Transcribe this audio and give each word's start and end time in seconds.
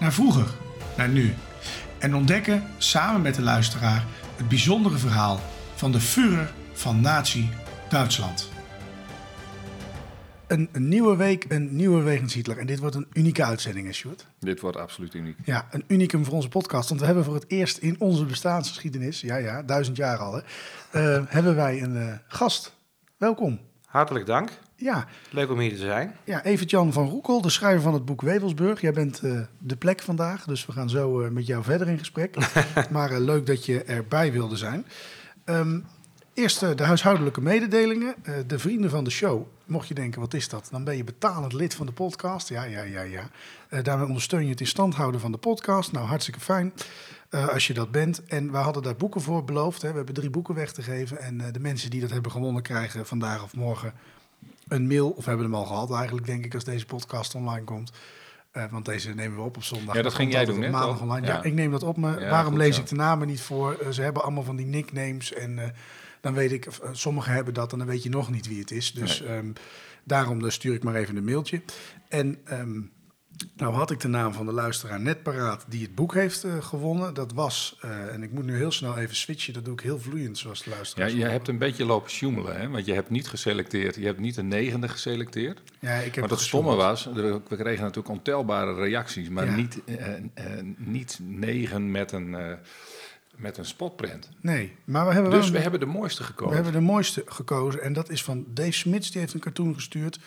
naar 0.00 0.12
vroeger, 0.12 0.46
naar 0.96 1.08
nu. 1.08 1.34
En 1.98 2.14
ontdekken 2.14 2.64
samen 2.78 3.22
met 3.22 3.34
de 3.34 3.42
luisteraar 3.42 4.04
het 4.36 4.48
bijzondere 4.48 4.98
verhaal 4.98 5.40
van 5.74 5.92
de 5.92 6.00
Führer 6.00 6.52
van 6.72 7.00
Nazi-Duitsland. 7.00 8.48
Een, 10.46 10.68
een 10.72 10.88
nieuwe 10.88 11.16
week, 11.16 11.44
een 11.48 11.76
nieuwe 11.76 12.02
wegens 12.02 12.34
Hitler. 12.34 12.58
En 12.58 12.66
dit 12.66 12.78
wordt 12.78 12.94
een 12.94 13.06
unieke 13.12 13.44
uitzending, 13.44 13.86
hè 13.86 13.92
Sjoerd? 13.92 14.26
Dit 14.38 14.60
wordt 14.60 14.76
absoluut 14.76 15.14
uniek. 15.14 15.36
Ja, 15.44 15.68
een 15.70 15.84
unicum 15.86 16.24
voor 16.24 16.34
onze 16.34 16.48
podcast. 16.48 16.88
Want 16.88 17.00
we 17.00 17.06
hebben 17.06 17.24
voor 17.24 17.34
het 17.34 17.44
eerst 17.48 17.78
in 17.78 17.96
onze 17.98 18.24
bestaansgeschiedenis, 18.24 19.20
ja 19.20 19.36
ja, 19.36 19.62
duizend 19.62 19.96
jaar 19.96 20.18
al, 20.18 20.32
hè, 20.32 20.40
eh, 20.90 21.24
hebben 21.26 21.54
wij 21.54 21.82
een 21.82 21.96
eh, 21.96 22.14
gast. 22.28 22.74
Welkom. 23.16 23.60
Hartelijk 23.86 24.26
dank. 24.26 24.50
Ja, 24.80 25.06
Leuk 25.30 25.50
om 25.50 25.58
hier 25.58 25.70
te 25.70 25.76
zijn. 25.76 26.16
ja 26.24 26.44
Evert-Jan 26.44 26.92
van 26.92 27.08
Roekel, 27.08 27.40
de 27.40 27.50
schrijver 27.50 27.82
van 27.82 27.94
het 27.94 28.04
boek 28.04 28.22
Wevelsburg. 28.22 28.80
Jij 28.80 28.92
bent 28.92 29.20
eh, 29.20 29.40
de 29.58 29.76
plek 29.76 30.00
vandaag, 30.00 30.44
dus 30.44 30.66
we 30.66 30.72
gaan 30.72 30.90
zo 30.90 31.20
eh, 31.20 31.30
met 31.30 31.46
jou 31.46 31.64
verder 31.64 31.88
in 31.88 31.98
gesprek. 31.98 32.36
maar 32.90 33.10
eh, 33.10 33.18
leuk 33.18 33.46
dat 33.46 33.66
je 33.66 33.82
erbij 33.82 34.32
wilde 34.32 34.56
zijn. 34.56 34.86
Ehm, 35.44 35.80
eerst 36.34 36.60
de 36.60 36.84
huishoudelijke 36.84 37.40
mededelingen. 37.40 38.14
De 38.46 38.58
vrienden 38.58 38.90
van 38.90 39.04
de 39.04 39.10
show, 39.10 39.46
mocht 39.64 39.88
je 39.88 39.94
denken, 39.94 40.20
wat 40.20 40.34
is 40.34 40.48
dat? 40.48 40.68
Dan 40.70 40.84
ben 40.84 40.96
je 40.96 41.04
betalend 41.04 41.52
lid 41.52 41.74
van 41.74 41.86
de 41.86 41.92
podcast. 41.92 42.48
Ja, 42.48 42.64
ja, 42.64 42.82
ja, 42.82 43.02
ja. 43.02 43.30
Daarmee 43.82 44.06
ondersteun 44.06 44.44
je 44.44 44.50
het 44.50 44.60
in 44.60 44.66
stand 44.66 44.94
houden 44.94 45.20
van 45.20 45.32
de 45.32 45.38
podcast. 45.38 45.92
Nou, 45.92 46.06
hartstikke 46.06 46.40
fijn 46.40 46.72
als 47.30 47.66
je 47.66 47.74
dat 47.74 47.90
bent. 47.90 48.24
En 48.24 48.50
we 48.50 48.56
hadden 48.56 48.82
daar 48.82 48.96
boeken 48.96 49.20
voor 49.20 49.44
beloofd. 49.44 49.82
Hè. 49.82 49.90
We 49.90 49.96
hebben 49.96 50.14
drie 50.14 50.30
boeken 50.30 50.54
weg 50.54 50.72
te 50.72 50.82
geven. 50.82 51.20
En 51.20 51.52
de 51.52 51.60
mensen 51.60 51.90
die 51.90 52.00
dat 52.00 52.10
hebben 52.10 52.30
gewonnen 52.30 52.62
krijgen 52.62 53.06
vandaag 53.06 53.42
of 53.42 53.54
morgen 53.54 53.92
een 54.70 54.86
mail. 54.86 55.10
Of 55.10 55.24
hebben 55.24 55.44
hem 55.44 55.54
al 55.54 55.64
gehad 55.64 55.92
eigenlijk, 55.92 56.26
denk 56.26 56.44
ik, 56.44 56.54
als 56.54 56.64
deze 56.64 56.86
podcast 56.86 57.34
online 57.34 57.64
komt. 57.64 57.92
Eh, 58.50 58.64
want 58.70 58.84
deze 58.84 59.14
nemen 59.14 59.36
we 59.36 59.42
op 59.42 59.56
op 59.56 59.62
zondag. 59.62 59.94
Ja, 59.94 60.02
dat 60.02 60.14
ging 60.14 60.32
jij 60.32 60.44
doen, 60.44 60.62
hè, 60.62 60.70
Maandag 60.70 61.00
online. 61.00 61.26
Ja. 61.26 61.32
Ja. 61.32 61.42
ik 61.42 61.52
neem 61.52 61.70
dat 61.70 61.82
op 61.82 61.96
me. 61.96 62.20
Ja, 62.20 62.30
Waarom 62.30 62.52
goed 62.52 62.62
lees 62.62 62.78
ik 62.78 62.86
de 62.86 62.94
namen 62.94 63.26
niet 63.26 63.40
voor? 63.40 63.72
Eh, 63.72 63.88
ze 63.90 64.02
hebben 64.02 64.22
allemaal 64.22 64.42
van 64.42 64.56
die 64.56 64.66
nicknames. 64.66 65.32
En 65.32 65.58
eh, 65.58 65.68
dan 66.20 66.34
weet 66.34 66.52
ik, 66.52 66.68
sommigen 66.92 67.32
hebben 67.32 67.54
dat 67.54 67.72
en 67.72 67.78
dan 67.78 67.86
weet 67.86 68.02
je 68.02 68.08
nog 68.08 68.30
niet 68.30 68.48
wie 68.48 68.60
het 68.60 68.70
is. 68.70 68.92
Dus 68.92 69.20
Nee. 69.20 69.28
ehm, 69.28 69.52
daarom 70.04 70.42
dus 70.42 70.54
stuur 70.54 70.74
ik 70.74 70.82
maar 70.82 70.94
even 70.94 71.16
een 71.16 71.24
mailtje. 71.24 71.62
En 72.08 72.38
ehm, 72.44 72.80
nou 73.56 73.74
had 73.74 73.90
ik 73.90 74.00
de 74.00 74.08
naam 74.08 74.32
van 74.32 74.46
de 74.46 74.52
luisteraar 74.52 75.00
net 75.00 75.22
paraat 75.22 75.64
die 75.68 75.82
het 75.82 75.94
boek 75.94 76.14
heeft 76.14 76.44
eh, 76.44 76.62
gewonnen. 76.62 77.14
Dat 77.14 77.32
was, 77.32 77.76
eh, 77.80 78.12
en 78.14 78.22
ik 78.22 78.32
moet 78.32 78.44
nu 78.44 78.56
heel 78.56 78.72
snel 78.72 78.98
even 78.98 79.16
switchen, 79.16 79.52
dat 79.52 79.64
doe 79.64 79.72
ik 79.74 79.80
heel 79.80 79.98
vloeiend 79.98 80.38
zoals 80.38 80.62
de 80.62 80.70
Ja, 80.70 80.76
luisteraar. 80.76 81.10
je 81.10 81.24
hebt 81.24 81.48
een 81.48 81.58
beetje 81.58 81.84
lopen 81.84 82.10
sjoemelen, 82.10 82.60
hè? 82.60 82.68
want 82.68 82.86
je 82.86 82.92
hebt 82.92 83.10
niet 83.10 83.28
geselecteerd. 83.28 83.94
Je 83.94 84.04
hebt 84.04 84.18
niet 84.20 84.36
een 84.36 84.48
negende 84.48 84.88
geselecteerd. 84.88 85.60
ja, 85.80 85.92
ik 85.94 86.14
heb 86.14 86.28
Maar 86.28 86.38
gesjoemeld. 86.38 86.40
stomme 86.40 86.76
was, 86.76 87.04
we 87.48 87.56
kregen 87.56 87.80
natuurlijk 87.82 88.08
ontelbare 88.08 88.74
reacties, 88.74 89.28
maar 89.28 89.46
Ja. 89.46 89.54
niet, 89.56 89.80
eh, 89.84 90.04
niet 90.76 91.18
negen 91.22 91.90
met 91.90 92.12
een, 92.12 92.36
met 93.36 93.58
een 93.58 93.64
spotprint. 93.64 94.28
Nee, 94.40 94.76
maar 94.84 95.06
we 95.06 95.12
hebben 95.12 95.30
wel 95.30 95.40
Dus 95.40 95.48
een- 95.48 95.54
we 95.54 95.60
hebben 95.60 95.80
de 95.80 95.86
mooiste 95.86 96.20
We 96.22 96.26
gekozen. 96.28 96.54
hebben 96.54 96.72
de 96.72 96.80
mooiste 96.80 97.22
gekozen 97.26 97.82
en 97.82 97.92
dat 97.92 98.10
is 98.10 98.22
van 98.24 98.44
Dave 98.48 98.72
Smits. 98.72 99.10
Die 99.10 99.20
heeft 99.20 99.34
een 99.34 99.40
cartoon 99.40 99.74
gestuurd 99.74 100.18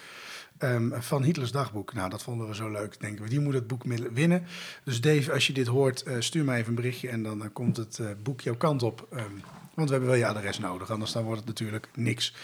ehm, 0.63 1.01
van 1.01 1.23
Hitlers 1.23 1.51
dagboek. 1.51 1.93
Nou, 1.93 2.09
dat 2.09 2.23
vonden 2.23 2.47
we 2.47 2.55
zo 2.55 2.71
leuk, 2.71 2.99
denken 2.99 3.23
we. 3.23 3.29
Die 3.29 3.39
moet 3.39 3.53
het 3.53 3.67
boek 3.67 3.83
winnen. 4.13 4.43
Dus 4.83 5.01
Dave, 5.01 5.31
als 5.31 5.47
je 5.47 5.53
dit 5.53 5.67
hoort, 5.67 6.03
eh, 6.03 6.15
stuur 6.19 6.43
mij 6.43 6.57
even 6.57 6.69
een 6.69 6.75
berichtje... 6.75 7.09
en 7.09 7.23
dan 7.23 7.43
eh, 7.43 7.49
komt 7.53 7.77
het 7.77 7.99
eh, 7.99 8.07
boek 8.23 8.41
jouw 8.41 8.55
kant 8.55 8.83
op. 8.83 9.07
Ehm, 9.11 9.31
want 9.73 9.89
we 9.89 9.95
hebben 9.95 10.09
wel 10.09 10.19
je 10.19 10.27
adres 10.27 10.59
nodig, 10.59 10.91
anders 10.91 11.11
dan 11.11 11.23
wordt 11.23 11.39
het 11.39 11.47
natuurlijk 11.47 11.87
niks. 11.95 12.35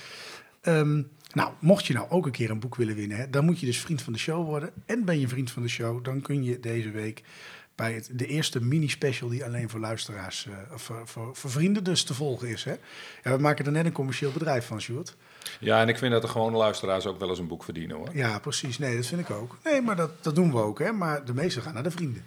Ehm, 0.61 1.01
nou, 1.33 1.51
mocht 1.59 1.85
je 1.85 1.93
nou 1.93 2.09
ook 2.09 2.25
een 2.25 2.31
keer 2.31 2.49
een 2.49 2.59
boek 2.59 2.75
willen 2.75 2.95
winnen... 2.95 3.17
Hè, 3.17 3.29
dan 3.29 3.45
moet 3.45 3.59
je 3.59 3.65
dus 3.65 3.79
vriend 3.79 4.01
van 4.01 4.13
de 4.13 4.19
show 4.19 4.45
worden. 4.45 4.71
En 4.85 5.05
ben 5.05 5.19
je 5.19 5.27
vriend 5.27 5.51
van 5.51 5.61
de 5.61 5.69
show, 5.69 6.03
dan 6.03 6.21
kun 6.21 6.43
je 6.43 6.59
deze 6.59 6.91
week... 6.91 7.23
bij 7.75 7.93
het, 7.93 8.09
de 8.13 8.25
eerste 8.25 8.61
mini-special 8.61 9.29
die 9.29 9.45
alleen 9.45 9.69
voor 9.69 9.79
luisteraars... 9.79 10.47
of 10.73 10.81
voor, 10.81 11.07
voor, 11.07 11.35
voor 11.35 11.49
vrienden 11.49 11.83
dus 11.83 12.03
te 12.03 12.13
volgen 12.13 12.47
is. 12.47 12.63
Hè? 12.63 12.75
Ja, 13.23 13.35
we 13.35 13.41
maken 13.41 13.65
er 13.65 13.71
net 13.71 13.85
een 13.85 13.91
commercieel 13.91 14.31
bedrijf 14.31 14.65
van, 14.65 14.81
Sjoerd. 14.81 15.15
Ja, 15.59 15.81
en 15.81 15.87
ik 15.89 15.97
vind 15.97 16.11
dat 16.11 16.21
de 16.21 16.27
gewone 16.27 16.57
luisteraars 16.57 17.05
ook 17.05 17.19
wel 17.19 17.29
eens 17.29 17.39
een 17.39 17.47
boek 17.47 17.63
verdienen 17.63 17.97
hoor. 17.97 18.09
Ja, 18.13 18.39
precies. 18.39 18.77
Nee, 18.77 18.95
dat 18.95 19.05
vind 19.05 19.21
ik 19.21 19.29
ook. 19.29 19.57
Nee, 19.63 19.81
maar 19.81 19.95
dat, 19.95 20.23
dat 20.23 20.35
doen 20.35 20.51
we 20.51 20.57
ook, 20.57 20.79
hè. 20.79 20.91
Maar 20.91 21.25
de 21.25 21.33
meeste 21.33 21.61
gaan 21.61 21.73
naar 21.73 21.83
de 21.83 21.91
vrienden. 21.91 22.25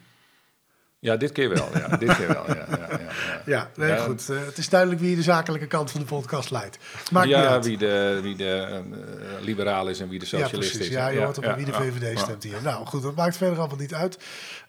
Ja, 0.98 1.16
dit 1.16 1.32
keer 1.32 1.48
wel. 1.48 1.68
Ja, 1.74 1.96
dit 1.96 2.16
keer 2.16 2.26
wel. 2.28 2.44
Ja, 2.46 2.54
ja, 2.54 2.76
ja, 2.78 2.88
ja. 2.90 3.42
Ja, 3.46 3.70
nee, 3.76 3.88
Ja. 3.88 3.96
goed. 3.96 4.28
Eh, 4.30 4.36
het 4.44 4.58
is 4.58 4.68
duidelijk 4.68 5.00
wie 5.00 5.16
de 5.16 5.22
zakelijke 5.22 5.66
kant 5.66 5.90
van 5.90 6.00
de 6.00 6.06
podcast 6.06 6.50
leidt. 6.50 6.78
Maakt 7.10 7.28
ja 7.28 7.60
wie 7.60 7.78
de, 7.78 8.18
wie 8.22 8.36
de 8.36 8.66
eh, 8.70 9.44
liberaal 9.44 9.88
is 9.88 10.00
en 10.00 10.08
wie 10.08 10.18
de 10.18 10.26
socialist 10.26 10.76
is. 10.76 10.88
Ja, 10.88 11.08
je 11.08 11.20
hoort 11.20 11.38
op 11.38 11.54
wie 11.56 11.64
de 11.64 11.72
VVD 11.72 12.18
stemt 12.18 12.42
hier. 12.42 12.62
Nou 12.62 12.86
goed, 12.86 13.02
dat 13.02 13.14
maakt 13.14 13.36
verder 13.36 13.58
allemaal 13.58 13.76
niet 13.76 13.94
uit. 13.94 14.18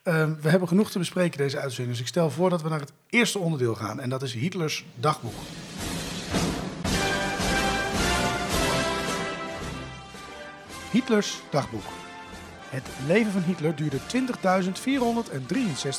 Ehm, 0.02 0.32
we 0.40 0.48
hebben 0.48 0.68
genoeg 0.68 0.90
te 0.90 0.98
bespreken 0.98 1.38
deze 1.38 1.58
uitzending. 1.58 1.90
Dus 1.90 2.00
ik 2.00 2.06
stel 2.08 2.30
voor 2.30 2.50
dat 2.50 2.62
we 2.62 2.68
naar 2.68 2.80
het 2.80 2.92
eerste 3.10 3.38
onderdeel 3.38 3.74
gaan. 3.74 4.00
En 4.00 4.08
dat 4.10 4.22
is 4.22 4.32
Hitlers 4.32 4.84
dagboek. 4.94 5.34
Hitlers 10.94 11.42
dagboek. 11.50 11.82
Het 12.68 12.88
leven 13.06 13.32
van 13.32 13.42
Hitler 13.42 13.76
duurde 13.76 13.98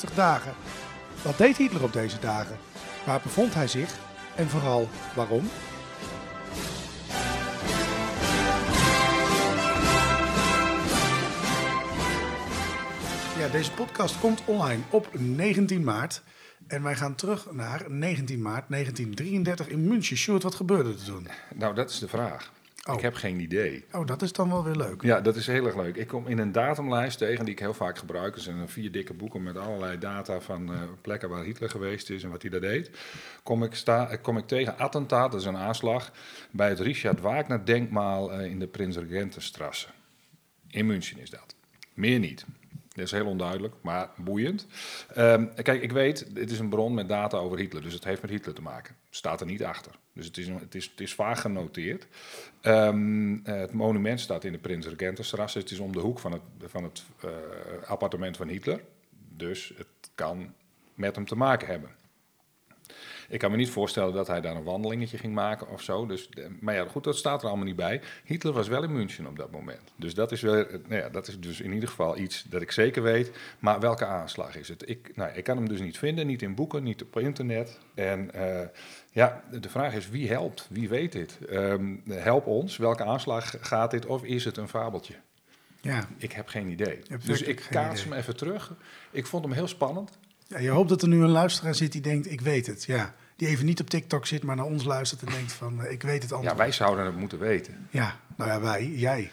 20.463 0.10 0.14
dagen. 0.16 0.54
Wat 1.24 1.38
deed 1.38 1.58
Hitler 1.58 1.84
op 1.84 1.94
deze 1.94 2.20
dagen? 2.20 2.58
Waar 3.06 3.22
bevond 3.24 3.54
hij 3.54 3.68
zich? 3.68 3.98
En 4.36 4.48
vooral 4.48 4.90
waarom? 5.16 5.50
Ja, 13.38 13.48
deze 13.52 13.72
podcast 13.72 14.20
komt 14.20 14.42
online 14.46 14.82
op 14.90 15.10
19 15.20 15.84
maart. 15.84 16.24
En 16.68 16.84
wij 16.84 16.96
gaan 16.96 17.16
terug 17.16 17.52
naar 17.52 17.86
19 17.88 18.42
maart 18.42 18.70
1933 18.70 19.68
in 19.68 19.88
München. 19.88 20.18
Sjoerd, 20.18 20.44
wat 20.44 20.56
gebeurde 20.56 20.90
er 20.90 21.04
toen? 21.04 21.28
Nou, 21.56 21.76
dat 21.76 21.90
is 21.90 22.00
de 22.00 22.08
vraag. 22.08 22.52
Oh. 22.90 22.96
Ik 22.96 23.02
heb 23.02 23.14
geen 23.14 23.40
idee. 23.40 23.86
Oh, 23.92 24.06
dat 24.06 24.22
is 24.22 24.32
dan 24.32 24.50
wel 24.50 24.64
weer 24.64 24.76
leuk. 24.76 25.02
Ja, 25.02 25.22
dat 25.22 25.36
is 25.36 25.48
heel 25.48 25.66
erg 25.66 25.76
leuk. 25.76 25.96
Ik 25.96 26.08
kom 26.08 26.28
in 26.28 26.38
een 26.38 26.52
datumlijst 26.52 27.18
tegen 27.18 27.46
die 27.46 27.54
ik 27.54 27.60
heel 27.60 27.74
vaak 27.74 27.98
gebruik. 27.98 28.36
Er 28.36 28.42
zijn 28.42 28.70
vier 28.70 28.92
dikke 28.92 29.14
boeken 29.14 29.44
met 29.44 29.58
allerlei 29.58 29.98
data 29.98 30.40
van 30.42 30.74
eh, 30.74 30.82
plekken 31.02 31.30
waar 31.30 31.44
Hitler 31.44 31.70
geweest 31.70 32.10
is 32.10 32.24
en 32.24 32.30
wat 32.30 32.42
hij 32.42 32.52
daar 32.52 32.62
deed. 32.62 32.90
Kom 33.44 33.64
ik, 33.64 33.76
sta, 33.76 34.16
kom 34.16 34.38
ik 34.38 34.48
tegen 34.48 34.78
attentaat, 34.78 35.32
dat 35.32 35.42
is 35.42 35.48
een 35.48 35.58
aanslag, 35.58 36.12
bij 36.52 36.70
het 36.70 36.80
Richard 36.80 37.22
Wagner 37.22 37.66
denkmaal 37.66 38.34
eh, 38.34 38.46
in 38.46 38.60
de 38.60 38.68
Prins 38.68 38.98
Regentenstrasse. 38.98 39.88
In 40.70 40.86
München 40.86 41.20
is 41.20 41.30
dat. 41.30 41.56
Meer 41.94 42.20
niet. 42.20 42.46
Dat 42.90 43.06
is 43.06 43.12
heel 43.12 43.26
onduidelijk, 43.26 43.74
maar 43.82 44.10
boeiend. 44.16 44.68
Ehm, 45.14 45.46
kijk, 45.64 45.82
ik 45.82 45.92
weet, 45.92 46.26
het 46.34 46.52
is 46.52 46.60
een 46.60 46.70
bron 46.70 46.94
met 46.94 47.10
data 47.10 47.38
over 47.38 47.58
Hitler, 47.58 47.82
dus 47.82 47.94
het 47.94 48.04
heeft 48.04 48.22
met 48.22 48.32
Hitler 48.32 48.56
te 48.56 48.62
maken. 48.62 48.96
Staat 49.16 49.42
er 49.42 49.46
niet 49.46 49.64
achter. 49.64 49.92
Dus 50.14 50.26
het 50.26 50.38
is, 50.38 50.48
het 50.48 50.76
is, 50.76 50.86
het 50.86 51.00
is 51.00 51.14
vaag 51.14 51.42
genoteerd. 51.42 52.08
Ehm, 52.62 53.36
eh, 53.44 53.56
het 53.56 53.72
monument 53.72 54.20
staat 54.20 54.44
in 54.44 54.52
de 54.52 54.58
Prins 54.58 54.88
Regentenstrasse. 54.88 55.60
Het 55.60 55.72
is 55.72 55.80
om 55.80 55.92
de 55.92 56.00
hoek 56.00 56.20
van 56.20 56.32
het, 56.32 56.42
van 56.60 56.84
het 56.84 57.04
eh, 57.22 57.30
appartement 57.88 58.38
van 58.38 58.48
Hitler. 58.48 58.82
Dus 59.30 59.74
het 59.78 59.88
kan 60.16 60.54
met 60.94 61.16
hem 61.16 61.26
te 61.26 61.36
maken 61.36 61.68
hebben. 61.68 61.95
Ik 63.30 63.40
kan 63.40 63.52
me 63.52 63.58
niet 63.58 63.70
voorstellen 63.70 64.14
dat 64.14 64.28
hij 64.28 64.42
daar 64.42 64.56
een 64.56 64.64
wandelingetje 64.64 65.18
ging 65.18 65.34
maken 65.34 65.70
of 65.70 65.82
zo. 65.82 66.06
Dus, 66.06 66.30
eh, 66.30 66.46
maar 66.60 66.76
ja, 66.76 66.86
goed, 66.86 67.04
dat 67.04 67.18
staat 67.18 67.42
er 67.42 67.48
allemaal 67.48 67.66
niet 67.66 67.76
bij. 67.76 68.02
Hitler 68.24 68.54
was 68.54 68.68
wel 68.68 68.84
in 68.84 68.92
München 68.92 69.28
op 69.28 69.38
dat 69.38 69.52
moment. 69.52 69.92
Dus 69.96 70.14
dat 70.14 70.32
is, 70.32 70.42
wel, 70.42 70.56
eh, 70.56 70.80
nou 70.88 71.02
ja, 71.02 71.10
dat 71.10 71.28
is 71.28 71.40
dus 71.40 71.62
in 71.62 71.74
ieder 71.74 71.90
geval 71.90 72.18
iets 72.18 72.44
dat 72.44 72.62
ik 72.62 72.72
zeker 72.72 73.04
weet. 73.04 73.32
Maar 73.60 73.80
welke 73.80 74.06
aanslag 74.06 74.58
is 74.58 74.68
het? 74.68 74.90
Ik, 74.90 75.16
nou, 75.16 75.32
ik 75.34 75.44
kan 75.44 75.58
hem 75.58 75.70
dus 75.70 75.80
niet 75.80 75.98
vinden, 75.98 76.28
niet 76.28 76.42
in 76.42 76.56
boeken, 76.56 76.84
niet 76.84 77.04
op 77.04 77.20
internet. 77.20 77.80
En 77.94 78.34
eh, 78.34 78.68
ja, 79.12 79.44
de 79.52 79.70
vraag 79.70 79.94
is 79.94 80.10
wie 80.10 80.30
helpt? 80.30 80.68
Wie 80.70 80.90
weet 80.90 81.12
dit? 81.12 81.38
Ehm, 81.50 81.96
help 82.10 82.48
ons. 82.48 82.78
Welke 82.78 83.04
aanslag 83.04 83.54
gaat 83.60 83.92
dit? 83.92 84.06
Of 84.06 84.24
is 84.24 84.46
het 84.46 84.58
een 84.58 84.68
fabeltje? 84.68 85.14
Ja. 85.82 86.08
Ik 86.18 86.32
heb 86.32 86.48
geen 86.48 86.68
idee. 86.68 87.02
Dus 87.26 87.42
ik 87.42 87.68
kaats 87.70 88.00
idee. 88.00 88.12
hem 88.12 88.20
even 88.20 88.38
terug. 88.38 88.74
Ik 89.12 89.26
vond 89.26 89.44
hem 89.44 89.54
heel 89.54 89.68
spannend. 89.68 90.18
Ja. 90.48 90.58
Je 90.60 90.70
hoopt 90.70 90.90
dat 90.90 91.02
er 91.02 91.08
nu 91.08 91.22
een 91.24 91.30
luisteraar 91.30 91.76
zit 91.76 91.92
die 91.92 92.02
denkt, 92.02 92.32
ik 92.32 92.42
weet 92.42 92.68
het. 92.68 92.84
Ja. 92.84 93.14
Die 93.36 93.48
even 93.48 93.66
niet 93.66 93.80
op 93.82 93.90
TikTok 93.90 94.26
zit, 94.26 94.44
maar 94.44 94.56
naar 94.56 94.66
ons 94.66 94.84
luistert 94.84 95.24
en 95.24 95.32
denkt 95.32 95.54
van, 95.54 95.82
eh, 95.84 95.92
ik 95.92 96.02
weet 96.02 96.24
het 96.24 96.32
antwoord. 96.32 96.52
Ja, 96.58 96.64
wij 96.64 96.72
zouden 96.72 97.06
het 97.06 97.16
moeten 97.16 97.40
weten. 97.40 97.88
Ja, 97.90 98.16
nou 98.38 98.50
ja, 98.52 98.62
wij, 98.62 98.86
jij. 98.88 99.30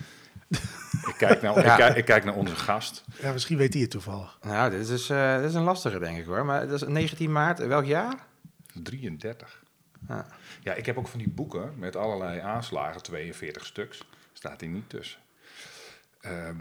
Ik 1.08 1.14
kijk 1.18 1.42
naar, 1.42 1.54
Ja. 1.64 1.70
ik 1.72 1.76
kijk, 1.78 1.96
ik 1.96 2.04
kijk 2.04 2.24
naar 2.24 2.34
onze 2.34 2.56
gast. 2.56 3.04
Ja, 3.20 3.32
misschien 3.32 3.56
weet 3.56 3.72
hij 3.72 3.82
het 3.82 3.90
toevallig. 3.90 4.38
Nou, 4.42 4.70
dit 4.70 4.88
is, 4.88 5.10
eh, 5.10 5.36
dit 5.36 5.48
is 5.48 5.54
een 5.54 5.62
lastige, 5.62 5.98
denk 5.98 6.18
ik 6.18 6.24
hoor. 6.24 6.44
Maar 6.44 6.68
dat 6.68 6.82
is 6.82 6.88
19 6.88 7.32
maart, 7.32 7.58
welk 7.58 7.84
jaar? 7.84 8.14
33. 8.82 9.62
Ja. 10.08 10.26
Ja, 10.60 10.74
ik 10.74 10.86
heb 10.86 10.98
ook 10.98 11.08
van 11.08 11.18
die 11.18 11.28
boeken 11.28 11.72
met 11.78 11.96
allerlei 11.96 12.40
aanslagen, 12.40 13.02
42 13.02 13.66
stuks. 13.66 14.04
Staat 14.32 14.60
hier 14.60 14.70
niet 14.70 14.88
tussen. 14.88 15.18
Ehm, 16.20 16.56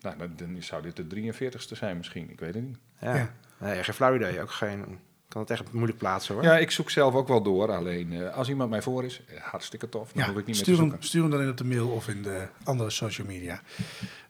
nou, 0.00 0.16
dan- 0.18 0.32
dan 0.36 0.62
zou 0.62 0.82
dit 0.82 0.96
de 0.96 1.06
43ste 1.06 1.74
zijn 1.74 1.96
misschien. 1.96 2.30
Ik 2.30 2.40
weet 2.40 2.54
het 2.54 2.64
niet. 2.64 2.78
Ja. 3.00 3.14
Ja. 3.16 3.32
Nee, 3.58 3.84
geen 3.84 3.94
flauw 3.94 4.14
idee. 4.14 4.40
Ook 4.40 4.50
geen, 4.50 4.98
kan 5.28 5.40
het 5.40 5.50
echt 5.50 5.72
moeilijk 5.72 5.98
plaatsen 5.98 6.34
hoor. 6.34 6.42
Ja, 6.42 6.58
ik 6.58 6.70
zoek 6.70 6.90
zelf 6.90 7.14
ook 7.14 7.28
wel 7.28 7.42
door. 7.42 7.72
Alleen 7.72 8.12
eh, 8.12 8.34
als 8.34 8.48
iemand 8.48 8.70
mij 8.70 8.82
voor 8.82 9.04
is, 9.04 9.20
eh, 9.26 9.40
hartstikke 9.42 9.88
tof. 9.88 10.12
Dan 10.12 10.22
Ja, 10.22 10.28
hoef 10.28 10.38
ik 10.40 10.46
niet 10.46 10.46
meer 10.46 10.54
stuur, 10.64 10.74
te 10.74 10.80
hem, 10.80 10.90
zoeken. 10.90 11.08
stuur 11.08 11.22
hem 11.22 11.30
dan 11.30 11.40
in 11.42 11.48
op 11.48 11.56
de 11.56 11.64
mail 11.64 11.88
of 11.88 12.08
in 12.08 12.22
de 12.22 12.46
andere 12.64 12.90
social 12.90 13.26
media. 13.26 13.60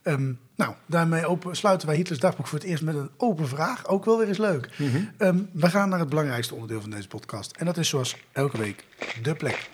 Ehm, 0.03 0.33
nou, 0.57 0.75
daarmee 0.87 1.27
open, 1.27 1.57
sluiten 1.57 1.87
wij 1.89 1.97
Hitlers 1.97 2.21
dagboek 2.21 2.47
voor 2.47 2.59
het 2.59 2.67
eerst 2.69 2.83
met 2.83 2.95
een 2.95 3.11
open 3.17 3.49
vraag. 3.49 3.87
Ook 3.87 4.05
wel 4.05 4.19
weer 4.19 4.29
eens 4.29 4.39
leuk. 4.39 4.69
Mhm. 4.79 4.97
Ehm, 5.19 5.39
we 5.53 5.71
gaan 5.71 5.89
naar 5.89 5.99
het 5.99 6.09
belangrijkste 6.09 6.55
onderdeel 6.55 6.81
van 6.81 6.91
deze 6.91 7.09
podcast. 7.09 7.57
En 7.57 7.67
dat 7.67 7.77
is 7.77 7.89
zoals 7.89 8.17
elke 8.33 8.59
week 8.59 8.85
de 9.23 9.35
plek. 9.35 9.69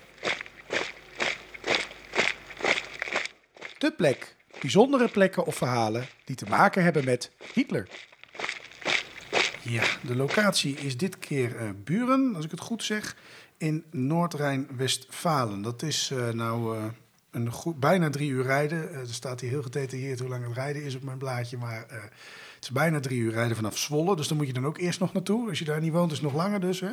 De 3.79 3.93
plek. 3.97 4.37
Bijzondere 4.61 5.09
plekken 5.09 5.45
of 5.45 5.55
verhalen 5.57 6.07
die 6.25 6.37
te 6.37 6.47
maken 6.49 6.83
hebben 6.83 7.05
met 7.05 7.31
Hitler. 7.53 7.89
Ja, 9.63 9.85
de 10.01 10.17
locatie 10.17 10.77
is 10.77 10.97
dit 10.97 11.19
keer 11.19 11.57
eh, 11.57 11.69
Buren, 11.85 12.33
als 12.37 12.45
ik 12.45 12.51
het 12.51 12.61
goed 12.61 12.85
zeg, 12.85 13.17
in 13.57 13.85
Noord-Rijn-Westfalen. 13.91 15.63
Dat 15.63 15.83
is 15.83 16.11
eh, 16.13 16.29
nou 16.29 16.77
eh, 16.77 16.85
een 17.31 17.51
goed, 17.51 17.81
bijna 17.81 18.11
drie 18.11 18.31
uur 18.31 18.45
rijden. 18.45 18.95
Er 18.95 19.07
staat 19.07 19.41
hier 19.41 19.51
heel 19.51 19.63
gedetailleerd 19.63 20.19
hoe 20.21 20.29
lang 20.29 20.45
het 20.45 20.55
rijden 20.55 20.83
is 20.83 20.95
op 20.95 21.03
mijn 21.03 21.19
blaadje, 21.19 21.57
maar 21.57 21.85
het 22.55 22.71
is 22.71 22.71
bijna 22.71 23.01
drie 23.01 23.19
uur 23.21 23.33
rijden 23.33 23.57
vanaf 23.57 23.79
Zwolle. 23.79 24.17
Dus 24.17 24.29
dan 24.29 24.37
moet 24.37 24.47
je 24.47 24.53
dan 24.53 24.67
ook 24.67 24.79
eerst 24.79 25.01
nog 25.01 25.13
naartoe. 25.13 25.49
Als 25.49 25.59
je 25.59 25.65
daar 25.65 25.81
niet 25.81 25.93
woont, 25.93 26.11
is 26.13 26.19
het 26.19 26.27
nog 26.27 26.37
langer 26.37 26.61
dus. 26.61 26.81
Hè? 26.81 26.91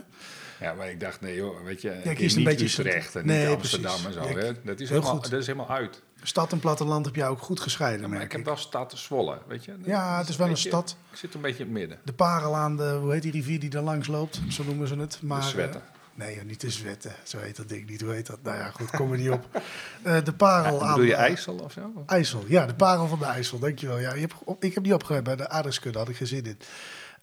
Ja, 0.60 0.74
maar 0.74 0.89
ik 0.89 1.00
dacht, 1.00 1.22
nee 1.22 1.36
joh, 1.36 1.63
weet 1.63 1.81
je, 1.81 2.01
Ja, 2.04 2.12
ik 2.12 2.18
kies 2.18 2.31
een 2.31 2.38
niet 2.39 2.48
beetje 2.48 2.81
Utrecht 2.81 3.15
en 3.15 3.25
Nee, 3.25 3.45
niet 3.48 3.56
Amsterdam 3.56 4.01
precies. 4.01 4.18
en 4.18 4.24
zo. 4.24 4.39
Ja, 4.39 4.45
Hè? 4.45 4.51
Dat, 4.63 4.80
is 4.80 4.89
helemaal, 4.89 5.12
goed. 5.12 5.30
dat 5.30 5.39
is 5.39 5.45
helemaal 5.45 5.69
uit. 5.69 6.01
Stad 6.24 6.51
en 6.51 6.60
platteland 6.60 7.06
heb 7.06 7.16
jij 7.16 7.27
ook 7.27 7.39
goed 7.42 7.60
gescheiden, 7.60 8.01
maar 8.01 8.10
merk 8.10 8.24
ik 8.24 8.31
heb 8.31 8.45
wel 8.45 8.57
stad 8.57 8.94
Zwolle, 8.98 9.38
weet 9.48 9.66
je. 9.66 9.75
Ja, 9.83 10.18
het 10.18 10.30
is 10.30 10.36
wel 10.36 10.48
een 10.48 10.54
beetje- 10.54 10.69
stad. 10.69 10.95
Ik 11.12 11.18
zit 11.18 11.33
een 11.33 11.42
beetje 11.42 11.63
in 11.63 11.69
het 11.69 11.80
midden. 11.80 12.00
De 12.04 12.13
parel 12.13 12.56
aan 12.56 12.77
de, 12.77 12.98
hoe 13.01 13.12
heet 13.12 13.21
die 13.21 13.31
rivier 13.31 13.60
die 13.60 13.71
er 13.71 13.81
langs 13.81 14.07
loopt? 14.07 14.42
Zo 14.50 14.63
noemen 14.63 14.88
ze 14.88 14.95
het. 14.95 15.19
Maar, 15.21 15.44
Zwetten. 15.44 15.81
eh, 15.81 15.88
nee, 16.13 16.44
niet 16.44 16.62
de 16.62 16.69
Zwetten. 16.69 17.12
Zo 17.24 17.38
heet 17.38 17.56
dat 17.56 17.69
ding 17.69 17.89
niet. 17.89 18.01
Hoe 18.01 18.12
heet 18.13 18.27
dat? 18.27 18.39
Nou 18.44 18.57
ja, 18.57 18.69
goed, 18.69 18.89
kom 18.89 19.12
er 19.12 19.18
niet 19.18 19.30
op. 19.30 19.48
Eh, 20.04 20.24
de 20.24 20.33
parel 20.33 20.83
aan 20.86 20.95
Doe 20.95 21.04
je 21.06 21.10
de- 21.10 21.16
IJssel 21.18 21.56
of 21.56 21.71
zo? 21.71 22.04
IJssel, 22.06 22.44
ja, 22.48 22.65
de 22.65 22.74
parel 22.75 23.07
van 23.07 23.19
de 23.19 23.25
IJssel, 23.25 23.60
dankjewel. 23.60 23.98
Ja, 24.00 24.13
je 24.13 24.19
hebt, 24.19 24.33
op- 24.44 24.63
ik 24.63 24.74
heb 24.74 24.83
die 24.83 24.94
opgeruimd 24.94 25.25
bij 25.25 25.36
de 25.36 25.50
aardrijkskunde, 25.50 25.98
had 25.98 26.10
ik 26.10 26.15
geen 26.15 26.27
zin 26.27 26.45
in. 26.45 26.51
Ik 26.51 26.57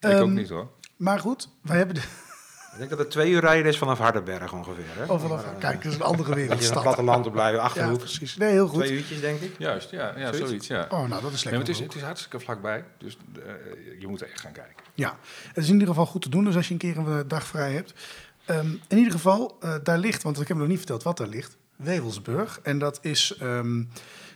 ook 0.04 0.10
Ehm, 0.12 0.32
niet 0.34 0.48
hoor. 0.48 0.68
Maar 0.96 1.18
goed, 1.20 1.48
wij 1.62 1.76
hebben 1.76 1.94
de... 1.94 2.02
Ik 2.72 2.78
denk 2.78 2.90
dat 2.90 2.98
het 2.98 3.10
twee 3.10 3.30
uur 3.30 3.40
rijden 3.40 3.66
is 3.66 3.78
vanaf 3.78 3.98
Hardenberg 3.98 4.52
ongeveer. 4.52 4.84
Hè? 4.96 5.04
Oh, 5.12 5.20
vanaf, 5.20 5.44
kijk, 5.58 5.82
dat 5.82 5.92
is 5.92 5.98
een 5.98 6.04
andere 6.04 6.28
Dat 6.28 6.58
je 6.58 6.66
in 6.68 6.72
het 6.72 6.82
platteland 6.82 7.24
te 7.24 7.30
blijven, 7.30 7.58
Ja, 7.58 7.64
Achterhoek. 7.64 7.98
precies. 7.98 8.36
Nee, 8.36 8.50
heel 8.50 8.68
goed. 8.68 8.78
twee 8.84 8.92
uurtjes 8.96 9.20
denk 9.20 9.40
ik. 9.40 9.54
Juist, 9.58 9.90
ja, 9.90 10.12
ja 10.16 10.26
zoiets. 10.26 10.38
Zoiets? 10.48 10.66
ja. 10.66 10.86
Oh, 10.90 11.08
nou, 11.08 11.22
dat 11.22 11.32
is 11.32 11.44
lekker. 11.44 11.60
het, 11.62 11.70
is, 11.70 11.78
het 11.78 11.94
is 11.94 12.02
hartstikke 12.02 12.40
vlakbij, 12.40 12.84
dus 12.98 13.18
eh, 13.36 13.52
je 14.00 14.06
moet 14.06 14.20
er 14.20 14.30
echt 14.30 14.40
gaan 14.40 14.52
kijken. 14.52 14.84
Ja, 14.94 15.16
het 15.48 15.56
is 15.56 15.66
in 15.66 15.72
ieder 15.72 15.88
geval 15.88 16.06
goed 16.06 16.22
te 16.22 16.28
doen, 16.28 16.44
dus 16.44 16.56
als 16.56 16.66
je 16.66 16.72
een 16.72 16.78
keer 16.78 16.96
een 16.98 17.06
eh, 17.06 17.18
dag 17.26 17.46
vrij 17.46 17.72
hebt. 17.72 17.94
Ehm, 18.44 18.70
in 18.88 18.96
ieder 18.98 19.12
geval, 19.12 19.56
eh, 19.60 19.74
daar 19.82 19.98
ligt, 19.98 20.22
want 20.22 20.40
ik 20.40 20.48
heb 20.48 20.56
nog 20.56 20.68
niet 20.68 20.78
verteld 20.78 21.02
wat 21.02 21.16
daar 21.16 21.28
ligt, 21.28 21.56
Wevelsburg. 21.76 22.60
En 22.62 22.78
dat 22.78 22.98
is, 23.02 23.36
ehm, 23.40 23.76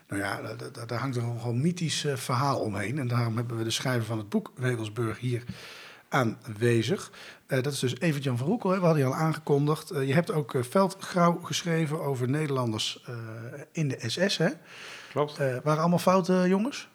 nou 0.09 0.23
ja, 0.23 0.41
da- 0.43 0.69
da- 0.73 0.87
daar 0.87 0.99
hangt 0.99 1.17
er 1.17 1.23
een 1.23 1.41
gewoon 1.41 1.61
mythisch 1.61 2.07
verhaal 2.15 2.59
omheen. 2.61 2.99
En 2.99 3.09
daarom 3.09 3.37
hebben 3.37 3.57
we 3.59 3.65
de 3.65 3.71
schrijver 3.71 4.05
van 4.07 4.19
het 4.19 4.29
boek 4.29 4.53
Wevelsburg 4.57 5.19
hier 5.19 5.43
aanwezig. 6.11 7.11
Eh, 7.47 7.63
dat 7.63 7.73
is 7.73 7.79
dus 7.79 8.01
Evert-Jan 8.01 8.39
van 8.39 8.47
Roekel, 8.47 8.71
hè, 8.71 8.79
we 8.79 8.85
hadden 8.85 9.03
je 9.03 9.09
al 9.09 9.19
aangekondigd. 9.19 9.91
Eh, 9.91 10.07
je 10.07 10.15
hebt 10.15 10.33
ook 10.33 10.55
eh, 10.55 10.63
Veldgrauw 10.63 11.41
geschreven 11.43 12.01
over 12.01 12.29
Nederlanders 12.29 13.05
in 13.73 13.89
de 13.89 13.99
SS, 14.07 14.37
hè? 14.37 14.49
Klopt. 15.13 15.37
Waren 15.39 15.81
allemaal 15.81 15.99
foute 15.99 16.45
jongens? 16.49 16.89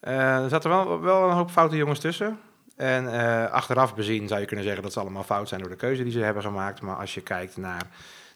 Er 0.00 0.48
zaten 0.48 0.70
wel, 0.70 1.00
wel 1.00 1.28
een 1.28 1.34
hoop 1.34 1.50
foute 1.50 1.76
jongens 1.76 1.98
tussen. 1.98 2.38
En 2.76 3.06
achteraf 3.50 3.94
bezien 3.94 4.28
zou 4.28 4.40
je 4.40 4.46
kunnen 4.46 4.64
zeggen 4.64 4.82
dat 4.82 4.92
ze 4.92 5.00
allemaal 5.00 5.22
fout 5.22 5.48
zijn 5.48 5.60
door 5.60 5.70
de 5.70 5.76
keuze 5.76 6.02
die 6.02 6.12
ze 6.12 6.18
hebben 6.18 6.42
gemaakt. 6.42 6.80
Maar 6.80 6.96
als 6.96 7.14
je 7.14 7.20
kijkt 7.20 7.56
naar 7.56 7.86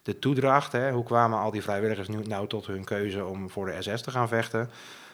de 0.03 0.19
toedracht, 0.19 0.71
hè, 0.71 0.91
hoe 0.91 1.03
kwamen 1.03 1.39
al 1.39 1.51
die 1.51 1.61
vrijwilligers 1.61 2.07
nu 2.07 2.21
nou 2.23 2.47
tot 2.47 2.67
hun 2.67 2.83
keuze 2.83 3.25
om 3.25 3.49
voor 3.49 3.65
de 3.65 3.81
SS 3.81 4.01
te 4.01 4.11
gaan 4.11 4.27
vechten, 4.27 4.69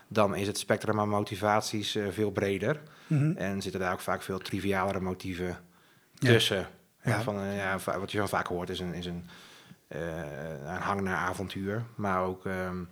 dan 0.08 0.36
is 0.36 0.48
het 0.48 0.58
spectrum 0.58 1.00
aan 1.00 1.10
motivaties 1.10 1.96
eh, 1.96 2.04
veel 2.10 2.32
breder. 2.32 2.82
Mhm. 3.08 3.38
En 3.38 3.62
zitten 3.62 3.82
daar 3.82 3.94
ook 3.94 4.00
vaak 4.00 4.22
veel 4.22 4.40
trivialere 4.40 5.00
motieven 5.00 5.58
tussen. 6.20 6.68
Ja. 7.06 7.22
Van, 7.22 7.40
eh, 7.40 7.58
ja, 7.58 7.80
wat 8.00 8.12
je 8.12 8.18
zo 8.18 8.26
vaak 8.26 8.48
hoort 8.48 8.70
is 8.70 8.80
een, 8.80 8.94
is 8.94 9.06
een, 9.06 9.26
eh, 9.88 10.00
een 10.66 10.82
hang 10.82 11.02
naar 11.02 11.18
avontuur. 11.18 11.84
Maar 11.96 12.24
ook 12.24 12.46
ehm, 12.46 12.84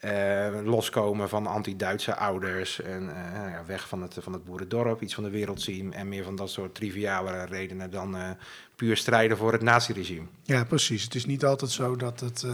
eh, 0.00 0.60
loskomen 0.64 1.28
van 1.28 1.46
anti-Duitse 1.46 2.16
ouders. 2.16 2.80
En 2.80 3.02
ja, 3.34 3.62
weg 3.66 3.88
van 3.88 4.02
het, 4.02 4.16
van 4.20 4.32
het 4.32 4.44
boerendorp, 4.44 5.02
iets 5.02 5.14
van 5.14 5.24
de 5.24 5.30
wereld 5.30 5.60
zien. 5.60 5.92
En 5.92 6.08
meer 6.08 6.24
van 6.24 6.36
dat 6.36 6.50
soort 6.50 6.74
trivialere 6.74 7.44
redenen 7.44 7.90
dan 7.90 8.16
puur 8.76 8.96
strijden 8.96 9.36
voor 9.36 9.52
het 9.52 9.62
naziregime. 9.62 10.26
Ja, 10.42 10.64
precies. 10.64 11.02
Het 11.02 11.14
is 11.14 11.26
niet 11.26 11.44
altijd 11.44 11.70
zo 11.70 11.96
dat 11.96 12.20
het, 12.20 12.46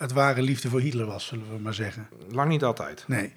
het 0.00 0.12
ware 0.12 0.42
liefde 0.42 0.68
voor 0.68 0.80
Hitler 0.80 1.06
was, 1.06 1.26
zullen 1.26 1.44
we 1.52 1.58
maar 1.58 1.74
zeggen. 1.74 2.08
Lang 2.30 2.48
niet 2.48 2.64
altijd. 2.64 3.04
Nee. 3.06 3.32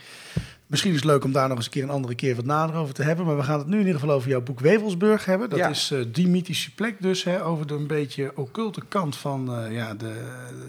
Misschien 0.68 0.92
is 0.92 0.98
het 1.00 1.06
leuk 1.10 1.24
om 1.24 1.32
daar 1.32 1.48
nog 1.48 1.58
eens 1.58 1.66
een 1.66 1.72
keer 1.72 1.84
een 1.84 1.90
andere 1.90 2.16
keer 2.16 2.36
wat 2.36 2.46
nader 2.46 2.76
over 2.76 2.94
te 2.94 3.04
hebben. 3.04 3.26
Maar 3.26 3.38
we 3.38 3.44
gaan 3.44 3.60
het 3.60 3.68
nu 3.68 3.80
in 3.80 3.86
ieder 3.86 4.00
geval 4.00 4.16
over 4.16 4.30
jouw 4.30 4.42
boek 4.42 4.60
Wevelsburg 4.60 5.26
hebben. 5.26 5.50
Dat 5.50 5.60
Ja. 5.60 5.70
is 5.70 5.92
eh, 5.92 6.00
die 6.08 6.28
mythische 6.28 6.74
plek 6.74 6.96
dus, 7.02 7.24
hè, 7.24 7.44
over 7.46 7.68
de 7.68 7.74
een 7.74 7.88
beetje 7.88 8.32
occulte 8.36 8.82
kant 8.88 9.16
van 9.16 9.56
eh, 9.58 9.72
ja, 9.74 9.94
de, 9.94 10.14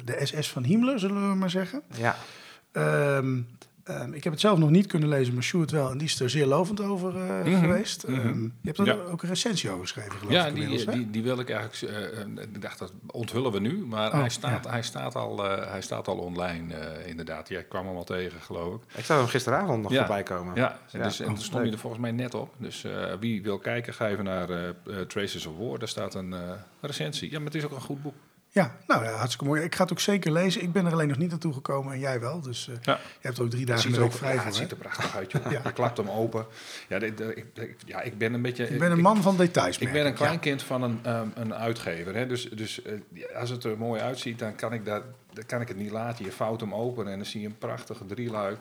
de 0.05 0.21
SS 0.23 0.49
van 0.49 0.65
Himmler, 0.65 0.99
zullen 0.99 1.29
we 1.31 1.35
maar 1.37 1.51
zeggen. 1.51 1.83
Ja, 1.97 2.17
Ehm, 2.73 3.41
ehm, 3.85 4.12
ik 4.12 4.25
heb 4.25 4.33
het 4.33 4.43
zelf 4.43 4.59
nog 4.59 4.71
niet 4.71 4.87
kunnen 4.87 5.09
lezen, 5.09 5.35
maar 5.35 5.43
Sjoerd 5.43 5.71
wel. 5.71 5.91
En 5.91 5.99
die 5.99 6.07
is 6.07 6.21
er 6.21 6.31
zeer 6.31 6.47
lovend 6.47 6.81
over 6.81 7.17
eh, 7.17 7.45
Mhm, 7.45 7.61
geweest. 7.61 8.07
mhm. 8.07 8.21
Ehm, 8.21 8.43
je 8.43 8.50
hebt 8.62 8.79
er 8.79 8.87
Ja. 8.87 8.93
ook 8.95 9.23
een 9.23 9.29
recensie 9.29 9.69
over 9.71 9.83
geschreven, 9.83 10.12
geloof 10.12 10.33
Ja, 10.33 10.47
ik 10.47 10.53
inmiddels, 10.53 10.81
die, 10.81 10.91
hè? 10.91 10.97
die, 10.97 11.11
die 11.11 11.23
wil 11.23 11.38
ik 11.38 11.50
eigenlijk. 11.50 11.95
eh, 11.95 12.21
eh, 12.21 12.26
ik 12.53 12.62
dacht 12.62 12.79
dat 12.79 12.93
onthullen 13.07 13.53
we 13.53 13.61
nu, 13.61 13.85
maar 13.87 14.12
Oh, 14.12 14.19
hij, 14.21 14.29
staat, 14.29 14.64
ja. 14.64 14.71
hij, 14.71 14.83
staat 14.83 15.14
al, 15.14 15.45
eh, 15.50 15.71
hij 15.71 15.81
staat 15.83 16.09
al 16.09 16.17
online, 16.17 16.75
eh, 16.75 17.07
inderdaad. 17.09 17.49
Jij 17.49 17.62
kwam 17.64 17.87
hem 17.87 17.97
al 17.97 18.05
tegen, 18.05 18.41
geloof 18.41 18.75
ik. 18.75 18.81
ik 18.99 19.05
zou 19.05 19.21
hem 19.21 19.29
gisteravond 19.29 19.83
nog 19.83 19.93
Ja. 19.93 19.99
voorbij 19.99 20.23
komen. 20.23 20.55
Ja, 20.57 20.79
en, 20.93 20.99
Ja. 20.99 21.05
dus, 21.05 21.21
en 21.21 21.26
Oh, 21.29 21.35
toen 21.35 21.43
stond 21.45 21.62
hij 21.62 21.73
er 21.73 21.79
volgens 21.79 22.03
mij 22.03 22.12
net 22.12 22.35
op. 22.35 22.55
Dus 22.59 22.85
eh, 22.85 23.12
wie 23.21 23.43
wil 23.43 23.59
kijken, 23.59 23.95
ga 23.95 24.09
even 24.09 24.25
naar 24.25 24.49
Traces 25.09 25.47
of 25.47 25.57
War. 25.59 25.79
Daar 25.79 25.88
staat 25.88 26.14
een 26.14 26.33
eh, 26.33 26.41
recensie. 26.81 27.31
Ja, 27.31 27.37
maar 27.37 27.47
het 27.47 27.55
is 27.55 27.64
ook 27.64 27.71
een 27.73 27.81
goed 27.81 28.03
boek. 28.03 28.14
Ja, 28.55 28.77
nou 28.87 29.05
ja, 29.05 29.11
hartstikke 29.11 29.45
mooi. 29.45 29.63
Ik 29.63 29.75
ga 29.75 29.83
het 29.83 29.93
ook 29.93 30.01
zeker 30.01 30.33
lezen. 30.33 30.63
Ik 30.63 30.73
ben 30.73 30.87
er 30.87 30.93
alleen 30.93 31.09
nog 31.09 31.19
niet 31.19 31.31
naartoe 31.31 31.53
gekomen 31.53 31.93
en 31.93 31.99
jij 31.99 32.21
wel. 32.21 32.41
Dus 32.41 32.69
eh, 32.69 32.75
Ja. 32.83 32.93
je 32.93 33.27
hebt 33.27 33.41
ook 33.41 33.51
drie 33.51 33.67
dagen 33.67 33.85
in 33.85 33.93
er 33.93 33.99
de 33.99 34.05
ook, 34.05 34.11
week 34.11 34.19
vrij 34.19 34.35
ja, 34.35 34.37
voor. 34.37 34.47
het 34.47 34.55
ziet 34.55 34.71
er 34.71 34.77
prachtig 34.77 35.17
uit, 35.17 35.33
joh. 35.33 35.51
Je 35.65 35.73
klapt 35.73 35.97
hem 35.97 36.11
open. 36.11 36.47
Ja, 36.89 36.99
dit, 36.99 37.21
eh, 37.21 37.45
ja, 37.87 38.01
ik 38.01 38.19
ben 38.19 38.35
een 38.35 38.43
beetje... 38.43 38.69
Ik 38.69 38.79
ben 38.79 38.93
een 38.93 39.01
man 39.01 39.23
van 39.23 39.37
details. 39.37 39.79
Ik 39.79 39.93
ben 39.93 40.01
een 40.01 40.11
ja. 40.11 40.17
kleinkind 40.17 40.63
van 40.63 40.83
een, 40.83 40.99
ehm, 41.03 41.29
een 41.35 41.55
uitgever. 41.55 42.15
Hè? 42.15 42.27
Dus, 42.27 42.51
dus 42.51 42.83
eh, 42.83 42.93
ja, 43.13 43.27
als 43.39 43.51
het 43.51 43.65
er 43.65 43.79
mooi 43.79 44.01
uitziet, 44.01 44.39
dan 44.39 44.55
kan 44.55 44.73
ik 44.73 44.85
daar 44.85 45.03
dan 45.35 45.47
kan 45.47 45.61
ik 45.61 45.69
het 45.69 45.77
niet 45.77 45.91
laten. 45.91 46.25
Je 46.25 46.33
vouwt 46.33 46.61
hem 46.61 46.75
open 46.75 47.09
en 47.09 47.17
dan 47.17 47.27
zie 47.27 47.41
je 47.41 47.47
een 47.47 47.59
prachtige 47.59 48.07
drieluik. 48.07 48.61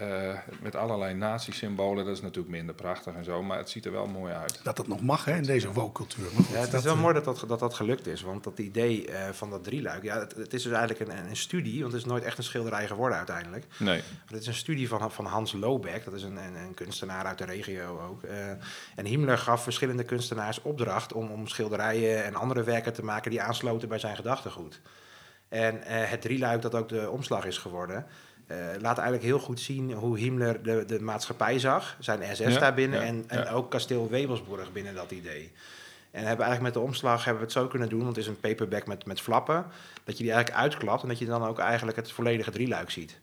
Eh, 0.00 0.38
met 0.62 0.74
allerlei 0.74 1.14
nazi-symbolen. 1.14 2.04
Dat 2.04 2.14
is 2.14 2.22
natuurlijk 2.22 2.54
minder 2.54 2.74
prachtig 2.74 3.14
en 3.14 3.24
zo, 3.24 3.42
maar 3.42 3.58
het 3.58 3.70
ziet 3.70 3.84
er 3.84 3.92
wel 3.92 4.06
mooi 4.06 4.32
uit. 4.32 4.60
Dat 4.62 4.78
het 4.78 4.88
nog 4.88 5.00
mag 5.00 5.24
hè, 5.24 5.36
in 5.36 5.42
deze 5.42 5.72
woke-cultuur. 5.72 6.26
Goed, 6.36 6.48
Ja, 6.48 6.54
het 6.54 6.66
is 6.66 6.70
dat, 6.70 6.82
wel 6.82 6.94
eh, 6.94 7.00
mooi 7.00 7.14
dat 7.14 7.24
dat, 7.24 7.44
dat 7.48 7.58
dat 7.58 7.74
gelukt 7.74 8.06
is. 8.06 8.22
Want 8.22 8.44
dat 8.44 8.58
idee 8.58 9.06
eh, 9.06 9.32
van 9.32 9.50
dat 9.50 9.64
drieluik... 9.64 10.02
Ja, 10.02 10.18
het, 10.18 10.34
het 10.36 10.54
is 10.54 10.62
dus 10.62 10.72
eigenlijk 10.72 11.10
een, 11.10 11.28
een 11.28 11.36
studie. 11.36 11.80
Want 11.80 11.92
het 11.92 12.02
is 12.02 12.08
nooit 12.08 12.24
echt 12.24 12.38
een 12.38 12.44
schilderij 12.44 12.86
geworden 12.86 13.16
uiteindelijk. 13.18 13.64
Nee. 13.78 13.98
Maar 13.98 14.32
Het 14.32 14.40
is 14.40 14.46
een 14.46 14.54
studie 14.54 14.88
van, 14.88 15.12
van 15.12 15.26
Hans 15.26 15.52
Lobeck. 15.52 16.04
Dat 16.04 16.14
is 16.14 16.22
een, 16.22 16.36
een, 16.36 16.54
een 16.54 16.74
kunstenaar 16.74 17.24
uit 17.24 17.38
de 17.38 17.44
regio 17.44 18.00
ook. 18.08 18.22
Eh, 18.22 18.50
en 18.96 19.04
Himmler 19.04 19.38
gaf 19.38 19.62
verschillende 19.62 20.04
kunstenaars 20.04 20.62
opdracht... 20.62 21.12
Om, 21.12 21.30
om 21.30 21.46
schilderijen 21.46 22.24
en 22.24 22.34
andere 22.34 22.62
werken 22.62 22.92
te 22.92 23.04
maken... 23.04 23.30
die 23.30 23.42
aansloten 23.42 23.88
bij 23.88 23.98
zijn 23.98 24.16
gedachtegoed. 24.16 24.80
En 25.48 25.82
eh, 25.82 26.10
het 26.10 26.20
drieluik 26.20 26.62
dat 26.62 26.74
ook 26.74 26.88
de 26.88 27.10
omslag 27.10 27.44
is 27.44 27.58
geworden... 27.58 28.06
eh, 28.50 28.56
laat 28.80 28.96
eigenlijk 28.98 29.22
heel 29.28 29.38
goed 29.38 29.60
zien 29.60 29.92
hoe 29.92 30.18
Himmler 30.18 30.62
de, 30.62 30.84
de 30.84 31.00
maatschappij 31.02 31.58
zag. 31.58 31.96
Zijn 31.98 32.36
SS 32.36 32.38
Ja, 32.54 32.58
daarbinnen 32.58 33.00
ja, 33.00 33.06
en, 33.06 33.24
en 33.26 33.48
ook 33.48 33.70
kasteel 33.70 34.08
Webelsburg 34.10 34.72
binnen 34.72 34.94
dat 34.94 35.10
idee. 35.10 35.52
En 36.10 36.24
hebben 36.24 36.44
eigenlijk 36.46 36.74
met 36.74 36.82
de 36.82 36.88
omslag 36.88 37.24
hebben 37.24 37.42
we 37.42 37.48
het 37.48 37.58
zo 37.58 37.66
kunnen 37.66 37.88
doen, 37.88 37.98
want 38.02 38.16
het 38.16 38.24
is 38.24 38.30
een 38.30 38.40
paperback 38.40 38.86
met, 38.86 39.06
met 39.06 39.20
flappen, 39.20 39.66
dat 40.04 40.16
je 40.18 40.22
die 40.24 40.32
eigenlijk 40.32 40.62
uitklapt 40.62 41.02
en 41.02 41.08
dat 41.08 41.18
je 41.18 41.26
dan 41.26 41.44
ook 41.46 41.58
eigenlijk 41.58 41.96
het 41.96 42.12
volledige 42.12 42.50
drieluik 42.50 42.90
ziet. 42.90 43.18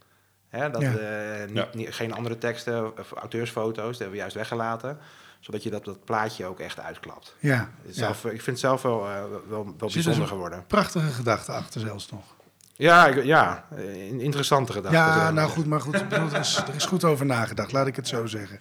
Hè, 0.49 0.69
dat, 0.69 0.81
Ja. 0.81 0.95
eh, 0.97 1.45
niet, 1.47 1.55
Ja. 1.55 1.67
niet- 1.73 1.93
geen 1.95 2.13
andere 2.13 2.37
teksten 2.37 2.97
of 2.99 3.11
auteursfoto's, 3.11 3.85
dat 3.87 3.97
hebben 3.97 4.11
we 4.11 4.17
juist 4.17 4.35
weggelaten, 4.35 4.97
zodat 5.39 5.63
je 5.63 5.69
dat, 5.69 5.85
dat 5.85 6.05
plaatje 6.05 6.45
ook 6.45 6.59
echt 6.59 6.79
uitklapt. 6.79 7.35
Ja. 7.39 7.69
Zelf, 7.89 8.25
ik 8.25 8.31
vind 8.31 8.45
het 8.45 8.59
zelf 8.59 8.81
wel, 8.81 9.05
eh, 9.07 9.21
wel, 9.21 9.43
wel 9.47 9.65
er 9.65 9.73
bijzonder 9.77 10.13
zo'n 10.13 10.27
geworden. 10.27 10.63
prachtige 10.67 11.09
gedachte 11.09 11.51
achter 11.51 11.81
zelfs 11.81 12.11
nog. 12.11 12.35
Ja, 12.77 13.07
ik- 13.07 13.23
ja, 13.23 13.65
een 13.75 14.19
interessante 14.21 14.71
gedachte. 14.71 14.97
Ja, 14.97 15.31
nou 15.31 15.49
goed, 15.49 15.65
maar 15.65 15.81
goed. 15.81 15.95
er, 16.11 16.39
is, 16.39 16.57
er 16.67 16.75
is 16.75 16.85
goed 16.85 17.03
over 17.03 17.25
nagedacht, 17.25 17.71
laat 17.71 17.87
ik 17.87 17.95
het 17.95 18.07
zo 18.07 18.25
zeggen. 18.25 18.59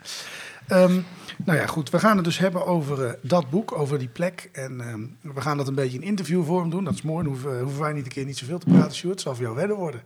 Ehm, 0.66 1.00
nou 1.44 1.58
ja, 1.58 1.66
goed. 1.66 1.90
We 1.90 1.98
gaan 1.98 2.16
het 2.16 2.24
dus 2.24 2.38
hebben 2.38 2.66
over 2.66 3.04
eh, 3.06 3.12
dat 3.22 3.50
boek, 3.50 3.78
over 3.78 3.98
die 3.98 4.08
plek. 4.08 4.48
En 4.52 4.80
ehm, 4.80 5.34
we 5.34 5.40
gaan 5.40 5.56
dat 5.56 5.68
een 5.68 5.74
beetje 5.74 5.98
in 5.98 6.04
interviewvorm 6.04 6.70
doen. 6.70 6.84
Dat 6.84 6.94
is 6.94 7.02
mooi. 7.02 7.22
Dan 7.24 7.32
hoeven, 7.32 7.60
hoeven 7.60 7.80
wij 7.80 7.92
niet 7.92 8.04
een 8.04 8.12
keer 8.12 8.24
niet 8.24 8.38
zoveel 8.38 8.58
te 8.58 8.66
praten, 8.70 8.94
Sjoerd. 8.94 9.12
Het 9.14 9.22
zal 9.22 9.34
voor 9.34 9.42
jou 9.44 9.56
wedden 9.56 9.76
worden. 9.76 10.02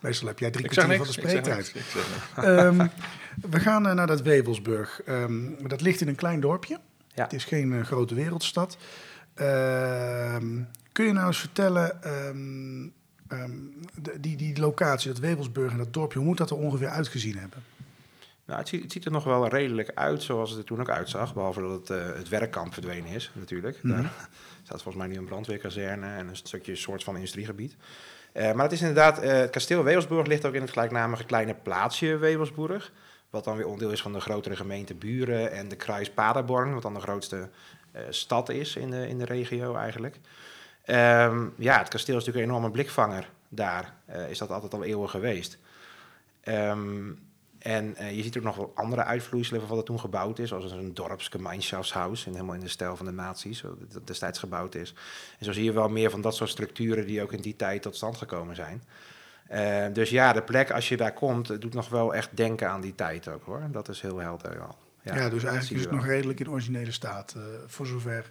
Meestal 0.00 0.28
heb 0.28 0.38
jij 0.38 0.50
drie 0.50 0.68
kwartier 0.68 0.96
van 0.96 1.06
de 1.06 1.12
spreektijd. 1.12 1.74
Ehm, 2.36 2.86
we 3.50 3.60
gaan 3.60 3.86
eh, 3.88 3.94
naar 3.94 4.06
dat 4.06 4.22
Wevelsburg. 4.22 5.00
Ehm, 5.06 5.40
dat 5.66 5.80
ligt 5.80 6.00
in 6.00 6.08
een 6.08 6.14
klein 6.14 6.40
dorpje. 6.40 6.78
Ja. 7.14 7.22
Het 7.22 7.32
is 7.32 7.44
geen 7.44 7.72
eh, 7.72 7.84
grote 7.84 8.14
wereldstad. 8.14 8.76
Ehm, 9.34 10.46
kun 10.92 11.04
je 11.06 11.12
nou 11.12 11.26
eens 11.26 11.38
vertellen, 11.40 12.02
ehm, 13.28 13.52
die, 14.20 14.36
die 14.36 14.58
locatie, 14.58 15.12
dat 15.12 15.20
Wevelsburg 15.20 15.72
en 15.72 15.78
dat 15.78 15.92
dorpje, 15.92 16.18
hoe 16.18 16.28
moet 16.28 16.38
dat 16.38 16.50
er 16.50 16.56
ongeveer 16.56 16.88
uitgezien 16.88 17.38
hebben? 17.38 17.62
Nou, 18.46 18.58
het 18.58 18.68
ziet, 18.68 18.82
het 18.82 18.92
ziet 18.92 19.04
er 19.04 19.10
nog 19.10 19.24
wel 19.24 19.48
redelijk 19.48 19.90
uit 19.94 20.22
zoals 20.22 20.50
het 20.50 20.58
er 20.58 20.64
toen 20.64 20.80
ook 20.80 20.90
uitzag. 20.90 21.34
Behalve 21.34 21.60
dat 21.60 21.70
het, 21.70 21.90
eh, 21.90 22.16
het 22.16 22.28
werkkamp 22.28 22.72
verdwenen 22.72 23.10
is, 23.10 23.30
natuurlijk. 23.32 23.82
Mhm. 23.82 24.02
Daar 24.02 24.28
staat 24.62 24.82
volgens 24.82 25.04
mij 25.04 25.06
nu 25.06 25.16
een 25.16 25.24
brandweerkazerne 25.24 26.06
en 26.06 26.28
een 26.28 26.36
stukje 26.36 26.76
soort 26.76 27.04
van 27.04 27.14
industriegebied. 27.14 27.76
Eh, 28.32 28.52
maar 28.52 28.64
het 28.64 28.72
is 28.72 28.80
inderdaad, 28.80 29.18
eh, 29.18 29.32
het 29.32 29.50
kasteel 29.50 29.82
Wevelsburg 29.82 30.26
ligt 30.26 30.44
ook 30.44 30.54
in 30.54 30.60
het 30.60 30.70
gelijknamige 30.70 31.24
kleine 31.24 31.54
plaatsje 31.54 32.16
Wevelsburg. 32.16 32.92
Wat 33.30 33.44
dan 33.44 33.56
weer 33.56 33.66
onderdeel 33.66 33.92
is 33.92 34.02
van 34.02 34.12
de 34.12 34.20
grotere 34.20 34.56
gemeente 34.56 34.94
Buren 34.94 35.52
en 35.52 35.68
de 35.68 35.76
Kruis 35.76 36.10
Paderborn, 36.10 36.72
wat 36.72 36.82
dan 36.82 36.94
de 36.94 37.00
grootste 37.00 37.48
stad 38.08 38.48
is 38.48 38.76
in 38.76 38.90
de, 38.90 39.08
in 39.08 39.18
de 39.18 39.24
regio 39.24 39.74
eigenlijk. 39.74 40.18
Ehm, 40.86 41.46
ja, 41.56 41.78
het 41.78 41.88
kasteel 41.88 42.16
is 42.16 42.24
natuurlijk 42.24 42.46
een 42.46 42.56
enorme 42.56 42.70
blikvanger 42.70 43.30
daar. 43.48 43.94
eh, 44.04 44.30
is 44.30 44.38
dat 44.38 44.50
altijd 44.50 44.74
al 44.74 44.84
eeuwen 44.84 45.08
geweest. 45.08 45.58
Ehm, 46.40 47.10
en 47.58 47.96
eh, 47.96 48.16
je 48.16 48.22
ziet 48.22 48.36
ook 48.36 48.42
nog 48.42 48.56
wel 48.56 48.72
andere 48.74 49.04
uitvloeiselen 49.04 49.60
van 49.60 49.70
wat 49.70 49.78
er 49.78 49.84
toen 49.84 50.00
gebouwd 50.00 50.38
is. 50.38 50.48
Zoals 50.48 50.72
een 50.72 50.94
dorpsgemeenschapshuis, 50.94 52.26
in, 52.26 52.32
helemaal 52.32 52.54
in 52.54 52.60
de 52.60 52.68
stijl 52.68 52.96
van 52.96 53.06
de 53.06 53.12
nazi's, 53.12 53.62
dat 53.92 54.06
destijds 54.06 54.38
gebouwd 54.38 54.74
is. 54.74 54.94
En 55.38 55.44
zo 55.44 55.52
zie 55.52 55.64
je 55.64 55.72
wel 55.72 55.88
meer 55.88 56.10
van 56.10 56.20
dat 56.20 56.34
soort 56.34 56.50
structuren 56.50 57.06
die 57.06 57.22
ook 57.22 57.32
in 57.32 57.40
die 57.40 57.56
tijd 57.56 57.82
tot 57.82 57.96
stand 57.96 58.16
gekomen 58.16 58.56
zijn. 58.56 58.82
Eh, 59.46 59.84
dus 59.92 60.10
ja, 60.10 60.32
de 60.32 60.42
plek 60.42 60.70
als 60.70 60.88
je 60.88 60.96
daar 60.96 61.12
komt, 61.12 61.60
doet 61.60 61.74
nog 61.74 61.88
wel 61.88 62.14
echt 62.14 62.36
denken 62.36 62.70
aan 62.70 62.80
die 62.80 62.94
tijd 62.94 63.28
ook 63.28 63.44
hoor. 63.44 63.62
Dat 63.70 63.88
is 63.88 64.00
heel 64.00 64.18
helder 64.18 64.60
al. 64.60 64.76
Ja, 65.02 65.14
dat 65.14 65.30
dus 65.30 65.44
eigenlijk 65.44 65.74
is 65.74 65.86
het 65.86 65.94
nog 65.94 66.06
redelijk 66.06 66.40
in 66.40 66.50
originele 66.50 66.92
staat, 66.92 67.34
eh, 67.36 67.42
voor 67.66 67.86
zover 67.86 68.30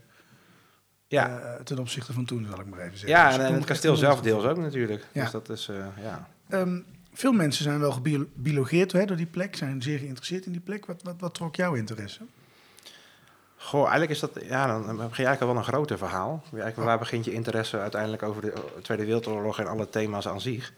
Ja, 1.08 1.40
eh, 1.40 1.62
ten 1.64 1.80
opzichte 1.80 2.14
van 2.14 2.26
toen, 2.26 2.48
zal 2.50 2.60
ik 2.60 2.66
maar 2.66 2.80
even 2.80 2.98
zeggen. 2.98 3.18
ja 3.18 3.26
Dus 3.26 3.36
en, 3.36 3.42
en 3.42 3.48
kom 3.48 3.56
het 3.56 3.66
kasteel 3.66 3.96
zelf 3.96 4.22
deels 4.22 4.44
ook 4.44 4.58
natuurlijk. 4.58 5.06
Ja. 5.12 5.22
Dus 5.22 5.32
dat 5.32 5.50
is, 5.50 5.68
eh, 5.68 5.76
ja. 6.04 6.30
Ehm, 6.50 6.80
veel 7.14 7.32
mensen 7.32 7.64
zijn 7.64 7.80
wel 7.80 7.92
gebiologeerd 7.92 8.92
hè, 8.92 9.06
door 9.06 9.18
die 9.18 9.26
plek, 9.26 9.56
zijn 9.56 9.82
zeer 9.82 10.00
geïnteresseerd 10.00 10.46
in 10.46 10.52
die 10.52 10.62
plek. 10.62 10.86
Wat, 10.86 11.04
wat, 11.04 11.16
wat 11.20 11.34
trok 11.34 11.56
jouw 11.56 11.74
interesse? 11.74 12.22
Goh, 13.66 13.82
eigenlijk 13.82 14.12
is 14.12 14.20
dat, 14.20 14.32
ja, 14.48 14.68
dan 14.68 14.84
begin 14.84 14.98
je 14.98 15.00
eigenlijk 15.00 15.42
al 15.42 15.48
wel 15.48 15.58
een 15.58 15.64
groter 15.64 15.98
verhaal. 15.98 16.44
Eigenlijk, 16.52 16.76
Waar 16.76 17.00
begint 17.00 17.26
je 17.26 17.34
interesse 17.34 17.80
uiteindelijk 17.80 18.24
over 18.24 18.42
de 18.42 18.52
eh, 18.52 18.60
Tweede 18.82 19.06
Wereldoorlog 19.06 19.60
en 19.60 19.68
alle 19.68 19.90
thema's 19.90 20.28
aan 20.28 20.42
zich? 20.42 20.74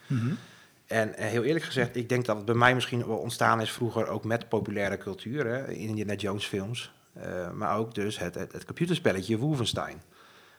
En 0.88 1.16
eh, 1.16 1.28
heel 1.28 1.44
eerlijk 1.44 1.66
gezegd, 1.66 1.96
ik 1.96 2.10
denk 2.10 2.26
dat 2.26 2.36
het 2.36 2.46
bij 2.46 2.56
mij 2.56 2.74
misschien 2.74 3.08
wel 3.08 3.18
ontstaan 3.18 3.62
is 3.62 3.72
vroeger 3.72 4.08
ook 4.08 4.24
met 4.24 4.50
populaire 4.50 4.98
cultuur, 4.98 5.46
hè, 5.46 5.72
Indiana 5.72 6.14
Jones 6.14 6.46
films. 6.46 6.94
Eh, 7.14 7.52
maar 7.52 7.78
ook 7.78 7.96
dus 7.96 8.20
het, 8.20 8.36
het, 8.36 8.52
het 8.52 8.66
computerspelletje 8.66 9.38
Wolfenstein. 9.38 10.02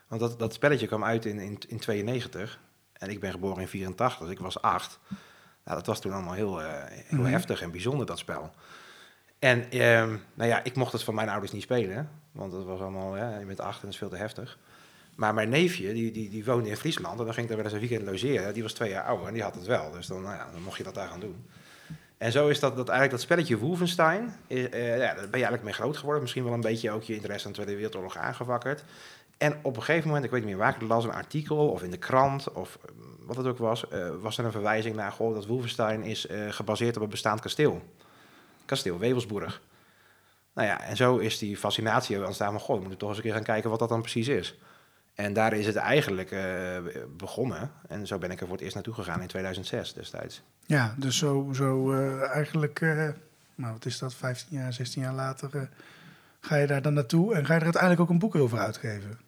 Want 0.09 0.21
dat, 0.21 0.39
dat 0.39 0.55
spelletje 0.55 0.87
kwam 0.87 1.05
uit 1.05 1.25
in, 1.25 1.39
in, 1.39 1.59
in 1.69 1.79
92 1.79 2.61
en 2.93 3.11
ik 3.11 3.21
ben 3.21 3.31
geboren 3.33 3.61
in 3.63 3.69
84, 3.69 4.19
dus 4.21 4.31
ik 4.31 4.39
was 4.39 4.63
acht. 4.63 4.99
Nou, 5.65 5.77
dat 5.77 5.87
was 5.87 6.01
toen 6.01 6.13
allemaal 6.13 6.33
heel, 6.35 6.63
eh, 6.63 6.69
heel 6.87 7.19
Mhm. 7.19 7.31
heftig 7.31 7.63
en 7.63 7.71
bijzonder, 7.71 8.07
dat 8.07 8.19
spel. 8.19 8.51
En 9.39 9.71
ehm, 9.71 10.17
nou 10.35 10.49
ja, 10.51 10.65
ik 10.65 10.75
mocht 10.77 10.93
het 10.93 11.03
van 11.03 11.15
mijn 11.15 11.29
ouders 11.29 11.53
niet 11.53 11.63
spelen, 11.63 12.11
want 12.33 12.53
dat 12.53 12.65
was 12.65 12.81
allemaal, 12.81 13.17
ja, 13.17 13.39
je 13.39 13.45
bent 13.47 13.61
acht 13.61 13.75
en 13.77 13.83
dat 13.83 13.91
is 13.91 13.99
veel 13.99 14.09
te 14.09 14.17
heftig. 14.17 14.59
Maar 15.17 15.35
mijn 15.35 15.49
neefje, 15.49 15.93
die, 15.93 16.13
die, 16.13 16.31
die 16.31 16.45
woonde 16.45 16.69
in 16.69 16.77
Friesland 16.77 17.19
en 17.19 17.25
dan 17.25 17.35
ging 17.35 17.49
ik 17.49 17.53
daar 17.55 17.63
wel 17.63 17.73
eens 17.73 17.83
een 17.83 17.89
weekend 17.89 18.11
logeren. 18.11 18.55
Die 18.55 18.63
was 18.63 18.73
twee 18.73 18.91
jaar 18.91 19.05
ouder 19.05 19.27
en 19.27 19.33
die 19.33 19.43
had 19.43 19.55
het 19.55 19.67
wel, 19.67 19.91
dus 19.91 20.07
dan, 20.07 20.23
nou 20.23 20.35
ja, 20.35 20.49
dan 20.53 20.63
mocht 20.63 20.77
je 20.77 20.83
dat 20.85 20.95
daar 20.95 21.09
gaan 21.09 21.21
doen. 21.21 21.47
En 22.19 22.33
zo 22.33 22.49
is 22.49 22.61
dat, 22.61 22.77
dat 22.77 22.89
eigenlijk 22.89 23.11
dat 23.11 23.21
spelletje 23.21 23.59
Wolfenstein, 23.59 24.35
eh, 24.47 24.65
eh, 24.65 24.99
ja, 24.99 25.15
daar 25.15 25.15
ben 25.15 25.25
je 25.25 25.31
eigenlijk 25.31 25.63
mee 25.63 25.73
groot 25.73 25.97
geworden. 25.97 26.23
Misschien 26.23 26.45
wel 26.45 26.53
een 26.53 26.61
beetje 26.61 26.91
ook 26.91 27.03
je 27.03 27.15
interesse 27.15 27.47
aan 27.47 27.53
de 27.53 27.59
Tweede 27.59 27.77
Wereldoorlog 27.77 28.17
aangewakkerd. 28.17 28.85
En 29.37 29.57
op 29.63 29.77
een 29.77 29.83
gegeven 29.83 30.07
moment, 30.07 30.25
ik 30.25 30.31
weet 30.31 30.41
niet 30.41 30.51
meer 30.51 30.59
waar 30.59 30.75
ik 30.75 30.89
las, 30.89 31.05
een 31.05 31.13
artikel 31.13 31.69
of 31.69 31.83
in 31.83 31.91
de 31.91 31.99
krant 31.99 32.53
of 32.53 32.79
eh, 32.85 32.91
wat 33.21 33.37
het 33.37 33.47
ook 33.47 33.59
was, 33.59 33.85
was 34.21 34.39
er 34.39 34.45
een 34.45 34.53
verwijzing 34.53 34.97
naar, 34.97 35.13
goh, 35.13 35.35
dat 35.35 35.47
Wolfenstein 35.47 36.03
is 36.03 36.27
gebaseerd 36.49 36.97
op 36.97 37.03
een 37.03 37.09
bestaand 37.09 37.41
kasteel. 37.41 37.83
Kasteel 38.65 38.99
Wevelsburg. 38.99 39.61
Nou 40.55 40.69
ja, 40.69 40.81
en 40.81 40.97
zo 40.97 41.17
is 41.17 41.39
die 41.39 41.57
fascinatie 41.57 42.27
ontstaan 42.27 42.51
van, 42.51 42.61
goh, 42.61 42.75
we 42.75 42.81
moeten 42.81 42.99
toch 42.99 43.09
eens 43.09 43.19
een 43.19 43.25
keer 43.25 43.33
gaan 43.33 43.43
kijken 43.43 43.71
wat 43.71 43.79
dat 43.79 43.89
dan 43.89 44.01
precies 44.01 44.29
is. 44.29 44.59
En 45.19 45.33
daar 45.33 45.53
is 45.53 45.67
het 45.67 45.77
eigenlijk 45.77 46.31
eh, 46.31 46.43
begonnen. 47.17 47.71
En 47.89 48.07
zo 48.07 48.19
ben 48.19 48.31
ik 48.31 48.41
er 48.41 48.47
voor 48.47 48.55
het 48.55 48.65
eerst 48.65 48.75
naartoe 48.75 48.95
gegaan 48.95 49.21
in 49.21 49.27
2006 49.27 49.93
destijds. 49.93 50.43
Ja, 50.67 50.95
dus 50.97 51.19
zo, 51.19 51.51
zo 51.55 51.93
eh, 51.93 52.31
eigenlijk, 52.31 52.81
eh, 52.81 53.09
nou 53.55 53.73
wat 53.73 53.85
is 53.85 53.99
dat, 53.99 54.15
15 54.15 54.59
jaar, 54.59 54.73
16 54.73 55.03
jaar 55.03 55.13
later 55.13 55.69
ga 56.41 56.57
je 56.57 56.67
daar 56.67 56.83
dan 56.83 56.95
naartoe 56.95 57.35
en 57.35 57.47
ga 57.47 57.53
je 57.53 57.59
er 57.59 57.65
uiteindelijk 57.65 58.03
ook 58.03 58.09
een 58.09 58.19
boek 58.19 58.35
over 58.35 58.59
uitgeven. 58.59 59.19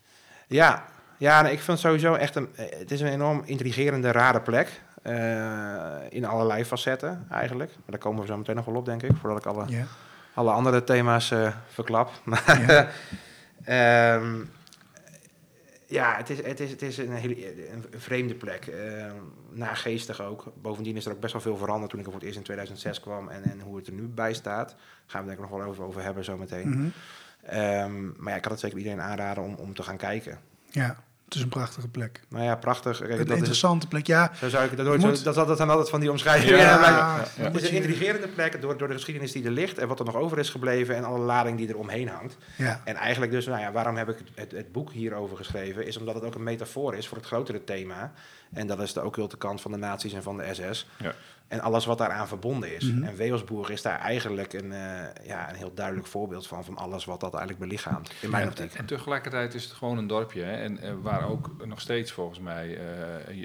Ja, 0.46 0.84
ja 1.16 1.42
nee, 1.42 1.52
ik 1.52 1.60
vind 1.60 1.78
het 1.82 1.86
sowieso 1.86 2.14
echt 2.14 2.34
een... 2.34 2.48
Het 2.54 2.90
is 2.90 3.00
een 3.00 3.12
enorm 3.12 3.42
intrigerende, 3.44 4.12
rare 4.12 4.40
plek. 4.40 4.80
in 6.08 6.24
allerlei 6.24 6.64
facetten 6.64 7.26
eigenlijk. 7.30 7.70
Maar 7.70 7.90
daar 7.90 7.98
komen 7.98 8.20
we 8.20 8.26
zo 8.26 8.36
meteen 8.36 8.56
nog 8.56 8.64
wel 8.64 8.74
op, 8.74 8.84
denk 8.84 9.02
ik. 9.02 9.16
Voordat 9.20 9.38
ik 9.38 9.46
alle, 9.46 9.66
alle 10.34 10.50
andere 10.50 10.84
thema's 10.84 11.34
verklap. 11.68 12.10
Maar 12.24 12.60
Ja. 12.66 12.88
ehm, 13.64 14.34
ja, 15.90 16.16
het 16.16 16.30
is, 16.30 16.42
het 16.42 16.60
is, 16.60 16.70
het 16.70 16.82
is 16.82 16.98
een, 16.98 17.12
hele, 17.12 17.70
een 17.70 17.84
vreemde 17.96 18.34
plek. 18.34 18.66
eh 18.66 19.12
nageestig 19.52 20.20
ook. 20.20 20.52
Bovendien 20.62 20.96
is 20.96 21.06
er 21.06 21.12
ook 21.12 21.20
best 21.20 21.32
wel 21.32 21.42
veel 21.42 21.56
veranderd 21.56 21.90
toen 21.90 22.00
ik 22.00 22.06
er 22.06 22.12
voor 22.12 22.20
het 22.20 22.28
eerst 22.28 22.40
in 22.40 22.44
2006 22.44 23.00
kwam. 23.00 23.28
En, 23.28 23.42
en 23.42 23.60
hoe 23.60 23.76
het 23.76 23.86
er 23.86 23.92
nu 23.92 24.02
bij 24.02 24.34
staat. 24.34 24.76
Gaan 25.06 25.20
we 25.20 25.26
denk 25.26 25.40
ik 25.40 25.50
nog 25.50 25.58
wel 25.58 25.68
over, 25.68 25.84
over 25.84 26.02
hebben 26.02 26.24
zo 26.24 26.36
meteen. 26.36 26.68
Mhm. 26.68 26.88
Ehm, 27.42 28.06
maar 28.06 28.28
ja, 28.30 28.34
ik 28.36 28.42
kan 28.42 28.50
het 28.52 28.60
zeker 28.60 28.78
iedereen 28.78 29.00
aanraden 29.00 29.44
om, 29.44 29.54
om 29.54 29.74
te 29.74 29.82
gaan 29.82 29.96
kijken. 29.96 30.38
ja, 30.70 30.96
het 31.30 31.38
is 31.38 31.44
een 31.44 31.48
prachtige 31.60 31.88
plek. 31.88 32.20
Nou 32.28 32.44
ja, 32.44 32.56
prachtig. 32.56 32.98
Kijk, 32.98 33.10
Een 33.10 33.18
dat 33.18 33.26
is, 33.28 33.34
interessante 33.36 33.86
plek, 33.86 34.06
ja. 34.06 34.32
zo 34.34 34.48
zou 34.48 34.64
ik 34.64 34.76
dat 34.76 34.86
nooit 34.86 35.00
Je 35.00 35.06
zo, 35.06 35.12
moet- 35.12 35.24
dat, 35.24 35.34
dat, 35.34 35.46
dat 35.46 35.56
zijn 35.56 35.68
altijd 35.70 35.88
van 35.90 36.00
die 36.00 36.10
omschrijvingen. 36.10 36.58
Ja, 36.58 36.78
maar 36.80 36.90
ja, 36.90 37.24
het 37.44 37.56
is 37.62 37.68
een 37.68 37.74
intrigerende 37.76 38.28
plek 38.28 38.60
door, 38.60 38.76
door 38.78 38.88
de 38.88 38.94
geschiedenis 38.94 39.32
die 39.32 39.44
er 39.44 39.50
ligt 39.50 39.78
en 39.78 39.88
wat 39.88 39.98
er 39.98 40.04
nog 40.04 40.16
over 40.16 40.38
is 40.38 40.48
gebleven 40.50 40.96
en 40.96 41.04
alle 41.04 41.18
lading 41.18 41.56
die 41.58 41.68
er 41.68 41.76
omheen 41.78 42.08
hangt. 42.08 42.36
Ja, 42.56 42.80
En 42.84 42.94
eigenlijk 42.94 43.32
dus, 43.32 43.46
nou 43.46 43.60
ja, 43.60 43.72
waarom 43.72 43.96
heb 43.96 44.08
ik 44.08 44.18
het, 44.18 44.28
het, 44.34 44.52
het 44.52 44.72
boek 44.72 44.92
hierover 44.92 45.36
geschreven, 45.36 45.86
is 45.86 45.96
omdat 45.96 46.14
het 46.14 46.24
ook 46.24 46.34
een 46.34 46.42
metafoor 46.42 46.94
is 46.94 47.08
voor 47.08 47.16
het 47.16 47.26
grotere 47.26 47.64
thema. 47.64 48.12
En 48.52 48.66
dat 48.66 48.80
is 48.80 48.92
de 48.92 49.04
occulte 49.04 49.36
kant 49.36 49.60
van 49.60 49.70
de 49.70 49.76
nazi's 49.76 50.12
en 50.12 50.22
van 50.22 50.36
de 50.36 50.44
SS. 50.52 50.86
Ja. 50.96 51.14
En 51.50 51.60
alles 51.60 51.84
wat 51.84 51.98
daaraan 51.98 52.28
verbonden 52.28 52.74
is. 52.76 52.88
En 52.90 53.16
Wevelsburg 53.16 53.70
is 53.70 53.82
daar 53.82 53.98
eigenlijk 53.98 54.52
een, 54.52 54.72
eh, 54.72 55.26
ja, 55.26 55.48
een 55.50 55.54
heel 55.54 55.74
duidelijk 55.74 56.06
voorbeeld 56.06 56.46
van, 56.46 56.64
van 56.64 56.76
alles 56.76 57.04
wat 57.04 57.20
dat 57.20 57.34
eigenlijk 57.34 57.62
belichaamt, 57.68 58.12
in 58.20 58.30
mijn 58.30 58.48
optiek. 58.48 58.74
en 58.74 58.86
tegelijkertijd 58.86 59.54
is 59.54 59.64
het 59.64 59.72
gewoon 59.72 59.98
een 59.98 60.06
dorpje. 60.06 60.42
Hè? 60.42 60.52
En 60.56 60.78
eh, 60.78 60.92
waar 61.02 61.28
ook 61.28 61.50
nog 61.66 61.80
steeds 61.80 62.12
volgens 62.12 62.38
mij 62.38 62.78
eh, 63.28 63.36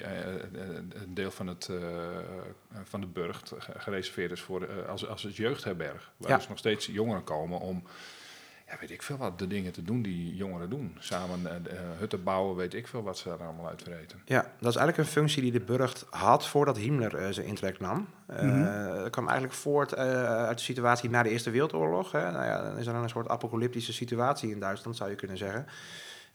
een 1.01 1.13
deel 1.13 1.31
van, 1.31 1.47
het, 1.47 1.67
eh, 1.69 1.77
van 2.83 3.01
de 3.01 3.07
burcht 3.07 3.51
ge- 3.57 3.73
gereserveerd 3.79 4.31
is 4.31 4.41
voor, 4.41 4.87
als, 4.87 5.07
als 5.07 5.23
het 5.23 5.35
jeugdherberg. 5.35 6.11
Waar 6.17 6.29
Ja. 6.29 6.37
dus 6.37 6.47
nog 6.47 6.57
steeds 6.57 6.85
jongeren 6.85 7.23
komen 7.23 7.59
om, 7.59 7.83
ja, 8.67 8.77
weet 8.79 8.91
ik 8.91 9.01
veel 9.01 9.17
wat, 9.17 9.39
de 9.39 9.47
dingen 9.47 9.71
te 9.71 9.83
doen 9.83 10.01
die 10.01 10.35
jongeren 10.35 10.69
doen. 10.69 10.97
Samen 10.99 11.67
eh, 11.67 11.77
hutten 11.97 12.23
bouwen, 12.23 12.55
weet 12.55 12.73
ik 12.73 12.87
veel 12.87 13.03
wat 13.03 13.17
ze 13.17 13.29
daar 13.29 13.43
allemaal 13.43 13.67
uit 13.67 13.81
vereten. 13.81 14.21
Ja, 14.25 14.41
dat 14.41 14.69
is 14.69 14.75
eigenlijk 14.75 14.97
een 14.97 15.13
functie 15.13 15.41
die 15.41 15.51
de 15.51 15.59
burcht 15.59 16.05
had 16.09 16.47
voordat 16.47 16.77
Himmler 16.77 17.15
eh, 17.15 17.31
zijn 17.31 17.45
intrek 17.45 17.79
nam. 17.79 18.07
Eh, 18.25 18.87
Dat 18.95 19.09
kwam 19.09 19.25
eigenlijk 19.27 19.57
voort 19.57 19.95
uit 19.95 20.57
de 20.57 20.63
situatie 20.63 21.09
na 21.09 21.23
de 21.23 21.29
Eerste 21.29 21.49
Wereldoorlog. 21.49 22.11
Hè. 22.11 22.31
Nou 22.31 22.45
ja, 22.45 22.61
dan 22.63 22.77
is 22.77 22.87
er 22.87 22.95
een 22.95 23.09
soort 23.09 23.27
apocalyptische 23.27 23.93
situatie 23.93 24.51
in 24.51 24.59
Duitsland, 24.59 24.97
zou 24.97 25.09
je 25.09 25.15
kunnen 25.15 25.37
zeggen. 25.37 25.65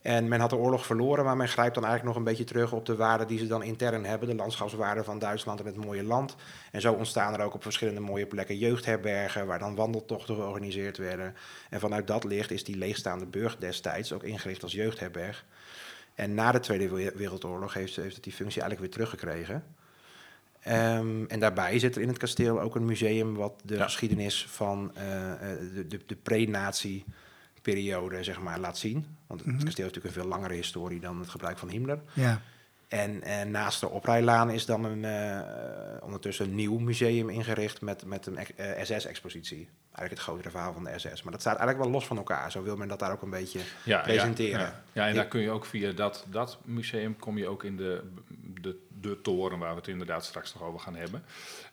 En 0.02 0.28
men 0.28 0.40
had 0.40 0.50
de 0.50 0.56
oorlog 0.56 0.86
verloren, 0.86 1.24
maar 1.24 1.36
men 1.36 1.48
grijpt 1.48 1.74
dan 1.74 1.84
eigenlijk 1.84 2.14
nog 2.16 2.24
een 2.26 2.30
beetje 2.30 2.52
terug 2.52 2.72
op 2.72 2.86
de 2.86 2.96
waarden 2.96 3.26
die 3.26 3.38
ze 3.38 3.46
dan 3.46 3.62
intern 3.62 4.04
hebben. 4.04 4.28
De 4.28 4.34
landschapswaarden 4.34 5.04
van 5.04 5.18
Duitsland 5.18 5.60
en 5.60 5.66
het 5.66 5.76
mooie 5.76 6.02
land. 6.04 6.36
En 6.72 6.80
zo 6.80 6.92
ontstaan 6.92 7.34
er 7.34 7.40
ook 7.44 7.54
op 7.54 7.62
verschillende 7.62 8.00
mooie 8.00 8.26
plekken 8.26 8.58
jeugdherbergen, 8.58 9.46
waar 9.46 9.58
dan 9.58 9.74
wandeltochten 9.74 10.34
georganiseerd 10.34 10.96
werden. 10.96 11.34
En 11.70 11.80
vanuit 11.80 12.06
dat 12.06 12.24
licht 12.24 12.50
is 12.50 12.64
die 12.64 12.76
leegstaande 12.76 13.26
burg 13.26 13.56
destijds 13.56 14.12
ook 14.12 14.22
ingericht 14.22 14.62
als 14.62 14.72
jeugdherberg. 14.72 15.44
En 16.14 16.34
na 16.34 16.52
de 16.52 16.60
Tweede 16.60 16.88
We- 16.88 17.12
Wereldoorlog 17.16 17.74
heeft, 17.74 17.96
heeft 17.96 18.14
het 18.14 18.24
die 18.24 18.32
functie 18.32 18.62
eigenlijk 18.62 18.94
weer 18.94 19.06
teruggekregen. 19.06 19.64
Ehm, 20.60 21.24
en 21.28 21.40
daarbij 21.40 21.78
zit 21.78 21.96
er 21.96 22.02
in 22.02 22.08
het 22.08 22.18
kasteel 22.18 22.60
ook 22.60 22.74
een 22.74 22.84
museum 22.84 23.34
wat 23.34 23.60
de 23.64 23.74
Ja. 23.76 23.84
geschiedenis 23.84 24.46
van 24.48 24.90
eh, 24.94 25.32
eh, 25.32 25.58
de, 25.74 25.86
de, 25.86 26.00
de 26.06 26.16
pre-nazi-periode 27.62 28.24
zeg 28.24 28.40
maar, 28.40 28.58
laat 28.58 28.78
zien. 28.78 29.16
Want 29.26 29.40
het 29.40 29.48
kasteel 29.50 29.64
heeft 29.64 29.76
natuurlijk 29.78 30.04
een 30.04 30.20
veel 30.22 30.28
langere 30.30 30.54
historie 30.54 31.00
dan 31.00 31.18
het 31.18 31.28
gebruik 31.28 31.58
van 31.58 31.68
Himmler. 31.68 32.00
Ja. 32.12 32.40
En, 32.88 33.22
en 33.22 33.50
naast 33.50 33.80
de 33.80 33.88
oprijlaan 33.88 34.50
is 34.50 34.66
dan 34.66 34.84
een, 34.84 35.04
eh, 35.04 36.02
ondertussen 36.04 36.44
een 36.46 36.54
nieuw 36.54 36.78
museum 36.78 37.28
ingericht 37.28 37.80
met, 37.80 38.04
met 38.06 38.26
een 38.26 38.36
eh, 38.36 38.82
SS-expositie. 38.84 39.68
Eigenlijk 39.84 40.10
het 40.10 40.18
grotere 40.20 40.50
verhaal 40.50 40.72
van 40.72 40.84
de 40.84 40.92
SS. 40.98 41.22
Maar 41.22 41.32
dat 41.32 41.40
staat 41.40 41.56
eigenlijk 41.56 41.78
wel 41.78 41.90
los 41.90 42.06
van 42.06 42.16
elkaar. 42.16 42.50
Zo 42.50 42.62
wil 42.62 42.76
men 42.76 42.88
dat 42.88 42.98
daar 42.98 43.12
ook 43.12 43.22
een 43.22 43.30
beetje 43.30 43.60
Ja, 43.84 44.00
presenteren. 44.00 44.60
Ja, 44.60 44.66
ja. 44.66 44.82
ja 44.92 45.02
en 45.04 45.08
Ik- 45.10 45.14
daar 45.16 45.26
kun 45.26 45.40
je 45.40 45.50
ook 45.50 45.64
via 45.66 45.92
dat, 45.92 46.26
dat 46.30 46.58
museum 46.64 47.16
kom 47.18 47.38
je 47.38 47.48
ook 47.48 47.64
in 47.64 47.76
de, 47.76 48.02
de, 48.60 48.76
de 49.00 49.20
toren 49.20 49.58
waar 49.58 49.70
we 49.70 49.76
het 49.78 49.88
inderdaad 49.88 50.24
straks 50.24 50.54
nog 50.54 50.62
over 50.62 50.80
gaan 50.80 50.96
hebben. 50.96 51.22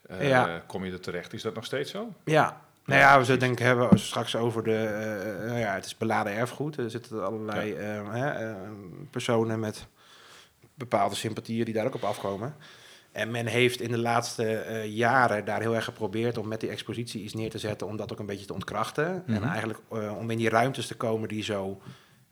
Eh, 0.08 0.30
Ja. 0.30 0.64
Kom 0.68 0.86
je 0.86 0.92
er 0.92 1.00
terecht? 1.00 1.34
Is 1.34 1.42
dat 1.42 1.56
nog 1.56 1.66
steeds 1.66 1.92
zo? 1.92 2.14
Ja. 2.26 2.62
Nou 2.88 3.00
ja, 3.00 3.18
we 3.18 3.24
zullen 3.24 3.40
denk 3.40 3.52
ik 3.60 3.66
hebben 3.66 4.00
straks 4.00 4.36
over 4.36 4.64
de... 4.64 4.76
eh, 4.76 5.48
nou 5.48 5.60
ja, 5.60 5.74
het 5.74 5.86
is 5.86 5.98
beladen 5.98 6.34
erfgoed. 6.34 6.78
Er 6.78 6.90
zitten 6.90 7.26
allerlei 7.26 7.74
eh, 7.74 8.50
eh, 8.50 8.56
personen 9.12 9.60
met 9.60 9.88
bepaalde 10.74 11.16
sympathieën 11.16 11.66
die 11.66 11.74
daar 11.74 11.86
ook 11.86 11.96
op 11.96 12.04
afkomen. 12.04 12.56
En 13.12 13.32
men 13.32 13.46
heeft 13.46 13.82
in 13.82 13.92
de 13.92 13.98
laatste 13.98 14.44
eh, 14.58 14.86
jaren 14.86 15.46
daar 15.46 15.62
heel 15.62 15.76
erg 15.76 15.84
geprobeerd 15.84 16.38
om 16.38 16.48
met 16.48 16.60
die 16.60 16.70
expositie 16.70 17.24
iets 17.24 17.34
neer 17.34 17.50
te 17.50 17.58
zetten, 17.60 17.88
om 17.88 17.98
dat 17.98 18.12
ook 18.12 18.20
een 18.20 18.26
beetje 18.26 18.46
te 18.46 18.54
ontkrachten. 18.54 19.24
En 19.28 19.44
eigenlijk 19.44 19.80
eh, 19.92 20.18
om 20.18 20.30
in 20.30 20.38
die 20.38 20.50
ruimtes 20.50 20.88
te 20.88 20.96
komen 20.96 21.28
die 21.28 21.44
zo 21.44 21.82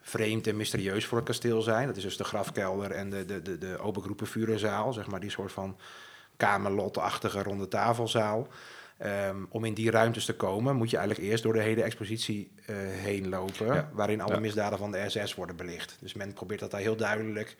vreemd 0.02 0.48
en 0.48 0.58
mysterieus 0.58 1.06
voor 1.06 1.18
het 1.18 1.28
kasteel 1.28 1.62
zijn. 1.62 1.88
Dat 1.88 1.98
is 1.98 2.04
dus 2.04 2.18
de 2.18 2.24
grafkelder 2.24 2.92
en 2.92 3.10
de, 3.10 3.26
de, 3.26 3.42
de, 3.42 3.58
de 3.58 3.78
opengroepenvurenzaal, 3.80 4.94
zeg 4.94 5.08
maar 5.08 5.20
die 5.20 5.30
soort 5.30 5.52
van 5.52 5.78
kamerlotachtige 6.38 7.44
ronde 7.44 7.68
tafelzaal. 7.68 8.48
Ehm, 8.98 9.38
om 9.50 9.66
in 9.66 9.74
die 9.74 9.92
ruimtes 9.92 10.26
te 10.26 10.36
komen, 10.36 10.76
moet 10.76 10.90
je 10.90 10.98
eigenlijk 10.98 11.30
eerst 11.30 11.44
door 11.44 11.54
de 11.54 11.62
hele 11.62 11.84
expositie 11.84 12.52
eh, 12.66 12.76
heen 12.80 13.30
lopen, 13.30 13.66
Ja. 13.74 13.90
waarin 13.94 14.22
alle 14.22 14.34
Ja. 14.34 14.40
misdaden 14.40 14.78
van 14.80 14.92
de 14.92 15.04
SS 15.10 15.36
worden 15.36 15.56
belicht. 15.56 15.98
Dus 16.00 16.14
men 16.14 16.34
probeert 16.34 16.60
dat 16.60 16.72
daar 16.72 16.80
heel 16.82 16.96
duidelijk 16.96 17.56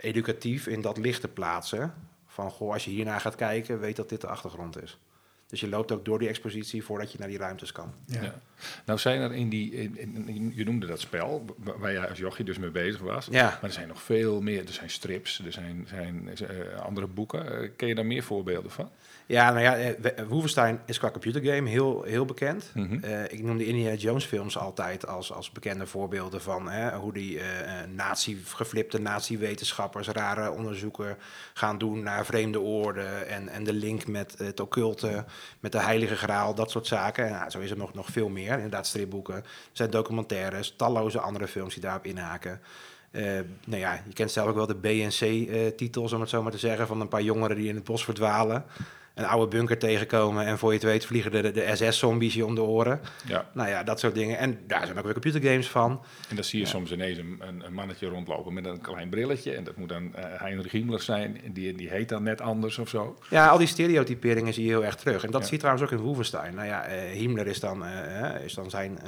educatief 0.00 0.66
in 0.66 0.80
dat 0.80 0.96
licht 0.98 1.20
te 1.20 1.28
plaatsen. 1.28 1.94
Van, 2.26 2.50
goh, 2.50 2.72
als 2.72 2.84
je 2.84 2.90
hiernaar 2.90 3.20
gaat 3.20 3.34
kijken, 3.34 3.80
weet 3.80 3.96
dat 3.96 4.08
dit 4.08 4.20
de 4.20 4.26
achtergrond 4.26 4.82
is. 4.82 4.98
Dus 5.48 5.60
je 5.60 5.68
loopt 5.68 5.92
ook 5.92 6.04
door 6.04 6.18
die 6.18 6.28
expositie 6.28 6.84
voordat 6.84 7.12
je 7.12 7.18
naar 7.18 7.28
die 7.28 7.38
ruimtes 7.38 7.72
kan. 7.72 7.92
Ja. 8.06 8.22
Ja. 8.22 8.34
Nou 8.86 8.98
zijn 8.98 9.20
er 9.20 9.32
in 9.34 9.48
die, 9.48 9.72
in, 9.72 9.98
in- 10.28 10.52
je 10.54 10.64
noemde 10.64 10.86
dat 10.86 11.00
spel, 11.00 11.44
wa- 11.56 11.78
waar 11.78 11.92
jij 11.92 12.08
als 12.08 12.18
jochie 12.18 12.44
dus 12.44 12.58
mee 12.58 12.70
bezig 12.70 13.00
was. 13.00 13.28
Ja. 13.30 13.42
Maar 13.44 13.58
er 13.62 13.72
zijn 13.72 13.88
nog 13.88 14.02
veel 14.02 14.40
meer, 14.40 14.66
er 14.66 14.72
zijn 14.72 14.90
strips, 14.90 15.38
er 15.44 15.52
zijn, 15.52 15.84
zijn 15.88 16.28
eh, 16.36 16.80
andere 16.80 17.06
boeken. 17.06 17.60
Eh, 17.62 17.70
ken 17.76 17.88
je 17.88 17.94
daar 17.94 18.06
meer 18.06 18.22
voorbeelden 18.22 18.70
van? 18.70 18.90
Ja, 19.28 19.50
nou 19.50 19.62
ja, 19.62 19.76
eh, 19.76 19.94
We- 20.00 20.26
Wolfenstein 20.28 20.80
is 20.84 20.98
qua 20.98 21.10
computergame 21.10 21.68
heel, 21.68 22.02
heel 22.02 22.24
bekend. 22.24 22.70
Mhm. 22.74 23.04
Eh, 23.04 23.22
ik 23.24 23.42
noem 23.42 23.56
de 23.58 23.66
Indiana 23.66 23.96
Jones 23.96 24.24
films 24.24 24.58
altijd 24.58 25.06
als, 25.06 25.32
als 25.32 25.50
bekende 25.50 25.86
voorbeelden 25.86 26.42
van 26.42 26.68
hè, 26.70 26.96
hoe 26.96 27.12
die 27.12 27.38
eh, 27.40 27.60
eh, 27.82 27.88
nazi, 27.90 28.42
geflipte 28.44 28.98
nazi-wetenschappers 29.00 30.08
rare 30.08 30.50
onderzoeken 30.50 31.16
gaan 31.54 31.78
doen 31.78 32.02
naar 32.02 32.26
vreemde 32.26 32.60
oorden 32.60 33.28
en, 33.28 33.48
en 33.48 33.64
de 33.64 33.72
link 33.72 34.06
met 34.06 34.34
het 34.38 34.60
occulte, 34.60 35.24
met 35.60 35.72
de 35.72 35.80
heilige 35.80 36.16
graal, 36.16 36.54
dat 36.54 36.70
soort 36.70 36.86
zaken. 36.86 37.26
En, 37.26 37.32
nou, 37.32 37.50
zo 37.50 37.58
is 37.58 37.70
er 37.70 37.76
nog, 37.76 37.94
nog 37.94 38.08
veel 38.10 38.28
meer, 38.28 38.52
inderdaad 38.52 38.86
stripboeken. 38.86 39.34
Er 39.34 39.42
zijn 39.72 39.90
documentaires, 39.90 40.74
talloze 40.76 41.20
andere 41.20 41.46
films 41.48 41.72
die 41.74 41.82
daarop 41.82 42.04
inhaken. 42.04 42.60
Eh, 43.10 43.22
nou 43.66 43.80
ja, 43.80 44.02
je 44.06 44.12
kent 44.12 44.30
zelf 44.30 44.48
ook 44.48 44.54
wel 44.54 44.66
de 44.66 44.74
BNC-titels, 44.74 46.12
om 46.12 46.20
het 46.20 46.30
zo 46.30 46.42
maar 46.42 46.52
te 46.52 46.58
zeggen, 46.58 46.86
van 46.86 47.00
een 47.00 47.08
paar 47.08 47.22
jongeren 47.22 47.56
die 47.56 47.68
in 47.68 47.74
het 47.74 47.84
bos 47.84 48.04
verdwalen. 48.04 48.64
Een 49.16 49.24
oude 49.26 49.48
bunker 49.56 49.78
tegenkomen 49.78 50.46
en 50.46 50.58
voor 50.58 50.68
je 50.68 50.78
het 50.78 50.86
weet 50.86 51.04
vliegen 51.06 51.30
de, 51.30 51.50
de 51.50 51.70
SS-zombies 51.74 52.34
je 52.34 52.46
om 52.46 52.54
de 52.54 52.62
oren. 52.62 53.00
Ja. 53.26 53.46
Nou 53.52 53.68
ja, 53.68 53.82
dat 53.82 54.00
soort 54.00 54.14
dingen. 54.14 54.38
En 54.38 54.58
daar 54.66 54.86
zijn 54.86 54.98
ook 54.98 55.04
weer 55.04 55.12
computergames 55.12 55.68
van. 55.68 56.02
En 56.28 56.34
dan 56.34 56.44
zie 56.44 56.60
je 56.60 56.66
soms 56.66 56.92
ineens 56.92 57.18
een, 57.18 57.42
een, 57.64 57.72
mannetje 57.72 58.08
rondlopen 58.08 58.52
met 58.54 58.64
een 58.64 58.80
klein 58.80 59.08
brilletje. 59.08 59.54
En 59.54 59.64
dat 59.64 59.76
moet 59.76 59.88
dan 59.88 60.14
eh, 60.14 60.24
Heinrich 60.40 60.72
Himmler 60.72 61.00
zijn. 61.00 61.42
En 61.44 61.52
die, 61.52 61.74
die 61.74 61.88
heet 61.88 62.08
dan 62.08 62.22
net 62.22 62.40
anders 62.40 62.78
of 62.78 62.88
zo. 62.88 63.18
Ja, 63.30 63.48
al 63.48 63.58
die 63.58 63.66
stereotyperingen 63.66 64.54
zie 64.54 64.64
je 64.64 64.70
heel 64.70 64.84
erg 64.84 64.94
terug. 64.96 65.24
En 65.24 65.30
dat 65.30 65.40
Ja. 65.40 65.46
zie 65.46 65.54
je 65.54 65.60
trouwens 65.62 65.86
ook 65.86 65.98
in 65.98 66.04
Wolfenstein. 66.04 66.54
Nou 66.54 66.66
ja, 66.66 66.84
eh, 66.84 67.18
Himmler 67.18 67.46
is 67.46 67.60
dan, 67.60 67.84
eh, 67.84 68.44
is 68.44 68.54
dan 68.54 68.70
zijn 68.70 68.98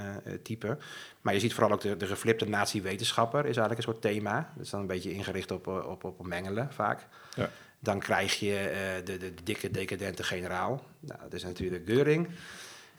type. 0.42 0.79
Maar 1.21 1.35
je 1.35 1.40
ziet 1.40 1.55
vooral 1.55 1.73
ook 1.73 1.81
de, 1.81 1.97
de 1.97 2.07
geflipte 2.07 2.49
nazi-wetenschapper 2.49 3.38
is 3.38 3.44
eigenlijk 3.57 3.77
een 3.79 3.92
soort 3.92 4.01
thema. 4.01 4.53
Dat 4.57 4.64
is 4.64 4.71
dan 4.71 4.81
een 4.81 4.87
beetje 4.87 5.12
ingericht 5.12 5.51
op, 5.51 5.66
eh, 5.66 5.87
op, 5.88 6.05
op 6.05 6.27
mengelen 6.27 6.68
vaak. 6.73 7.07
Ja. 7.35 7.51
Dan 7.81 7.99
krijg 7.99 8.35
je 8.35 8.57
eh, 8.59 9.05
de, 9.05 9.17
de 9.17 9.35
dikke 9.45 9.71
decadente 9.71 10.23
generaal. 10.23 10.85
Nou, 11.01 11.21
dat 11.21 11.33
is 11.33 11.45
natuurlijk 11.45 11.87
Geuring. 11.87 12.29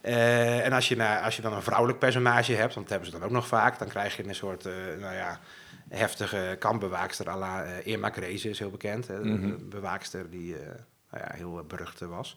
Eh, 0.02 0.65
en 0.65 0.72
als 0.74 0.88
je, 0.88 0.96
naar, 0.96 1.22
als 1.22 1.36
je 1.36 1.42
dan 1.42 1.54
een 1.54 1.62
vrouwelijk 1.62 2.00
personage 2.00 2.54
hebt, 2.54 2.74
want 2.74 2.88
dat 2.88 2.89
hebben 2.89 3.12
ze 3.13 3.20
dan 3.20 3.28
ook 3.28 3.34
nog 3.36 3.48
vaak, 3.48 3.80
dan 3.80 3.88
krijg 3.88 4.18
je 4.18 4.28
een 4.28 4.36
soort, 4.36 4.65
eh, 4.65 4.74
nou 5.00 5.15
ja, 5.15 5.39
heftige 5.89 6.56
kampbewaakster 6.60 7.30
à 7.30 7.38
la 7.38 7.63
Irma 7.84 8.10
Kreze 8.10 8.50
is 8.50 8.60
heel 8.60 8.70
bekend. 8.70 9.08
Hè, 9.08 9.22
de- 9.22 9.39
de 9.58 9.63
bewaakster 9.65 10.30
die 10.30 10.56
nou 11.12 11.24
ja, 11.24 11.32
heel 11.36 11.63
berucht 11.68 12.00
was. 12.00 12.36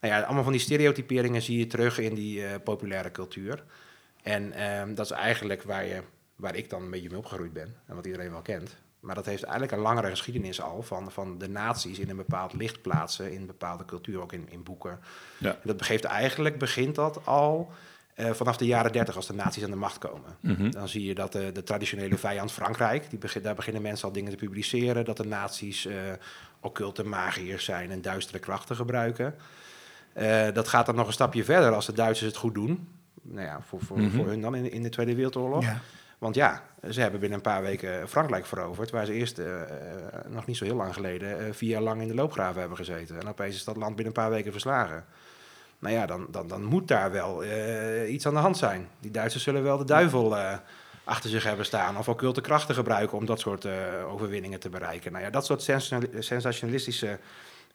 Nou 0.00 0.14
ja, 0.14 0.20
allemaal 0.20 0.42
van 0.42 0.52
die 0.52 0.60
stereotyperingen 0.60 1.42
zie 1.42 1.58
je 1.58 1.66
terug 1.66 1.98
in 1.98 2.14
die 2.14 2.58
populaire 2.58 3.10
cultuur. 3.10 3.64
En 4.22 4.52
ehm, 4.52 4.94
dat 4.94 5.04
is 5.04 5.10
eigenlijk 5.12 5.62
waar, 5.62 5.84
je, 5.84 6.02
waar 6.36 6.54
ik 6.54 6.70
dan 6.70 6.82
een 6.82 6.90
beetje 6.90 7.08
mee 7.08 7.18
opgegroeid 7.18 7.52
ben 7.52 7.74
en 7.86 7.94
wat 7.94 8.06
iedereen 8.06 8.30
wel 8.30 8.42
kent. 8.42 8.76
Maar 9.08 9.16
dat 9.16 9.26
heeft 9.26 9.42
eigenlijk 9.42 9.72
een 9.72 9.78
langere 9.78 10.10
geschiedenis 10.10 10.60
al 10.60 10.82
van, 10.82 11.10
van 11.12 11.38
de 11.38 11.48
naties 11.48 11.98
in 11.98 12.10
een 12.10 12.16
bepaald 12.16 12.52
licht 12.52 12.82
plaatsen, 12.82 13.32
in 13.32 13.40
een 13.40 13.46
bepaalde 13.46 13.84
cultuur, 13.84 14.20
ook 14.20 14.32
in, 14.32 14.46
in 14.50 14.62
boeken. 14.62 14.98
Ja. 15.38 15.50
En 15.50 15.60
dat 15.62 15.82
geeft 15.82 16.04
eigenlijk, 16.04 16.58
begint 16.58 16.94
dat 16.94 17.26
al 17.26 17.70
eh, 18.14 18.30
vanaf 18.30 18.56
de 18.56 18.66
jaren 18.66 18.92
dertig 18.92 19.16
als 19.16 19.26
de 19.26 19.34
naties 19.34 19.64
aan 19.64 19.70
de 19.70 19.76
macht 19.76 19.98
komen. 19.98 20.70
Dan 20.70 20.88
zie 20.88 21.04
je 21.04 21.14
dat 21.14 21.32
de, 21.32 21.52
de 21.52 21.62
traditionele 21.62 22.18
vijand 22.18 22.52
Frankrijk, 22.52 23.10
die 23.10 23.18
begin, 23.18 23.42
daar 23.42 23.54
beginnen 23.54 23.82
mensen 23.82 24.08
al 24.08 24.14
dingen 24.14 24.30
te 24.30 24.36
publiceren, 24.36 25.04
dat 25.04 25.16
de 25.16 25.26
naties 25.26 25.86
eh 25.86 25.94
occulte 26.60 27.04
magiërs 27.04 27.64
zijn 27.64 27.90
en 27.90 28.02
duistere 28.02 28.38
krachten 28.38 28.76
gebruiken. 28.76 29.34
Eh, 30.12 30.46
dat 30.52 30.68
gaat 30.68 30.86
dan 30.86 30.94
nog 30.94 31.06
een 31.06 31.12
stapje 31.12 31.44
verder 31.44 31.72
als 31.74 31.86
de 31.86 31.92
Duitsers 31.92 32.30
het 32.30 32.40
goed 32.40 32.54
doen. 32.54 32.88
Nou 33.22 33.46
ja, 33.46 33.60
voor, 33.66 33.80
voor, 33.80 34.10
voor 34.10 34.26
hun 34.26 34.40
dan 34.40 34.54
in, 34.54 34.72
in 34.72 34.82
de 34.82 34.88
Tweede 34.88 35.14
Wereldoorlog. 35.14 35.64
Ja. 35.64 35.80
Want 36.18 36.34
ja, 36.34 36.62
ze 36.90 37.00
hebben 37.00 37.20
binnen 37.20 37.38
een 37.38 37.44
paar 37.44 37.62
weken 37.62 38.08
Frankrijk 38.08 38.46
veroverd, 38.46 38.90
waar 38.90 39.06
ze 39.06 39.12
eerst 39.12 39.38
eh, 39.38 39.62
eh, 39.62 39.68
nog 40.28 40.46
niet 40.46 40.56
zo 40.56 40.64
heel 40.64 40.76
lang 40.76 40.94
geleden 40.94 41.38
eh, 41.38 41.52
vier 41.52 41.70
jaar 41.70 41.82
lang 41.82 42.00
in 42.00 42.08
de 42.08 42.14
loopgraven 42.14 42.60
hebben 42.60 42.78
gezeten. 42.78 43.20
En 43.20 43.28
opeens 43.28 43.54
is 43.54 43.64
dat 43.64 43.76
land 43.76 43.96
binnen 43.96 44.06
een 44.06 44.22
paar 44.22 44.30
weken 44.30 44.52
verslagen. 44.52 45.04
Nou 45.78 45.94
ja, 45.94 46.06
dan, 46.06 46.26
dan, 46.30 46.48
dan 46.48 46.64
moet 46.64 46.88
daar 46.88 47.12
wel 47.12 47.44
iets 48.06 48.26
aan 48.26 48.34
de 48.34 48.40
hand 48.40 48.56
zijn. 48.56 48.88
Die 49.00 49.10
Duitsers 49.10 49.42
zullen 49.42 49.62
wel 49.62 49.78
de 49.78 49.84
duivel 49.84 50.36
achter 51.04 51.30
zich 51.30 51.44
hebben 51.44 51.64
staan 51.64 51.98
of 51.98 52.08
occulte 52.08 52.40
krachten 52.40 52.74
gebruiken 52.74 53.18
om 53.18 53.26
dat 53.26 53.40
soort 53.40 53.66
overwinningen 54.06 54.60
te 54.60 54.68
bereiken. 54.68 55.12
Nou 55.12 55.24
ja, 55.24 55.30
dat 55.30 55.46
soort 55.46 55.62
sensationali- 55.62 56.22
sensationalistische 56.22 57.18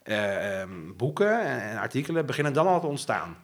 eh, 0.03 0.61
ehm, 0.61 0.93
boeken 0.97 1.41
en, 1.41 1.61
en 1.61 1.77
artikelen 1.77 2.25
beginnen 2.25 2.53
dan 2.53 2.67
al 2.67 2.79
te 2.79 2.87
ontstaan. 2.87 3.37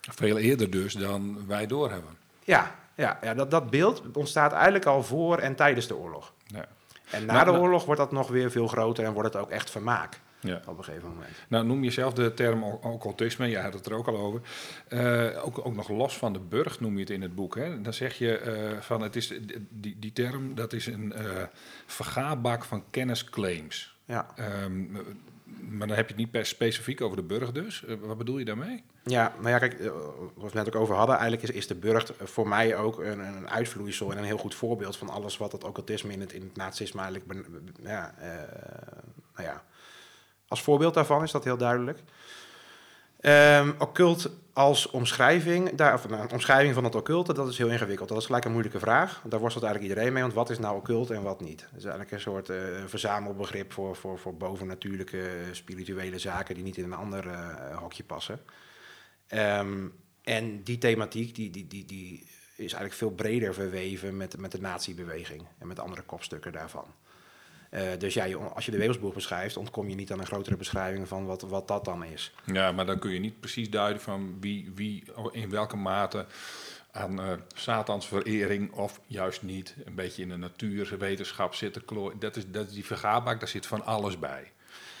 Veel 0.00 0.38
eerder 0.38 0.70
dus 0.70 0.92
dan 0.92 1.46
wij 1.46 1.66
doorhebben. 1.66 2.16
Ja, 2.44 2.74
ja, 2.98 3.18
ja 3.22 3.34
dat, 3.34 3.50
dat 3.50 3.70
beeld 3.70 4.02
ontstaat 4.16 4.52
eigenlijk 4.52 4.84
al 4.86 5.02
voor 5.02 5.38
en 5.38 5.54
tijdens 5.54 5.86
de 5.86 5.96
oorlog. 5.96 6.32
Ja. 6.46 6.64
En 7.10 7.26
na 7.26 7.32
Nou, 7.32 7.44
de 7.44 7.50
nou- 7.50 7.62
oorlog 7.62 7.84
wordt 7.84 8.00
dat 8.00 8.12
nog 8.12 8.28
weer 8.28 8.50
veel 8.50 8.66
groter 8.66 9.04
en 9.04 9.12
wordt 9.12 9.32
het 9.32 9.42
ook 9.42 9.50
echt 9.50 9.70
vermaak 9.70 10.20
Ja. 10.40 10.60
op 10.66 10.78
een 10.78 10.84
gegeven 10.84 11.08
moment. 11.08 11.30
Nou, 11.48 11.66
noem 11.66 11.84
je 11.84 11.90
zelf 11.90 12.12
de 12.12 12.34
term 12.34 12.62
occultisme, 12.62 13.46
je 13.46 13.58
had 13.58 13.74
het 13.74 13.86
er 13.86 13.94
ook 13.94 14.06
al 14.08 14.16
over. 14.16 14.40
Eh, 14.88 15.44
ook, 15.44 15.66
ook 15.66 15.74
nog 15.74 15.88
los 15.88 16.18
van 16.18 16.32
de 16.32 16.38
burg 16.38 16.80
noem 16.80 16.94
je 16.94 17.00
het 17.00 17.10
in 17.10 17.22
het 17.22 17.34
boek. 17.34 17.54
Hè? 17.56 17.80
Dan 17.80 17.92
zeg 17.92 18.18
je 18.18 18.38
eh, 18.38 18.80
van 18.80 19.02
het 19.02 19.16
is 19.16 19.32
die, 19.68 19.96
die 19.98 20.12
term 20.12 20.54
dat 20.54 20.72
is 20.72 20.86
een 20.86 21.12
eh 21.12 21.42
vergaarbak 21.86 22.64
van 22.64 22.84
kennisclaims. 22.90 23.96
Ja. 24.04 24.26
Ehm, 24.36 24.84
maar 25.68 25.86
dan 25.86 25.96
heb 25.96 26.06
je 26.06 26.12
het 26.12 26.22
niet 26.22 26.30
per 26.30 26.46
specifiek 26.46 27.00
over 27.00 27.16
de 27.16 27.22
burg 27.22 27.52
dus. 27.52 27.84
Eh, 27.84 27.94
wat 28.00 28.18
bedoel 28.18 28.38
je 28.38 28.44
daarmee? 28.44 28.84
Ja, 29.08 29.32
nou 29.38 29.48
ja, 29.48 29.58
kijk, 29.58 29.80
eh, 29.80 29.90
wat 30.34 30.34
we 30.34 30.44
het 30.44 30.54
net 30.54 30.68
ook 30.68 30.82
over 30.82 30.94
hadden, 30.94 31.16
eigenlijk 31.16 31.48
is, 31.48 31.56
is 31.56 31.66
de 31.66 31.74
burcht 31.74 32.16
eh, 32.16 32.26
voor 32.26 32.48
mij 32.48 32.76
ook 32.76 32.98
een, 32.98 33.18
een 33.18 33.48
uitvloeisel 33.48 34.10
en 34.12 34.18
een 34.18 34.24
heel 34.24 34.38
goed 34.38 34.54
voorbeeld 34.54 34.96
van 34.96 35.08
alles 35.08 35.36
wat 35.36 35.52
het 35.52 35.64
occultisme 35.64 36.12
in 36.12 36.20
het, 36.20 36.32
in 36.32 36.42
het 36.42 36.56
nazisme 36.56 37.00
eigenlijk, 37.00 37.48
ja, 37.82 38.14
eh, 38.18 38.28
nou 39.34 39.48
ja, 39.48 39.62
als 40.48 40.62
voorbeeld 40.62 40.94
daarvan 40.94 41.22
is 41.22 41.30
dat 41.30 41.44
heel 41.44 41.56
duidelijk. 41.56 41.98
Ehm 43.20 43.70
occult 43.78 44.30
als 44.58 44.90
omschrijving, 44.90 45.74
daar, 45.74 45.94
of, 45.94 46.08
nou, 46.08 46.22
een 46.22 46.30
omschrijving 46.30 46.74
van 46.74 46.84
het 46.84 46.94
occulte, 46.94 47.34
dat 47.34 47.48
is 47.48 47.58
heel 47.58 47.68
ingewikkeld. 47.68 48.08
Dat 48.08 48.18
is 48.18 48.26
gelijk 48.26 48.44
een 48.44 48.52
moeilijke 48.52 48.78
vraag. 48.78 49.22
Daar 49.24 49.40
worstelt 49.40 49.64
eigenlijk 49.64 49.94
iedereen 49.94 50.12
mee, 50.12 50.22
want 50.22 50.34
wat 50.34 50.50
is 50.50 50.58
nou 50.58 50.76
occult 50.76 51.10
en 51.10 51.22
wat 51.22 51.40
niet? 51.40 51.60
Het 51.60 51.76
is 51.78 51.82
eigenlijk 51.84 52.12
een 52.12 52.20
soort 52.20 52.48
eh, 52.48 52.56
verzamelbegrip 52.86 53.72
voor, 53.72 53.96
voor, 53.96 54.18
voor 54.18 54.36
bovennatuurlijke 54.36 55.20
eh, 55.20 55.34
spirituele 55.52 56.18
zaken 56.18 56.54
die 56.54 56.64
niet 56.64 56.76
in 56.76 56.84
een 56.84 56.92
ander 56.92 57.28
eh, 57.28 57.76
hokje 57.78 58.04
passen. 58.04 58.40
Ehm, 59.26 59.86
en 60.22 60.62
die 60.62 60.78
thematiek 60.78 61.34
die, 61.34 61.50
die, 61.50 61.66
die, 61.66 61.84
die 61.84 62.26
is 62.56 62.72
eigenlijk 62.72 62.94
veel 62.94 63.10
breder 63.10 63.54
verweven 63.54 64.16
met, 64.16 64.38
met 64.38 64.52
de 64.52 64.60
nazi-beweging 64.60 65.42
en 65.58 65.66
met 65.66 65.78
andere 65.78 66.02
kopstukken 66.02 66.52
daarvan. 66.52 66.86
Eh, 67.70 67.82
dus 67.98 68.14
ja, 68.14 68.34
als 68.54 68.64
je 68.64 68.70
de 68.70 68.76
Wevelsboek 68.78 69.14
beschrijft, 69.14 69.56
ontkom 69.56 69.88
je 69.88 69.94
niet 69.94 70.12
aan 70.12 70.18
een 70.20 70.26
grotere 70.26 70.56
beschrijving 70.56 71.08
van 71.08 71.26
wat, 71.26 71.42
wat 71.42 71.68
dat 71.68 71.84
dan 71.84 72.04
is. 72.04 72.32
Ja, 72.44 72.72
maar 72.72 72.86
dan 72.86 72.98
kun 72.98 73.10
je 73.10 73.18
niet 73.18 73.40
precies 73.40 73.70
duiden 73.70 74.02
van 74.02 74.36
wie, 74.40 74.72
wie 74.74 75.04
in 75.32 75.50
welke 75.50 75.76
mate 75.76 76.26
aan 76.92 77.20
eh 77.20 77.32
satansverering 77.54 78.72
of 78.72 79.00
juist 79.06 79.42
niet. 79.42 79.74
Een 79.84 79.94
beetje 79.94 80.22
in 80.22 80.28
de 80.28 80.36
natuurwetenschap 80.36 81.54
zitten. 81.54 81.84
klo- 81.84 82.12
Dat 82.18 82.36
is, 82.36 82.44
dat 82.50 82.66
is 82.68 82.72
die 82.74 82.84
vergaarbak, 82.84 83.38
daar 83.40 83.48
zit 83.48 83.66
van 83.66 83.84
alles 83.84 84.18
bij. 84.18 84.52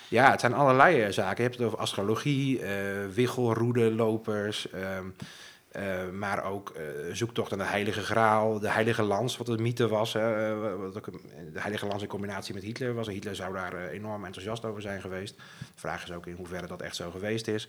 Ja, 0.08 0.30
het 0.30 0.40
zijn 0.40 0.54
allerlei 0.54 1.00
eh, 1.02 1.12
zaken. 1.12 1.36
Je 1.36 1.42
hebt 1.42 1.56
het 1.58 1.66
over 1.66 1.78
astrologie, 1.78 2.60
eh 2.62 3.06
wiggelroede, 3.14 3.90
lopers, 3.94 4.66
eh, 5.68 6.08
maar 6.08 6.44
ook 6.44 6.70
eh, 6.70 6.82
zoektocht 7.12 7.50
naar 7.50 7.58
de 7.58 7.72
heilige 7.72 8.02
graal, 8.02 8.58
de 8.58 8.70
heilige 8.70 9.02
lans, 9.02 9.36
wat 9.36 9.48
een 9.48 9.62
mythe 9.62 9.88
was. 9.88 10.12
hè, 10.12 10.52
eh, 10.52 10.76
wat 10.76 10.96
ook 10.96 11.10
de 11.52 11.60
heilige 11.60 11.86
lans 11.86 12.02
in 12.02 12.08
combinatie 12.08 12.54
met 12.54 12.62
Hitler 12.62 12.94
was. 12.94 13.06
Hitler 13.06 13.36
zou 13.36 13.54
daar 13.54 13.88
enorm 13.88 14.24
enthousiast 14.24 14.64
over 14.64 14.82
zijn 14.82 15.00
geweest. 15.00 15.36
De 15.36 15.64
vraag 15.74 16.02
is 16.02 16.12
ook 16.12 16.26
in 16.26 16.34
hoeverre 16.34 16.66
dat 16.66 16.82
echt 16.82 16.96
zo 16.96 17.10
geweest 17.10 17.48
is. 17.48 17.68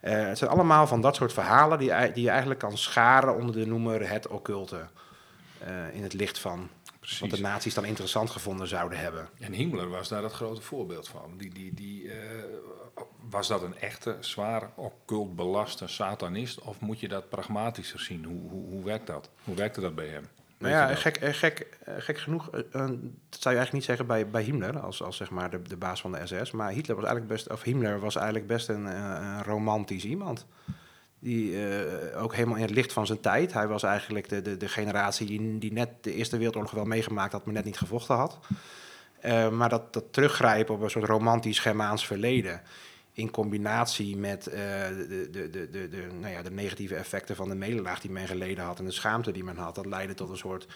Het 0.00 0.38
zijn 0.38 0.50
allemaal 0.50 0.86
van 0.86 1.00
dat 1.00 1.16
soort 1.16 1.32
verhalen 1.32 1.78
die, 1.78 2.12
die 2.12 2.24
je 2.24 2.30
eigenlijk 2.30 2.60
kan 2.60 2.78
scharen 2.78 3.36
onder 3.36 3.54
de 3.54 3.66
noemer 3.66 4.10
het 4.10 4.26
occulte. 4.26 4.86
In 5.92 6.02
het 6.02 6.12
licht 6.12 6.38
van 6.38 6.68
wat 7.20 7.30
de 7.30 7.40
nazi's 7.40 7.74
dan 7.74 7.84
interessant 7.84 8.30
gevonden 8.30 8.68
zouden 8.68 8.98
hebben. 8.98 9.28
En 9.40 9.52
Himmler 9.52 9.88
was 9.88 10.08
daar 10.08 10.22
het 10.22 10.32
grote 10.32 10.62
voorbeeld 10.62 11.08
van. 11.08 11.34
Die, 11.36 11.54
die, 11.54 11.74
die, 11.74 12.10
was 13.30 13.48
dat 13.48 13.62
een 13.62 13.78
echte, 13.78 14.16
zwaar 14.20 14.70
occult 14.74 15.36
belaste 15.36 15.86
satanist? 15.86 16.60
Of 16.60 16.80
moet 16.80 17.00
je 17.00 17.08
dat 17.08 17.28
pragmatischer 17.28 18.00
zien? 18.00 18.24
Hoe, 18.24 18.50
hoe, 18.50 18.68
hoe 18.68 18.84
werkt 18.84 19.06
dat? 19.06 19.30
Hoe 19.44 19.54
werkte 19.54 19.80
dat 19.80 19.94
bij 19.94 20.08
hem? 20.08 20.24
Nou 20.58 20.72
ja, 20.72 20.94
gek, 20.94 21.16
eh, 21.16 21.32
gek, 21.32 21.66
eh, 21.84 21.94
gek 21.98 22.18
genoeg, 22.18 22.50
eh, 22.50 22.62
dat 22.72 23.40
zou 23.40 23.54
je 23.54 23.60
eigenlijk 23.60 23.72
niet 23.72 23.84
zeggen 23.84 24.06
bij, 24.06 24.28
bij 24.28 24.42
Himmler, 24.42 24.78
als, 24.78 25.02
als 25.02 25.16
zeg 25.16 25.30
maar 25.30 25.50
de, 25.50 25.62
de 25.62 25.76
baas 25.76 26.00
van 26.00 26.12
de 26.12 26.20
SS. 26.24 26.50
Maar 26.50 26.70
Hitler 26.70 26.96
was 26.96 27.04
eigenlijk 27.04 27.34
best, 27.34 27.50
of 27.50 27.62
Himmler 27.62 28.00
was 28.00 28.16
eigenlijk 28.16 28.46
best 28.46 28.68
een, 28.68 28.84
een 28.84 29.42
romantisch 29.42 30.04
iemand. 30.04 30.46
Die 31.18 31.56
ook 32.14 32.34
helemaal 32.34 32.56
in 32.56 32.62
het 32.62 32.70
licht 32.70 32.92
van 32.92 33.06
zijn 33.06 33.20
tijd. 33.20 33.52
Hij 33.52 33.66
was 33.66 33.82
eigenlijk 33.82 34.28
de, 34.28 34.42
de, 34.42 34.56
de 34.56 34.68
generatie 34.68 35.26
die, 35.26 35.58
die 35.58 35.72
net 35.72 35.88
de 36.00 36.12
Eerste 36.12 36.36
Wereldoorlog 36.36 36.70
wel 36.70 36.84
meegemaakt 36.84 37.32
had, 37.32 37.44
maar 37.44 37.54
net 37.54 37.64
niet 37.64 37.78
gevochten 37.78 38.16
had. 38.16 38.38
Eh, 39.26 39.48
maar 39.48 39.68
dat, 39.68 39.92
dat 39.92 40.12
teruggrijpen 40.12 40.74
op 40.74 40.80
een 40.80 40.90
soort 40.90 41.04
romantisch 41.04 41.58
Germaans 41.58 42.06
verleden. 42.06 42.60
In 43.12 43.30
combinatie 43.30 44.16
met 44.16 44.46
eh, 44.46 44.60
de, 45.08 45.28
de, 45.30 45.50
de, 45.50 45.88
de, 45.88 46.06
nou 46.20 46.32
ja, 46.32 46.42
de 46.42 46.50
negatieve 46.50 46.94
effecten 46.94 47.36
van 47.36 47.48
de 47.48 47.54
nederlaag 47.54 48.00
die 48.00 48.10
men 48.10 48.26
geleden 48.26 48.64
had 48.64 48.78
en 48.78 48.84
de 48.84 48.90
schaamte 48.90 49.32
die 49.32 49.44
men 49.44 49.56
had. 49.56 49.74
Dat 49.74 49.86
leidde 49.86 50.14
tot 50.14 50.30
een 50.30 50.36
soort 50.36 50.66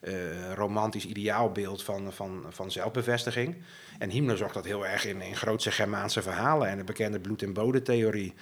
eh, 0.00 0.52
romantisch 0.54 1.06
ideaalbeeld 1.06 1.82
van, 1.82 2.12
van, 2.12 2.44
van 2.48 2.70
zelfbevestiging. 2.70 3.56
En 3.98 4.10
Himmler 4.10 4.36
zocht 4.36 4.54
dat 4.54 4.64
heel 4.64 4.86
erg 4.86 5.06
in, 5.06 5.20
in 5.20 5.36
grootse 5.36 5.70
Germaanse 5.70 6.22
verhalen 6.22 6.68
en 6.68 6.76
de 6.76 6.84
bekende 6.84 7.20
bloed- 7.20 7.42
en 7.42 7.52
bodentheorie. 7.52 8.34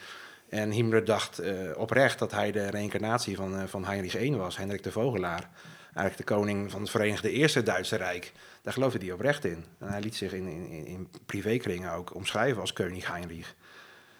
En 0.48 0.70
Himmler 0.70 1.04
dacht 1.04 1.42
oprecht 1.76 2.18
dat 2.18 2.32
hij 2.32 2.52
de 2.52 2.70
reïncarnatie 2.70 3.36
van, 3.36 3.68
van 3.68 3.84
Heinrich 3.84 4.20
I 4.20 4.36
was, 4.36 4.56
Hendrik 4.56 4.82
de 4.82 4.92
Vogelaar. 4.92 5.50
Eigenlijk 5.98 6.28
de 6.28 6.34
koning 6.34 6.70
van 6.70 6.80
het 6.80 6.90
Verenigde 6.90 7.30
Eerste 7.30 7.62
Duitse 7.62 7.96
Rijk. 7.96 8.32
Daar 8.62 8.72
geloofde 8.72 8.98
hij 8.98 9.12
oprecht 9.12 9.44
in. 9.44 9.64
En 9.78 9.88
hij 9.88 10.00
liet 10.00 10.16
zich 10.16 10.32
in, 10.32 10.46
in, 10.46 10.86
in 10.86 11.08
privékringen 11.26 11.92
ook 11.92 12.14
omschrijven 12.14 12.60
als 12.60 12.72
koning 12.72 13.06
Heinrich. 13.06 13.54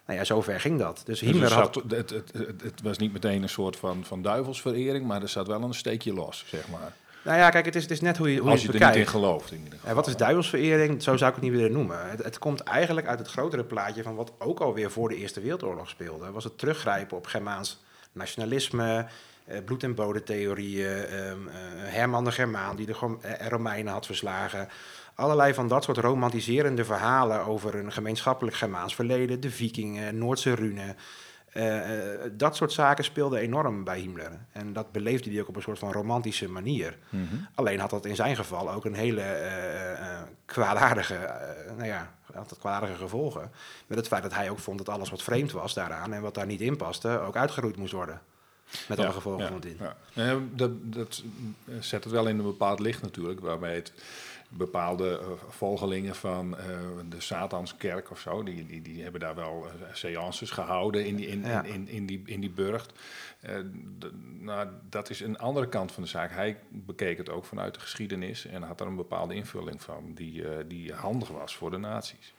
Nou 0.07 0.19
ja, 0.19 0.25
zover 0.25 0.61
ging 0.61 0.79
dat. 0.79 0.97
Dus 1.05 1.19
Dus 1.19 1.21
Himmler 1.31 1.53
had... 1.53 1.75
zat- 1.75 1.91
het, 1.91 2.11
het, 2.11 2.33
het, 2.33 2.63
het 2.63 2.83
was 2.83 2.99
niet 2.99 3.13
meteen 3.13 3.43
een 3.43 3.49
soort 3.49 3.77
van, 3.77 4.05
van 4.05 4.23
duivelsverering, 4.23 5.07
maar 5.07 5.23
er 5.23 5.29
zat 5.29 5.47
wel 5.47 5.63
een 5.63 5.75
steekje 5.75 6.13
los, 6.13 6.45
zeg 6.47 6.69
maar. 6.69 6.93
Nou 7.25 7.39
ja, 7.39 7.51
kijk, 7.51 7.65
het 7.65 7.75
is, 7.77 7.83
het 7.83 7.91
is 7.91 8.01
net 8.01 8.17
hoe 8.17 8.33
je, 8.33 8.41
hoe 8.41 8.51
Als 8.51 8.61
je 8.63 8.67
het 8.67 8.75
er 8.75 8.81
niet 8.81 8.89
in 8.89 9.01
bekijkt. 9.03 9.17
gelooft, 9.25 9.51
in 9.53 9.57
ieder 9.59 9.73
geval. 9.73 9.89
En 9.91 9.97
wat 9.97 10.07
is 10.07 10.17
duivelsverering? 10.17 11.03
Zo 11.03 11.17
zou 11.17 11.31
ik 11.31 11.37
het 11.37 11.45
niet 11.45 11.55
willen 11.55 11.73
noemen. 11.73 12.11
Het, 12.11 12.23
het 12.25 12.39
komt 12.39 12.61
eigenlijk 12.61 13.07
uit 13.07 13.19
het 13.19 13.29
grotere 13.29 13.65
plaatje 13.65 14.03
van 14.03 14.15
wat 14.15 14.33
ook 14.39 14.61
alweer 14.61 14.91
voor 14.91 15.09
de 15.09 15.17
Eerste 15.17 15.41
Wereldoorlog 15.41 15.89
speelde. 15.89 16.31
Was 16.31 16.45
het 16.45 16.59
teruggrijpen 16.59 17.17
op 17.17 17.27
Germaans 17.27 17.83
nationalisme, 18.13 19.07
bloed- 19.65 19.83
en 19.83 19.95
bodentheorieën, 19.95 21.05
ehm, 21.07 21.49
eh, 21.49 21.55
Herman 21.77 22.25
de 22.25 22.33
Germaan 22.33 22.77
die 22.77 22.87
de 22.87 23.19
eh, 23.21 23.47
Romeinen 23.47 23.93
had 23.93 24.07
verslagen. 24.07 24.69
Allerlei 25.15 25.55
van 25.55 25.69
dat 25.69 25.85
soort 25.85 25.99
romantiserende 25.99 26.85
verhalen 26.85 27.47
over 27.47 27.75
een 27.75 27.93
gemeenschappelijk 27.93 28.57
Germaans 28.57 28.95
verleden, 28.95 29.41
de 29.41 29.51
vikingen, 29.51 30.19
Noordse 30.19 30.55
runen. 30.55 30.97
Eh, 31.53 32.15
eh, 32.15 32.31
dat 32.33 32.57
soort 32.57 32.73
zaken 32.73 33.05
speelden 33.05 33.39
enorm 33.39 33.85
bij 33.85 33.99
Himmler. 33.99 34.33
En 34.53 34.73
dat 34.73 34.93
beleefde 34.93 35.31
hij 35.31 35.41
ook 35.41 35.49
op 35.49 35.57
een 35.57 35.63
soort 35.63 35.79
van 35.79 35.93
romantische 35.93 36.49
manier. 36.49 36.99
Mhm. 37.09 37.35
Alleen 37.55 37.81
had 37.81 37.91
dat 37.91 38.07
in 38.07 38.17
zijn 38.17 38.37
geval 38.37 38.71
ook 38.71 38.85
een 38.85 38.95
hele 38.95 39.21
eh, 39.21 39.93
eh, 39.93 40.23
kwaadaardige, 40.45 41.15
eh, 41.15 41.73
nou 41.77 41.89
ja, 41.89 42.13
had 42.33 42.51
het 42.51 42.59
kwaadaardige 42.59 42.99
gevolgen. 42.99 43.51
Met 43.87 43.99
het 43.99 44.07
feit 44.07 44.23
dat 44.23 44.35
hij 44.35 44.51
ook 44.51 44.59
vond 44.59 44.79
dat 44.79 44.89
alles 44.89 45.11
wat 45.11 45.23
vreemd 45.23 45.53
was 45.53 45.75
daaraan 45.75 46.13
en 46.13 46.23
wat 46.23 46.35
daar 46.35 46.47
niet 46.47 46.61
in 46.61 46.77
paste, 46.77 47.21
ook 47.21 47.37
uitgeroeid 47.37 47.77
moest 47.77 47.93
worden. 47.93 48.21
Met 48.89 48.99
alle 48.99 49.13
gevolgen 49.13 49.49
van. 49.49 49.63
Ja. 49.79 49.97
Ja, 50.13 50.39
dat, 50.55 50.71
dat 50.83 51.23
zet 51.81 52.05
het 52.05 52.13
wel 52.13 52.27
in 52.29 52.39
een 52.39 52.45
bepaald 52.45 52.79
licht 52.81 53.03
natuurlijk, 53.03 53.41
waarbij 53.41 53.75
het 53.75 53.93
bepaalde 54.51 55.19
eh, 55.19 55.27
volgelingen 55.49 56.15
van 56.15 56.59
eh, 56.59 56.67
de 57.09 57.21
Satanskerk 57.21 58.11
of 58.11 58.21
zo, 58.21 58.43
die, 58.43 58.67
die, 58.67 58.83
die 58.83 59.03
hebben 59.03 59.21
daar 59.21 59.35
wel 59.35 59.67
eh, 59.67 59.95
seances 59.95 60.51
gehouden 60.51 61.07
in 61.07 61.17
die, 61.17 61.27
in, 61.27 61.41
Ja. 61.45 61.63
in, 61.63 61.73
in, 61.75 61.89
in 61.89 62.07
die, 62.07 62.23
in 62.27 62.41
die 62.41 62.51
burcht. 62.51 62.93
Nou, 64.41 64.69
dat 64.89 65.11
is 65.11 65.21
een 65.21 65.39
andere 65.39 65.69
kant 65.69 65.93
van 65.93 66.03
de 66.03 66.09
zaak. 66.09 66.31
Hij 66.31 66.57
bekeek 66.69 67.19
het 67.19 67.31
ook 67.31 67.45
vanuit 67.45 67.75
de 67.75 67.81
geschiedenis 67.81 68.47
en 68.47 68.63
had 68.63 68.81
er 68.81 68.87
een 68.87 68.97
bepaalde 68.97 69.35
invulling 69.35 69.83
van 69.83 70.13
die, 70.15 70.45
die 70.67 70.93
handig 70.93 71.29
was 71.29 71.57
voor 71.57 71.71
de 71.71 71.77
naties. 71.79 72.35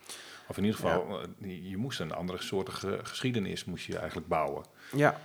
Of 0.47 0.57
in 0.57 0.63
ieder 0.63 0.79
geval, 0.79 1.19
je 1.43 1.77
moest 1.77 1.99
een 1.99 2.13
andere 2.13 2.41
soort 2.41 2.69
ge- 2.69 2.99
geschiedenis 3.03 3.65
moest 3.65 3.85
je 3.85 3.97
eigenlijk 3.97 4.27
bouwen. 4.27 4.65
Ja. 4.95 5.19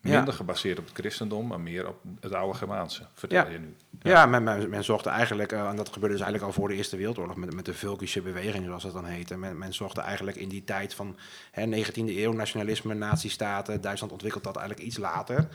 Minder 0.00 0.26
Ja. 0.26 0.32
gebaseerd 0.32 0.78
op 0.78 0.84
het 0.84 0.94
christendom, 0.94 1.46
maar 1.46 1.60
meer 1.60 1.88
op 1.88 1.96
het 2.20 2.32
oude 2.34 2.58
Germaanse, 2.58 3.06
vertel 3.14 3.38
Ja. 3.44 3.50
je 3.50 3.58
nu. 3.58 3.74
Ja, 4.02 4.26
men, 4.26 4.42
men, 4.42 4.68
men 4.70 4.84
zocht 4.84 5.06
eigenlijk, 5.06 5.52
eh, 5.52 5.68
en 5.68 5.76
dat 5.76 5.88
gebeurde 5.92 6.14
dus 6.14 6.24
eigenlijk 6.24 6.54
al 6.54 6.60
voor 6.60 6.68
de 6.68 6.74
Eerste 6.74 6.96
Wereldoorlog, 6.96 7.36
met, 7.36 7.54
met 7.54 7.64
de 7.64 7.74
Vulkische 7.74 8.20
beweging, 8.20 8.64
zoals 8.64 8.82
dat 8.82 8.92
dan 8.92 9.04
heette. 9.04 9.36
Men, 9.36 9.58
men 9.58 9.74
zocht 9.74 9.96
eigenlijk 9.98 10.36
in 10.36 10.48
die 10.48 10.64
tijd 10.64 10.94
van 10.94 11.16
hè, 11.50 11.66
19e 11.66 12.16
eeuw, 12.16 12.32
nationalisme, 12.32 12.94
nazistaten. 12.94 13.80
Duitsland 13.80 14.12
ontwikkelt 14.12 14.44
dat 14.44 14.56
eigenlijk 14.56 14.86
iets 14.86 14.96
later 14.98 15.48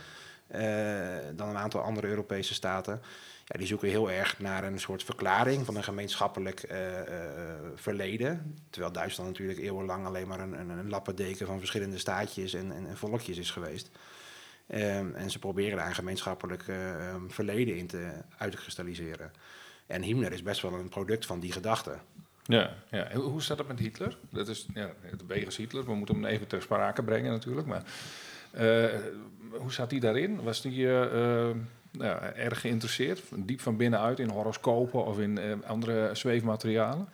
eh, 0.48 0.62
dan 1.36 1.50
een 1.50 1.58
aantal 1.58 1.82
andere 1.82 2.08
Europese 2.08 2.54
staten. 2.54 3.02
Ja, 3.46 3.58
die 3.58 3.68
zoeken 3.68 3.90
heel 3.90 4.12
erg 4.12 4.40
naar 4.40 4.64
een 4.64 4.80
soort 4.80 5.04
verklaring 5.04 5.66
van 5.66 5.76
een 5.76 5.84
gemeenschappelijk 5.84 6.60
eh, 6.64 6.78
verleden. 7.76 8.56
Terwijl 8.70 8.94
Duitsland 8.94 9.30
natuurlijk 9.30 9.60
eeuwenlang 9.60 10.06
alleen 10.06 10.28
maar 10.28 10.40
een, 10.40 10.60
een, 10.60 10.70
een 10.70 10.90
lappendeken 10.90 11.46
van 11.48 11.58
verschillende 11.60 11.98
staatjes 11.98 12.54
en, 12.54 12.72
en, 12.72 12.88
en 12.88 12.98
volkjes 12.98 13.38
is 13.38 13.52
geweest. 13.52 13.90
Ehm, 14.68 15.14
en 15.14 15.32
ze 15.32 15.40
proberen 15.40 15.78
daar 15.78 15.88
een 15.88 15.96
gemeenschappelijk 15.96 16.68
eh, 16.68 17.10
ehm, 17.10 17.28
verleden 17.28 17.78
in 17.78 17.88
te 17.88 18.12
uit 18.38 18.52
te 18.52 18.58
kristalliseren. 18.58 19.32
En 19.88 20.02
Himmler 20.02 20.32
is 20.32 20.44
best 20.44 20.62
wel 20.62 20.74
een 20.74 20.90
product 20.90 21.26
van 21.26 21.40
die 21.40 21.52
gedachte. 21.52 21.98
Ja, 22.44 22.74
ja. 22.92 23.12
Hoe 23.14 23.42
staat 23.42 23.58
het 23.58 23.68
met 23.68 23.80
Hitler? 23.80 24.18
Dat 24.30 24.48
is 24.48 24.68
ja, 24.74 24.90
wegens 25.28 25.58
Hitler. 25.58 25.86
We 25.86 25.96
moeten 25.96 26.16
hem 26.16 26.26
even 26.26 26.48
ter 26.48 26.62
sprake 26.62 27.04
brengen 27.04 27.32
natuurlijk. 27.32 27.68
Maar 27.68 27.84
eh, 28.52 29.00
hoe 29.52 29.74
zat 29.74 29.92
hij 29.92 30.00
daarin? 30.00 30.44
Was 30.44 30.62
die, 30.62 31.00
eh, 31.00 31.50
nou, 31.92 32.24
erg 32.36 32.62
geïnteresseerd, 32.62 33.22
diep 33.36 33.62
van 33.62 33.78
binnenuit 33.78 34.20
in 34.20 34.30
horoscopen 34.30 35.06
of 35.06 35.20
in 35.20 35.66
andere 35.66 36.10
zweefmaterialen? 36.14 37.08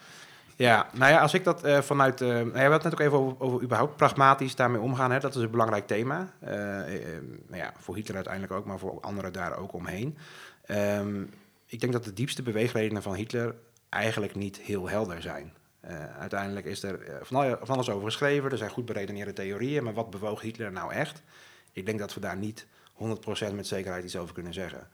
Ja, 0.56 0.88
nou 0.94 1.12
ja, 1.12 1.20
als 1.20 1.34
ik 1.34 1.44
dat 1.44 1.64
eh, 1.64 1.82
vanuit... 1.82 2.22
eh 2.22 2.28
nou 2.28 2.52
we 2.52 2.60
hadden 2.60 2.72
het 2.72 2.84
net 2.84 2.94
ook 2.94 3.00
even 3.00 3.18
over, 3.18 3.40
over 3.40 3.64
überhaupt 3.64 3.96
pragmatisch 3.96 4.56
daarmee 4.56 4.82
omgaan. 4.82 5.12
Hè? 5.12 5.20
Dat 5.20 5.36
is 5.36 5.42
een 5.42 5.52
belangrijk 5.52 5.88
thema. 5.88 6.34
Eh, 6.40 6.54
nou 7.48 7.62
ja, 7.62 7.74
voor 7.78 7.96
Hitler 7.96 8.16
uiteindelijk 8.16 8.54
ook, 8.54 8.66
maar 8.66 8.80
voor 8.80 9.00
anderen 9.02 9.34
daar 9.34 9.58
ook 9.58 9.74
omheen. 9.74 10.18
Ehm, 10.66 11.24
ik 11.66 11.80
denk 11.80 11.94
dat 11.94 12.04
de 12.04 12.14
diepste 12.14 12.42
beweegredenen 12.42 13.02
van 13.02 13.16
Hitler 13.16 13.56
eigenlijk 13.90 14.36
niet 14.36 14.58
heel 14.58 14.90
helder 14.90 15.22
zijn. 15.22 15.54
Uiteindelijk 16.20 16.66
is 16.66 16.84
er 16.84 17.20
van, 17.22 17.58
van 17.62 17.76
alles 17.76 17.90
over 17.90 18.06
geschreven. 18.06 18.52
Er 18.52 18.58
zijn 18.58 18.70
goed 18.70 18.86
beredeneerde 18.86 19.34
theorieën. 19.34 19.84
Maar 19.84 19.94
wat 19.94 20.10
bewoog 20.10 20.42
Hitler 20.42 20.72
nou 20.72 20.94
echt? 20.94 21.22
Ik 21.72 21.86
denk 21.86 22.00
dat 22.00 22.14
we 22.14 22.20
daar 22.20 22.38
niet 22.38 22.68
100% 22.94 23.56
met 23.56 23.68
zekerheid 23.68 24.04
iets 24.04 24.18
over 24.18 24.34
kunnen 24.34 24.54
zeggen. 24.54 24.88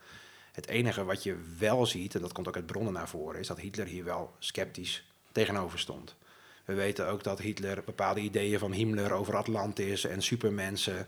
Het 0.52 0.68
enige 0.68 1.04
wat 1.04 1.22
je 1.22 1.36
wel 1.58 1.86
ziet, 1.86 2.14
en 2.14 2.20
dat 2.20 2.32
komt 2.32 2.48
ook 2.48 2.56
uit 2.56 2.66
bronnen 2.66 2.92
naar 2.92 3.08
voren, 3.08 3.40
is 3.40 3.46
dat 3.46 3.60
Hitler 3.60 3.86
hier 3.86 4.04
wel 4.04 4.34
sceptisch 4.38 5.07
tegenover 5.32 5.78
stond. 5.78 6.16
We 6.64 6.74
weten 6.74 7.08
ook 7.08 7.22
dat 7.22 7.38
Hitler 7.38 7.82
bepaalde 7.84 8.20
ideeën 8.20 8.58
van 8.58 8.72
Himmler 8.72 9.12
over 9.12 9.36
Atlantis 9.36 10.04
en 10.04 10.22
supermensen 10.22 11.06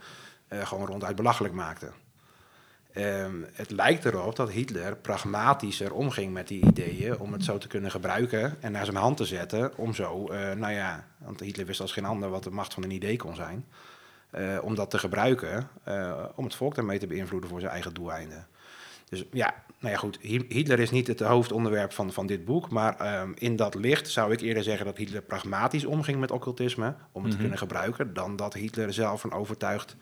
eh, 0.48 0.66
gewoon 0.66 0.86
ronduit 0.86 1.16
belachelijk 1.16 1.54
maakte. 1.54 1.90
Ehm, 2.92 3.34
het 3.52 3.70
lijkt 3.70 4.04
erop 4.04 4.36
dat 4.36 4.50
Hitler 4.50 4.96
pragmatischer 4.96 5.92
omging 5.92 6.32
met 6.32 6.48
die 6.48 6.64
ideeën 6.66 7.18
om 7.18 7.32
het 7.32 7.44
zo 7.44 7.58
te 7.58 7.68
kunnen 7.68 7.90
gebruiken 7.90 8.56
en 8.62 8.72
naar 8.72 8.84
zijn 8.84 8.96
hand 8.96 9.16
te 9.16 9.24
zetten. 9.24 9.76
Om 9.76 9.94
zo, 9.94 10.28
eh, 10.28 10.52
nou 10.52 10.72
ja, 10.72 11.06
want 11.18 11.40
Hitler 11.40 11.66
wist 11.66 11.80
als 11.80 11.92
geen 11.92 12.04
ander 12.04 12.30
wat 12.30 12.44
de 12.44 12.50
macht 12.50 12.74
van 12.74 12.82
een 12.82 12.90
idee 12.90 13.16
kon 13.16 13.34
zijn. 13.34 13.66
eh, 14.30 14.58
om 14.62 14.74
dat 14.74 14.90
te 14.90 14.98
gebruiken 14.98 15.68
om 16.34 16.44
het 16.44 16.54
volk 16.54 16.74
daarmee 16.74 16.98
te 16.98 17.06
beïnvloeden 17.06 17.50
voor 17.50 17.60
zijn 17.60 17.72
eigen 17.72 17.94
doeleinden. 17.94 18.46
Dus 19.08 19.24
ja, 19.32 19.54
nou 19.80 19.92
ja, 19.92 19.98
goed. 20.00 20.18
Hi- 20.20 20.44
Hitler 20.48 20.78
is 20.80 20.90
niet 20.90 21.06
het 21.06 21.20
hoofdonderwerp 21.20 21.92
van, 21.92 22.12
van 22.12 22.26
dit 22.26 22.44
boek. 22.44 22.70
Maar 22.70 22.96
ehm, 22.98 23.32
in 23.34 23.56
dat 23.56 23.74
licht 23.74 24.08
zou 24.08 24.32
ik 24.32 24.40
eerder 24.40 24.62
zeggen 24.62 24.86
dat 24.86 24.96
Hitler 24.96 25.22
pragmatisch 25.22 25.84
omging 25.84 26.20
met 26.20 26.30
occultisme. 26.30 26.94
om 27.12 27.22
het 27.22 27.32
te 27.32 27.38
kunnen 27.38 27.58
gebruiken. 27.58 28.14
dan 28.14 28.36
dat 28.36 28.54
Hitler 28.54 28.92
zelf 28.92 29.24
een 29.24 29.32
overtuigd 29.32 29.96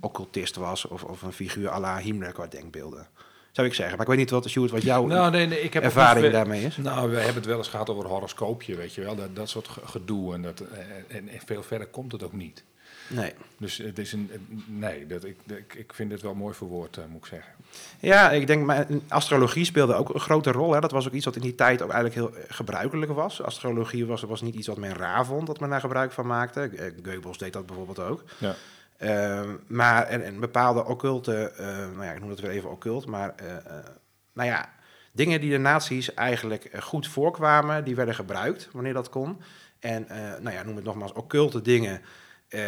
occultist 0.00 0.56
was. 0.56 0.84
of, 0.88 1.04
of 1.04 1.22
een 1.22 1.32
figuur 1.32 1.70
à 1.70 1.80
la 1.80 1.98
Himmler 1.98 2.32
qua 2.32 2.46
denkbeelden. 2.46 3.08
Zou 3.52 3.66
ik 3.68 3.74
zeggen. 3.74 3.96
Maar 3.96 4.06
ik 4.06 4.10
weet 4.12 4.20
niet 4.20 4.30
wat, 4.30 4.48
Sjoerd, 4.48 4.70
wat 4.70 4.82
jouw 4.82 5.06
Nou, 5.06 5.30
nee, 5.30 5.46
nee, 5.46 5.60
ik 5.60 5.72
heb 5.72 5.82
ervaring 5.82 6.32
daarmee 6.32 6.62
is. 6.64 6.76
Nou, 6.76 7.10
we 7.10 7.16
hebben 7.16 7.34
het 7.34 7.46
wel 7.46 7.56
eens 7.58 7.68
gehad 7.68 7.90
over 7.90 8.06
horoscoopje, 8.06 8.74
weet 8.76 8.94
je 8.94 9.00
wel. 9.00 9.14
Dat, 9.16 9.36
dat 9.36 9.48
soort 9.48 9.68
ge- 9.68 9.80
gedoe. 9.86 10.34
En, 10.34 10.42
dat, 10.42 10.60
eh, 10.60 11.16
en, 11.16 11.28
en 11.28 11.40
veel 11.46 11.62
verder 11.62 11.86
komt 11.86 12.12
het 12.12 12.22
ook 12.22 12.32
niet. 12.32 12.64
Nee. 13.08 13.32
Dus 13.58 13.76
het 13.76 13.98
is 13.98 14.12
een. 14.12 14.30
Nee, 14.66 15.06
dat, 15.06 15.24
ik, 15.24 15.36
ik, 15.46 15.74
ik 15.74 15.94
vind 15.94 16.12
het 16.12 16.22
wel 16.22 16.34
mooi 16.34 16.54
verwoord, 16.54 16.96
eh, 16.96 17.04
moet 17.08 17.20
ik 17.20 17.26
zeggen. 17.26 17.52
Ja, 18.00 18.30
ik 18.30 18.46
denk, 18.46 18.66
maar 18.66 18.86
astrologie 19.08 19.64
speelde 19.64 19.94
ook 19.94 20.14
een 20.14 20.20
grote 20.20 20.52
rol. 20.52 20.72
Hè. 20.72 20.80
Dat 20.80 20.90
was 20.90 21.06
ook 21.06 21.12
iets 21.12 21.24
wat 21.24 21.36
in 21.36 21.42
die 21.42 21.54
tijd 21.54 21.82
ook 21.82 21.90
eigenlijk 21.90 22.14
heel 22.14 22.42
eh, 22.42 22.54
gebruikelijk 22.54 23.12
was. 23.12 23.42
Astrologie 23.42 24.06
was, 24.06 24.22
was 24.22 24.42
niet 24.42 24.54
iets 24.54 24.66
wat 24.66 24.78
men 24.78 24.94
raar 24.94 25.26
vond, 25.26 25.46
dat 25.46 25.60
men 25.60 25.70
daar 25.70 25.80
gebruik 25.80 26.12
van 26.12 26.26
maakte. 26.26 26.60
Eh, 26.60 27.12
Goebbels 27.12 27.38
deed 27.38 27.52
dat 27.52 27.66
bijvoorbeeld 27.66 28.00
ook. 28.00 28.24
Ja. 28.38 28.54
Ehm, 28.96 29.56
maar 29.66 30.06
en, 30.06 30.24
en 30.24 30.40
bepaalde 30.40 30.84
occulte, 30.84 31.52
eh, 31.56 31.66
nou 31.66 32.04
ja, 32.04 32.12
ik 32.12 32.20
noem 32.20 32.30
het 32.30 32.40
weer 32.40 32.50
even 32.50 32.70
occult, 32.70 33.06
maar 33.06 33.34
eh, 33.36 33.56
eh, 33.56 33.84
nou 34.32 34.48
ja, 34.48 34.68
dingen 35.12 35.40
die 35.40 35.50
de 35.50 35.58
nazi's 35.58 36.14
eigenlijk 36.14 36.64
eh, 36.64 36.82
goed 36.82 37.08
voorkwamen, 37.08 37.84
die 37.84 37.94
werden 37.94 38.14
gebruikt 38.14 38.68
wanneer 38.72 38.92
dat 38.92 39.08
kon. 39.08 39.40
En 39.78 40.08
eh, 40.08 40.40
nou 40.40 40.56
ja, 40.56 40.62
noem 40.62 40.76
het 40.76 40.84
nogmaals, 40.84 41.12
occulte 41.12 41.62
dingen 41.62 42.00
eh, 42.48 42.60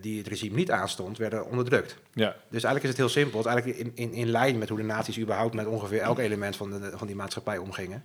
die 0.00 0.18
het 0.18 0.26
regime 0.26 0.56
niet 0.56 0.70
aanstond, 0.70 1.18
werden 1.18 1.46
onderdrukt. 1.46 1.96
Ja. 2.12 2.36
Dus 2.48 2.64
eigenlijk 2.64 2.82
is 2.82 2.88
het 2.88 2.98
heel 2.98 3.08
simpel. 3.08 3.38
Het 3.38 3.46
is 3.46 3.52
eigenlijk 3.52 3.78
in, 3.78 3.92
in, 3.94 4.12
in 4.12 4.30
lijn 4.30 4.58
met 4.58 4.68
hoe 4.68 4.78
de 4.78 4.84
nazi's 4.84 5.18
überhaupt 5.18 5.54
met 5.54 5.66
ongeveer 5.66 6.00
elk 6.00 6.18
element 6.18 6.56
van, 6.56 6.70
de, 6.70 6.92
van 6.94 7.06
die 7.06 7.16
maatschappij 7.16 7.58
omgingen. 7.58 8.04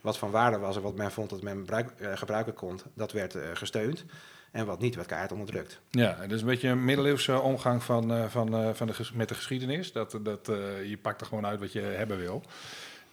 Wat 0.00 0.18
van 0.18 0.30
waarde 0.30 0.58
was 0.58 0.76
en 0.76 0.82
wat 0.82 0.96
men 0.96 1.12
vond 1.12 1.30
dat 1.30 1.42
men 1.42 1.58
gebruik, 1.58 1.90
eh, 1.90 2.16
gebruiken 2.16 2.54
kon, 2.54 2.80
dat 2.94 3.12
werd 3.12 3.34
eh, 3.34 3.42
gesteund. 3.54 4.04
En 4.50 4.66
wat 4.66 4.80
niet, 4.80 4.94
werd 4.94 5.06
keihard 5.06 5.32
onderdrukt. 5.32 5.80
Ja, 5.90 6.16
het 6.20 6.32
is 6.32 6.40
een 6.40 6.46
beetje 6.46 6.68
een 6.68 6.84
middeleeuwse 6.84 7.40
omgang 7.40 7.82
van, 7.82 8.30
van, 8.30 8.74
van 8.74 8.86
de, 8.86 8.94
met 9.14 9.28
de 9.28 9.34
geschiedenis. 9.34 9.92
Dat, 9.92 10.18
dat, 10.22 10.46
je 10.84 10.98
pakt 11.02 11.20
er 11.20 11.26
gewoon 11.26 11.46
uit 11.46 11.60
wat 11.60 11.72
je 11.72 11.80
hebben 11.80 12.18
wil. 12.18 12.42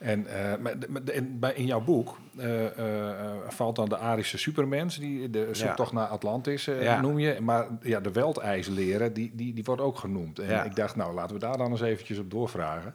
En, 0.02 0.26
eh, 0.26 1.16
en 1.16 1.38
bij, 1.38 1.52
in 1.54 1.66
jouw 1.66 1.80
boek 1.80 2.18
eh, 2.38 2.78
eh, 2.78 3.30
valt 3.48 3.76
dan 3.76 3.88
de 3.88 3.98
Arische 3.98 4.38
supermens, 4.38 4.98
die 4.98 5.30
de 5.30 5.48
zoektocht 5.52 5.92
naar 5.92 6.06
Atlantis 6.06 6.64
Ja. 6.64 7.00
noem 7.00 7.18
je. 7.18 7.40
Maar 7.40 7.66
ja, 7.82 8.00
de 8.00 8.12
Weltijsleren, 8.12 9.12
die, 9.12 9.30
die, 9.34 9.54
die 9.54 9.64
wordt 9.64 9.80
ook 9.82 9.98
genoemd. 9.98 10.38
En 10.38 10.48
Ja. 10.48 10.62
ik 10.64 10.76
dacht, 10.76 10.96
nou 10.96 11.14
laten 11.14 11.34
we 11.34 11.40
daar 11.40 11.56
dan 11.56 11.70
eens 11.70 11.80
eventjes 11.80 12.18
op 12.18 12.30
doorvragen. 12.30 12.94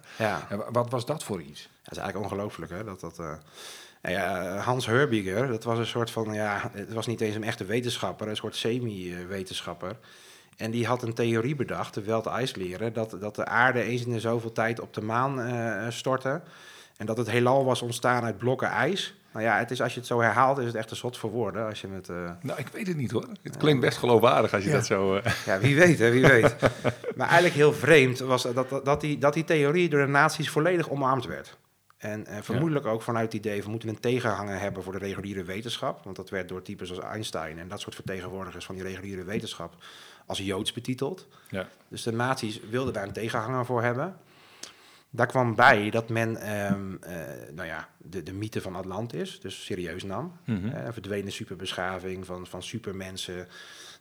En 0.49 0.63
wat 0.71 0.89
was 0.91 1.05
dat 1.05 1.23
voor 1.23 1.41
iets? 1.41 1.69
Dat 1.83 1.91
is 1.91 1.97
eigenlijk 1.97 2.31
ongelooflijk, 2.31 2.71
hè? 2.71 2.83
Dat, 2.83 2.99
dat, 2.99 3.17
nou 3.17 4.15
ja, 4.15 4.55
Hans 4.57 4.85
Herbiger, 4.85 5.47
dat 5.47 5.63
was 5.63 5.77
een 5.79 5.85
soort 5.85 6.11
van, 6.11 6.33
ja, 6.33 6.69
het 6.73 6.93
was 6.93 7.07
niet 7.07 7.21
eens 7.21 7.35
een 7.35 7.43
echte 7.43 7.65
wetenschapper, 7.65 8.27
een 8.27 8.35
soort 8.35 8.55
semi-wetenschapper. 8.55 9.97
En 10.57 10.71
die 10.71 10.85
had 10.87 11.03
een 11.03 11.13
theorie 11.13 11.55
bedacht, 11.55 11.93
de 11.93 12.03
Weltijsleren, 12.03 12.93
dat, 12.93 13.17
dat 13.19 13.35
de 13.35 13.45
aarde 13.45 13.81
eens 13.81 14.05
in 14.05 14.11
de 14.11 14.19
zoveel 14.19 14.51
tijd 14.51 14.79
op 14.79 14.93
de 14.93 15.01
maan 15.01 15.91
stortte. 15.91 16.41
En 16.97 17.05
dat 17.05 17.17
het 17.17 17.29
heelal 17.29 17.65
was 17.65 17.81
ontstaan 17.81 18.23
uit 18.23 18.37
blokken 18.37 18.67
ijs. 18.69 19.15
Nou 19.33 19.45
ja, 19.45 19.57
het 19.57 19.71
is, 19.71 19.81
als 19.81 19.93
je 19.93 19.99
het 19.99 20.07
zo 20.07 20.21
herhaalt, 20.21 20.57
is 20.57 20.65
het 20.65 20.75
echt 20.75 20.91
een 20.91 20.95
zot 20.97 21.17
voor 21.17 21.29
woorden. 21.31 21.65
Als 21.67 21.81
je 21.81 21.87
het, 21.87 22.09
eh, 22.09 22.31
Nou, 22.41 22.59
ik 22.59 22.67
weet 22.67 22.87
het 22.87 22.97
niet 22.97 23.11
hoor. 23.11 23.25
Het 23.43 23.57
klinkt 23.57 23.81
best 23.81 23.97
geloofwaardig 23.97 24.53
als 24.53 24.63
je 24.63 24.69
Ja. 24.69 24.75
dat 24.75 24.85
zo... 24.85 25.15
eh, 25.15 25.31
ja, 25.45 25.59
wie 25.59 25.75
weet, 25.75 25.99
hè, 25.99 26.11
wie 26.11 26.25
weet. 26.41 26.55
maar 27.15 27.25
eigenlijk 27.27 27.55
heel 27.55 27.73
vreemd 27.73 28.19
was 28.19 28.43
dat, 28.43 28.69
dat, 28.69 28.85
dat, 28.85 29.01
die, 29.01 29.17
dat 29.17 29.33
die 29.33 29.43
theorie 29.43 29.89
door 29.89 29.99
de 30.01 30.07
nazi's 30.11 30.49
volledig 30.49 30.89
omarmd 30.89 31.25
werd. 31.25 31.57
En 31.97 32.25
eh, 32.25 32.37
vermoedelijk 32.41 32.85
ook 32.85 33.01
vanuit 33.01 33.25
het 33.33 33.45
idee, 33.45 33.63
we 33.63 33.69
moeten 33.69 33.89
een 33.89 33.99
tegenhanger 33.99 34.59
hebben 34.59 34.83
voor 34.83 34.91
de 34.93 34.99
reguliere 34.99 35.43
wetenschap. 35.43 36.03
Want 36.03 36.15
dat 36.15 36.29
werd 36.29 36.49
door 36.49 36.61
types 36.61 36.89
als 36.89 36.99
Einstein 36.99 37.59
en 37.59 37.67
dat 37.67 37.79
soort 37.81 37.95
vertegenwoordigers 37.95 38.65
van 38.65 38.75
die 38.75 38.83
reguliere 38.83 39.23
wetenschap 39.23 39.75
als 40.25 40.37
joods 40.37 40.73
betiteld. 40.73 41.27
ja. 41.49 41.67
Dus 41.87 42.03
de 42.03 42.11
nazi's 42.11 42.59
wilden 42.69 42.93
daar 42.93 43.03
een 43.03 43.11
tegenhanger 43.13 43.65
voor 43.65 43.83
hebben. 43.83 44.15
Daar 45.09 45.27
kwam 45.27 45.55
bij 45.55 45.89
dat 45.89 46.09
men 46.09 46.37
ehm, 46.37 46.95
eh, 47.01 47.53
nou 47.53 47.67
ja, 47.67 47.89
de, 47.97 48.23
de 48.23 48.33
mythe 48.33 48.61
van 48.61 48.75
Atlantis 48.75 49.39
dus 49.39 49.65
serieus 49.65 50.03
nam. 50.03 50.37
Een 50.45 50.93
verdwenen 50.93 51.31
superbeschaving 51.31 52.25
van, 52.25 52.47
van 52.47 52.63
supermensen 52.63 53.47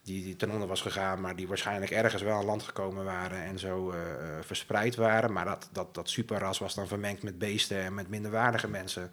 die, 0.07 0.23
die 0.23 0.37
ten 0.37 0.51
onder 0.51 0.69
was 0.69 0.81
gegaan, 0.81 1.21
maar 1.21 1.37
die 1.37 1.49
waarschijnlijk 1.49 1.91
ergens 1.91 2.23
wel 2.23 2.37
aan 2.37 2.45
land 2.45 2.63
gekomen 2.63 3.05
waren 3.05 3.45
en 3.45 3.59
zo 3.59 3.91
eh, 3.91 3.99
verspreid 4.41 4.97
waren. 4.97 5.33
Maar 5.33 5.45
dat, 5.45 5.69
dat, 5.73 5.95
dat 5.95 6.11
superras 6.11 6.59
was 6.59 6.75
dan 6.75 6.87
vermengd 6.87 7.23
met 7.23 7.39
beesten 7.39 7.79
en 7.79 7.95
met 7.95 8.09
minderwaardige 8.09 8.69
mensen. 8.69 9.11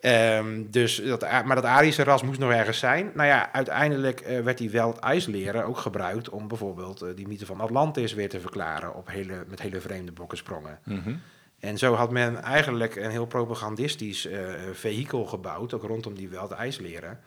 Ehm, 0.00 0.64
dus 0.70 1.02
dat, 1.04 1.20
maar 1.20 1.54
dat 1.54 1.64
Arische 1.64 2.04
ras 2.04 2.22
moest 2.22 2.38
nog 2.38 2.50
ergens 2.50 2.78
zijn. 2.78 3.10
Nou 3.14 3.28
ja, 3.28 3.52
uiteindelijk 3.52 4.20
eh, 4.20 4.40
werd 4.40 4.58
die 4.58 4.70
wel 4.70 5.00
ijsleren 5.00 5.64
ook 5.64 5.78
gebruikt 5.78 6.28
om 6.28 6.48
bijvoorbeeld 6.48 7.02
eh, 7.02 7.08
die 7.14 7.28
mythe 7.28 7.46
van 7.46 7.60
Atlantis 7.60 8.14
weer 8.14 8.28
te 8.28 8.40
verklaren 8.40 8.94
op 8.94 9.08
hele, 9.08 9.44
met 9.48 9.60
hele 9.60 9.80
vreemde 9.80 10.12
bokkensprongen. 10.12 10.78
Mhm. 10.84 11.14
En 11.58 11.78
zo 11.78 11.94
had 11.94 12.10
men 12.10 12.42
eigenlijk 12.42 12.96
een 12.96 13.10
heel 13.10 13.26
propagandistisch 13.26 14.26
eh 14.26 14.40
vehikel 14.72 15.24
gebouwd, 15.24 15.74
ook 15.74 15.82
rondom 15.82 16.14
die 16.14 16.28
wel 16.28 16.54
ijsleren, 16.54 17.20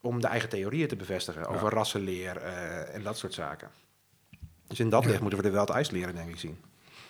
om 0.00 0.20
de 0.20 0.26
eigen 0.26 0.48
theorieën 0.48 0.88
te 0.88 0.96
bevestigen 0.96 1.46
over 1.46 1.70
rassenleer 1.70 2.36
en 2.92 3.02
dat 3.02 3.18
soort 3.18 3.34
zaken. 3.34 3.68
Dus 4.66 4.80
in 4.80 4.88
dat 4.88 5.04
licht 5.04 5.20
moeten 5.20 5.38
we 5.38 5.44
de 5.44 5.50
wel 5.50 5.66
ijsleren, 5.66 6.14
denk 6.14 6.28
ik, 6.28 6.38
zien. 6.38 6.58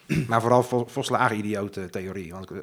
Maar 0.28 0.40
vooral 0.40 0.62
vol, 0.62 0.86
volslagen 0.86 1.36
idiote 1.36 1.90
theorie. 1.90 2.32
Want 2.32 2.48
de, 2.48 2.62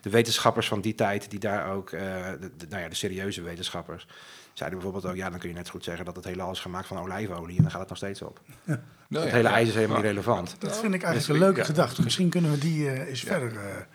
de 0.00 0.10
wetenschappers 0.10 0.68
van 0.68 0.80
die 0.80 0.94
tijd, 0.94 1.30
die 1.30 1.38
daar 1.38 1.72
ook, 1.72 1.90
eh, 1.90 2.00
de, 2.40 2.50
de- 2.56 2.66
nou 2.68 2.82
ja, 2.82 2.88
de 2.88 2.94
serieuze 2.94 3.42
wetenschappers, 3.42 4.06
zeiden 4.52 4.78
bijvoorbeeld 4.78 5.12
ook, 5.12 5.18
ja, 5.18 5.30
dan 5.30 5.38
kun 5.38 5.48
je 5.48 5.54
net 5.54 5.66
zo 5.66 5.72
goed 5.72 5.84
zeggen 5.84 6.04
dat 6.04 6.16
het 6.16 6.24
heelal 6.24 6.50
is 6.50 6.60
gemaakt 6.60 6.86
van 6.86 6.98
olijfolie 6.98 7.56
en 7.56 7.62
dan 7.62 7.70
gaat 7.70 7.80
het 7.80 7.88
nog 7.88 7.98
steeds 7.98 8.22
op. 8.22 8.40
Nou 8.64 8.78
het 9.08 9.32
ja, 9.32 9.36
hele 9.36 9.48
ja. 9.48 9.54
ijs 9.54 9.68
is 9.68 9.74
helemaal 9.74 9.96
Ja. 9.96 10.02
niet 10.02 10.10
relevant. 10.12 10.56
Dat 10.58 10.78
vind 10.80 10.94
ik 10.94 11.02
eigenlijk 11.02 11.32
een 11.32 11.46
leuke 11.46 11.58
ja. 11.60 11.64
gedachte. 11.66 12.02
Misschien 12.02 12.28
kunnen 12.28 12.50
we 12.50 12.58
die 12.58 12.90
eh, 12.90 13.08
eens 13.08 13.20
verder, 13.20 13.48
eh 13.48 13.54
verder 13.54 13.86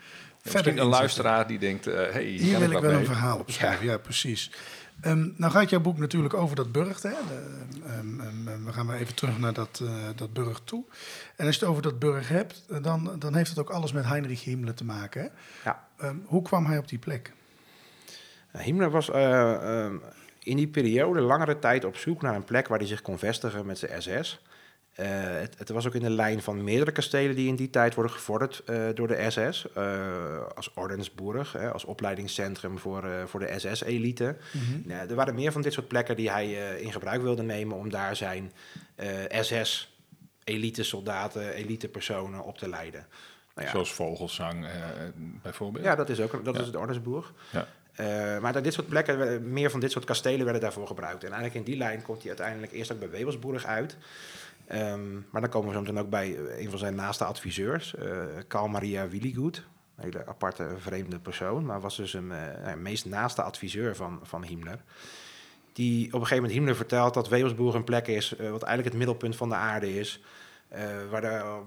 Misschien 0.42 0.54
een 0.54 0.66
inzetten. 0.68 0.86
luisteraar 0.88 1.46
die 1.46 1.58
denkt, 1.58 1.86
eh 1.86 1.94
hey, 2.12 2.22
hier, 2.24 2.58
wil 2.58 2.70
ik 2.70 2.78
wel 2.78 2.90
mee. 2.90 3.00
een 3.00 3.04
verhaal 3.06 3.38
op 3.38 3.50
schrijven, 3.50 3.86
ja, 3.86 3.98
precies. 3.98 4.50
Ehm, 5.00 5.28
nou 5.36 5.52
gaat 5.52 5.70
jouw 5.70 5.80
boek 5.80 5.98
natuurlijk 5.98 6.34
over 6.34 6.56
dat 6.56 6.72
burcht. 6.72 7.02
Hè? 7.02 7.10
De, 7.10 7.64
ehm, 7.86 8.20
ehm, 8.20 8.64
we 8.64 8.72
gaan 8.72 8.86
maar 8.86 8.96
even 8.96 9.14
terug 9.14 9.38
naar 9.38 9.52
dat, 9.52 9.80
eh 9.84 10.08
dat 10.16 10.32
burcht 10.32 10.66
toe. 10.66 10.84
En 11.36 11.46
als 11.46 11.54
je 11.54 11.60
het 11.60 11.70
over 11.70 11.82
dat 11.82 11.98
burg 11.98 12.28
hebt, 12.28 12.64
eh, 12.68 12.82
dan, 12.82 13.16
dan 13.18 13.34
heeft 13.34 13.50
het 13.50 13.58
ook 13.58 13.70
alles 13.70 13.92
met 13.92 14.04
Heinrich 14.04 14.44
Himmler 14.44 14.74
te 14.74 14.84
maken. 14.84 15.22
Hè? 15.22 15.28
Ja. 15.64 15.86
Hoe 16.24 16.42
kwam 16.42 16.66
hij 16.66 16.78
op 16.78 16.88
die 16.88 16.98
plek? 16.98 17.32
Uh, 18.56 18.62
Himmler 18.62 18.90
was 18.90 19.10
eh, 19.10 19.86
in 20.38 20.56
die 20.56 20.68
periode 20.68 21.20
langere 21.20 21.58
tijd 21.58 21.84
op 21.84 21.96
zoek 21.96 22.22
naar 22.22 22.34
een 22.34 22.44
plek 22.44 22.68
waar 22.68 22.78
hij 22.78 22.86
zich 22.86 23.02
kon 23.02 23.18
vestigen 23.18 23.66
met 23.66 23.78
zijn 23.78 24.02
SS. 24.02 24.40
Eh, 24.98 25.06
het, 25.40 25.54
het 25.58 25.68
was 25.68 25.86
ook 25.86 25.94
in 25.94 26.02
de 26.02 26.10
lijn 26.10 26.42
van 26.42 26.64
meerdere 26.64 26.92
kastelen 26.92 27.36
die 27.36 27.48
in 27.48 27.56
die 27.56 27.70
tijd 27.70 27.94
worden 27.94 28.12
gevorderd 28.12 28.62
eh, 28.66 28.82
door 28.94 29.08
de 29.08 29.30
SS. 29.30 29.66
eh, 29.74 30.46
als 30.54 30.74
Ordensburg, 30.74 31.52
hè, 31.52 31.72
als 31.72 31.84
opleidingscentrum 31.84 32.78
voor, 32.78 33.04
voor 33.26 33.40
de 33.40 33.54
SS-elite. 33.58 34.36
Ja, 34.86 35.06
er 35.08 35.14
waren 35.14 35.34
meer 35.34 35.52
van 35.52 35.62
dit 35.62 35.72
soort 35.72 35.88
plekken 35.88 36.16
die 36.16 36.30
hij 36.30 36.52
in 36.80 36.92
gebruik 36.92 37.22
wilde 37.22 37.42
nemen 37.42 37.76
om 37.76 37.90
daar 37.90 38.16
zijn 38.16 38.52
SS-elite-soldaten, 40.44 41.52
elite-personen 41.52 42.44
op 42.44 42.58
te 42.58 42.68
leiden. 42.68 43.06
Nou 43.54 43.66
ja, 43.66 43.72
Zoals 43.72 43.92
Vogelzang 43.92 44.64
eh, 44.66 44.70
bijvoorbeeld. 45.42 45.84
ja, 45.84 45.94
dat 45.94 46.08
is 46.08 46.20
ook 46.20 46.44
dat 46.44 46.54
Ja. 46.54 46.60
is 46.60 46.66
het 46.66 46.76
Ordensboer. 46.76 47.32
Ja. 47.50 47.66
Maar 48.40 48.62
dit 48.62 48.72
soort 48.72 48.88
plekken, 48.88 49.52
meer 49.52 49.70
van 49.70 49.80
dit 49.80 49.90
soort 49.90 50.04
kastelen 50.04 50.44
werden 50.44 50.62
daarvoor 50.62 50.86
gebruikt. 50.86 51.24
En 51.24 51.32
eigenlijk 51.32 51.54
in 51.66 51.72
die 51.72 51.76
lijn 51.76 52.02
komt 52.02 52.18
hij 52.18 52.28
uiteindelijk 52.28 52.72
eerst 52.72 52.92
ook 52.92 52.98
bij 52.98 53.10
Webelsburg 53.10 53.64
uit. 53.66 53.96
Ehm, 54.68 55.12
maar 55.30 55.40
dan 55.40 55.50
komen 55.50 55.68
we 55.68 55.74
zo 55.74 55.80
meteen 55.80 55.98
ook 55.98 56.10
bij 56.10 56.36
eh, 56.36 56.62
een 56.64 56.70
van 56.70 56.78
zijn 56.78 56.94
naaste 56.94 57.24
adviseurs, 57.24 57.94
eh 57.94 58.06
Carl 58.48 58.68
Maria 58.68 59.08
Willigood. 59.08 59.56
Een 59.96 60.04
hele 60.04 60.26
aparte, 60.26 60.68
vreemde 60.78 61.18
persoon, 61.18 61.64
maar 61.64 61.80
was 61.80 61.96
dus 61.96 62.12
een 62.12 62.32
eh, 62.32 62.74
meest 62.74 63.04
naaste 63.04 63.42
adviseur 63.42 63.96
van, 63.96 64.20
van 64.22 64.44
Himmler. 64.44 64.82
Die 65.72 66.06
op 66.06 66.12
een 66.12 66.18
gegeven 66.18 66.36
moment 66.36 66.52
Himmler 66.52 66.76
vertelt 66.76 67.14
dat 67.14 67.28
Webelsburg 67.28 67.74
een 67.74 67.84
plek 67.84 68.06
is 68.06 68.30
wat 68.30 68.62
eigenlijk 68.62 68.84
het 68.84 68.94
middelpunt 68.94 69.36
van 69.36 69.48
de 69.48 69.54
aarde 69.54 69.98
is. 69.98 70.22
Waar 71.10 71.20
de 71.20 71.60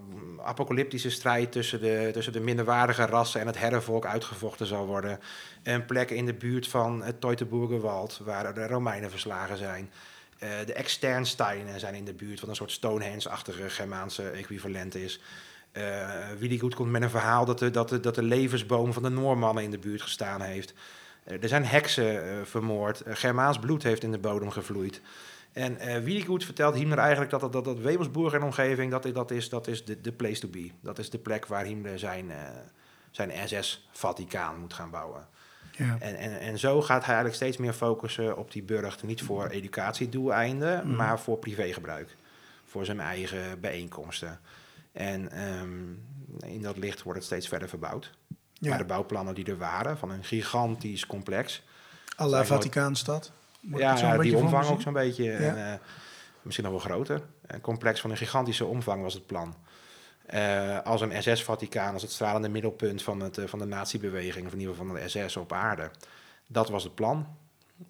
apocalyptische 0.43 1.09
strijd 1.09 1.51
tussen 1.51 1.81
de, 1.81 2.09
tussen 2.13 2.33
de 2.33 2.39
minderwaardige 2.39 3.05
rassen 3.05 3.41
en 3.41 3.47
het 3.47 3.57
herrenvolk 3.57 4.05
uitgevochten 4.05 4.65
zal 4.65 4.85
worden. 4.85 5.19
Een 5.63 5.85
plek 5.85 6.09
in 6.09 6.25
de 6.25 6.33
buurt 6.33 6.67
van 6.67 7.03
het 7.03 7.21
Teutoburgerwald, 7.21 8.21
waar 8.23 8.53
de 8.53 8.67
Romeinen 8.67 9.09
verslagen 9.09 9.57
zijn. 9.57 9.91
Eh, 10.41 10.49
de 10.65 10.73
Externsteinen 10.73 11.79
zijn 11.79 11.95
in 11.95 12.05
de 12.05 12.13
buurt, 12.13 12.39
wat 12.39 12.49
een 12.49 12.55
soort 12.55 12.71
Stonehenge-achtige 12.71 13.69
Germaanse 13.69 14.29
equivalent 14.29 14.95
is. 14.95 15.19
Eh 15.71 16.09
Willigood 16.39 16.75
komt 16.75 16.91
met 16.91 17.01
een 17.01 17.09
verhaal 17.09 17.45
dat 17.45 17.59
de, 17.59 17.71
dat, 17.71 17.89
de, 17.89 17.99
dat 17.99 18.15
de 18.15 18.23
levensboom 18.23 18.93
van 18.93 19.03
de 19.03 19.09
Noormannen 19.09 19.63
in 19.63 19.71
de 19.71 19.77
buurt 19.77 20.01
gestaan 20.01 20.41
heeft. 20.41 20.73
Eh, 21.23 21.41
er 21.43 21.47
zijn 21.47 21.65
heksen 21.65 22.47
vermoord. 22.47 23.03
Germaans 23.05 23.59
bloed 23.59 23.83
heeft 23.83 24.03
in 24.03 24.11
de 24.11 24.17
bodem 24.17 24.49
gevloeid. 24.49 25.01
En 25.53 25.77
eh 25.77 26.03
Willigood 26.03 26.43
vertelt 26.43 26.75
Himmler 26.75 26.97
eigenlijk 26.97 27.31
dat 27.31 27.41
dat, 27.41 27.53
dat, 27.53 27.65
dat 27.65 28.33
en 28.33 28.43
omgeving, 28.43 28.91
dat, 28.91 29.13
dat 29.13 29.31
is, 29.31 29.49
dat 29.49 29.67
is 29.67 29.85
de, 29.85 30.01
de 30.01 30.11
place 30.11 30.39
to 30.39 30.47
be. 30.47 30.71
Dat 30.79 30.99
is 30.99 31.09
de 31.09 31.17
plek 31.17 31.45
waar 31.45 31.65
Himmler 31.65 31.99
zijn, 31.99 32.31
zijn 33.11 33.31
SS-Vaticaan 33.47 34.59
moet 34.59 34.73
gaan 34.73 34.89
bouwen. 34.89 35.27
Ja. 35.85 35.97
En, 35.99 36.17
en, 36.17 36.39
en 36.39 36.59
zo 36.59 36.81
gaat 36.81 37.05
hij 37.05 37.15
eigenlijk 37.15 37.35
steeds 37.35 37.57
meer 37.57 37.73
focussen 37.73 38.37
op 38.37 38.51
die 38.51 38.63
burcht. 38.63 39.03
Niet 39.03 39.21
voor 39.21 39.47
educatiedoeleinden, 39.47 40.87
Mhm. 40.87 40.95
maar 40.95 41.19
voor 41.19 41.37
privégebruik. 41.37 42.15
Voor 42.65 42.85
zijn 42.85 42.99
eigen 42.99 43.59
bijeenkomsten. 43.59 44.39
En 44.91 45.31
ehm, 45.31 46.51
in 46.53 46.61
dat 46.61 46.77
licht 46.77 47.03
wordt 47.03 47.17
het 47.19 47.27
steeds 47.27 47.47
verder 47.47 47.69
verbouwd. 47.69 48.11
Ja. 48.53 48.69
Maar 48.69 48.77
de 48.77 48.85
bouwplannen 48.85 49.35
die 49.35 49.45
er 49.45 49.57
waren, 49.57 49.97
van 49.97 50.11
een 50.11 50.23
gigantisch 50.23 51.05
complex. 51.05 51.63
à 52.19 52.23
la 52.25 52.29
Zijn 52.35 52.45
Vaticaanstad. 52.45 53.31
Ja, 53.59 54.17
die 54.17 54.37
omvang 54.37 54.67
ook 54.67 54.81
zo'n 54.81 54.93
beetje. 54.93 55.31
En, 55.31 55.71
eh, 55.71 55.79
misschien 56.41 56.63
nog 56.65 56.73
wel 56.73 56.95
groter. 56.95 57.21
Een 57.47 57.61
complex 57.61 58.01
van 58.01 58.09
een 58.11 58.17
gigantische 58.17 58.65
omvang 58.65 59.01
was 59.01 59.13
het 59.13 59.25
plan. 59.25 59.55
Eh, 60.31 60.77
als 60.83 61.01
een 61.01 61.23
SS-Vaticaan, 61.23 61.93
als 61.93 62.01
het 62.01 62.11
stralende 62.11 62.49
middelpunt 62.49 63.03
van, 63.03 63.19
het, 63.19 63.37
eh, 63.37 63.47
van 63.47 63.59
de 63.59 63.65
natiebeweging, 63.65 64.45
of 64.45 64.53
in 64.53 64.59
ieder 64.59 64.75
geval 64.75 64.87
van 64.89 64.99
de 65.01 65.07
SS 65.27 65.37
op 65.37 65.53
aarde. 65.53 65.89
Dat 66.47 66.69
was 66.69 66.83
het 66.83 66.95
plan. 66.95 67.27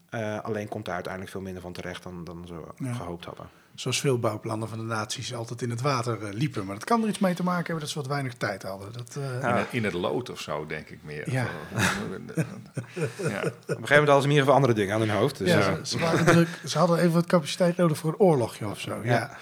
Eh, 0.10 0.40
alleen 0.40 0.68
komt 0.68 0.86
daar 0.86 0.94
uiteindelijk 0.94 1.32
veel 1.34 1.42
minder 1.42 1.62
van 1.62 1.74
terecht 1.74 2.04
dan, 2.04 2.24
dan 2.24 2.44
ze 2.48 2.54
Ja. 2.84 2.94
gehoopt 2.94 3.26
hadden. 3.26 3.50
Zoals 3.76 4.00
veel 4.00 4.20
bouwplannen 4.20 4.70
van 4.70 4.78
de 4.78 4.84
naties 4.84 5.34
altijd 5.34 5.62
in 5.62 5.70
het 5.70 5.82
water 5.82 6.34
liepen. 6.34 6.66
Maar 6.66 6.76
dat 6.76 6.84
kan 6.84 7.04
er 7.04 7.10
iets 7.10 7.20
mee 7.20 7.34
te 7.34 7.44
maken 7.44 7.64
hebben 7.66 7.80
dat 7.80 7.90
ze 7.90 7.98
wat 8.00 8.08
weinig 8.08 8.34
tijd 8.34 8.64
hadden. 8.64 8.94
Dat, 8.94 9.16
eh, 9.16 9.50
In, 9.50 9.56
het, 9.56 9.68
in 9.72 9.84
het 9.84 9.94
lood 9.94 10.30
of 10.30 10.40
zo, 10.40 10.66
denk 10.66 10.90
ik 10.90 11.00
meer. 11.04 11.32
Ja. 11.32 11.46
ja. 11.46 11.48
Op 11.48 13.08
een 13.24 13.24
gegeven 13.24 13.46
moment 13.68 13.88
hadden 13.90 14.22
ze 14.22 14.24
in 14.24 14.30
ieder 14.30 14.38
geval 14.40 14.54
andere 14.54 14.74
dingen 14.74 14.94
aan 14.96 15.00
hun 15.02 15.10
hoofd. 15.10 15.38
Dus, 15.38 15.50
ja, 15.50 15.62
ze, 15.76 15.80
ze 15.84 16.00
waren 16.00 16.26
druk. 16.26 16.48
Ze 16.66 16.78
hadden 16.78 16.98
even 17.00 17.12
wat 17.12 17.26
capaciteit 17.26 17.78
nodig 17.78 17.98
voor 17.98 18.10
een 18.10 18.20
oorlogje 18.20 18.68
of 18.68 18.80
zo. 18.80 19.00
Ja. 19.04 19.38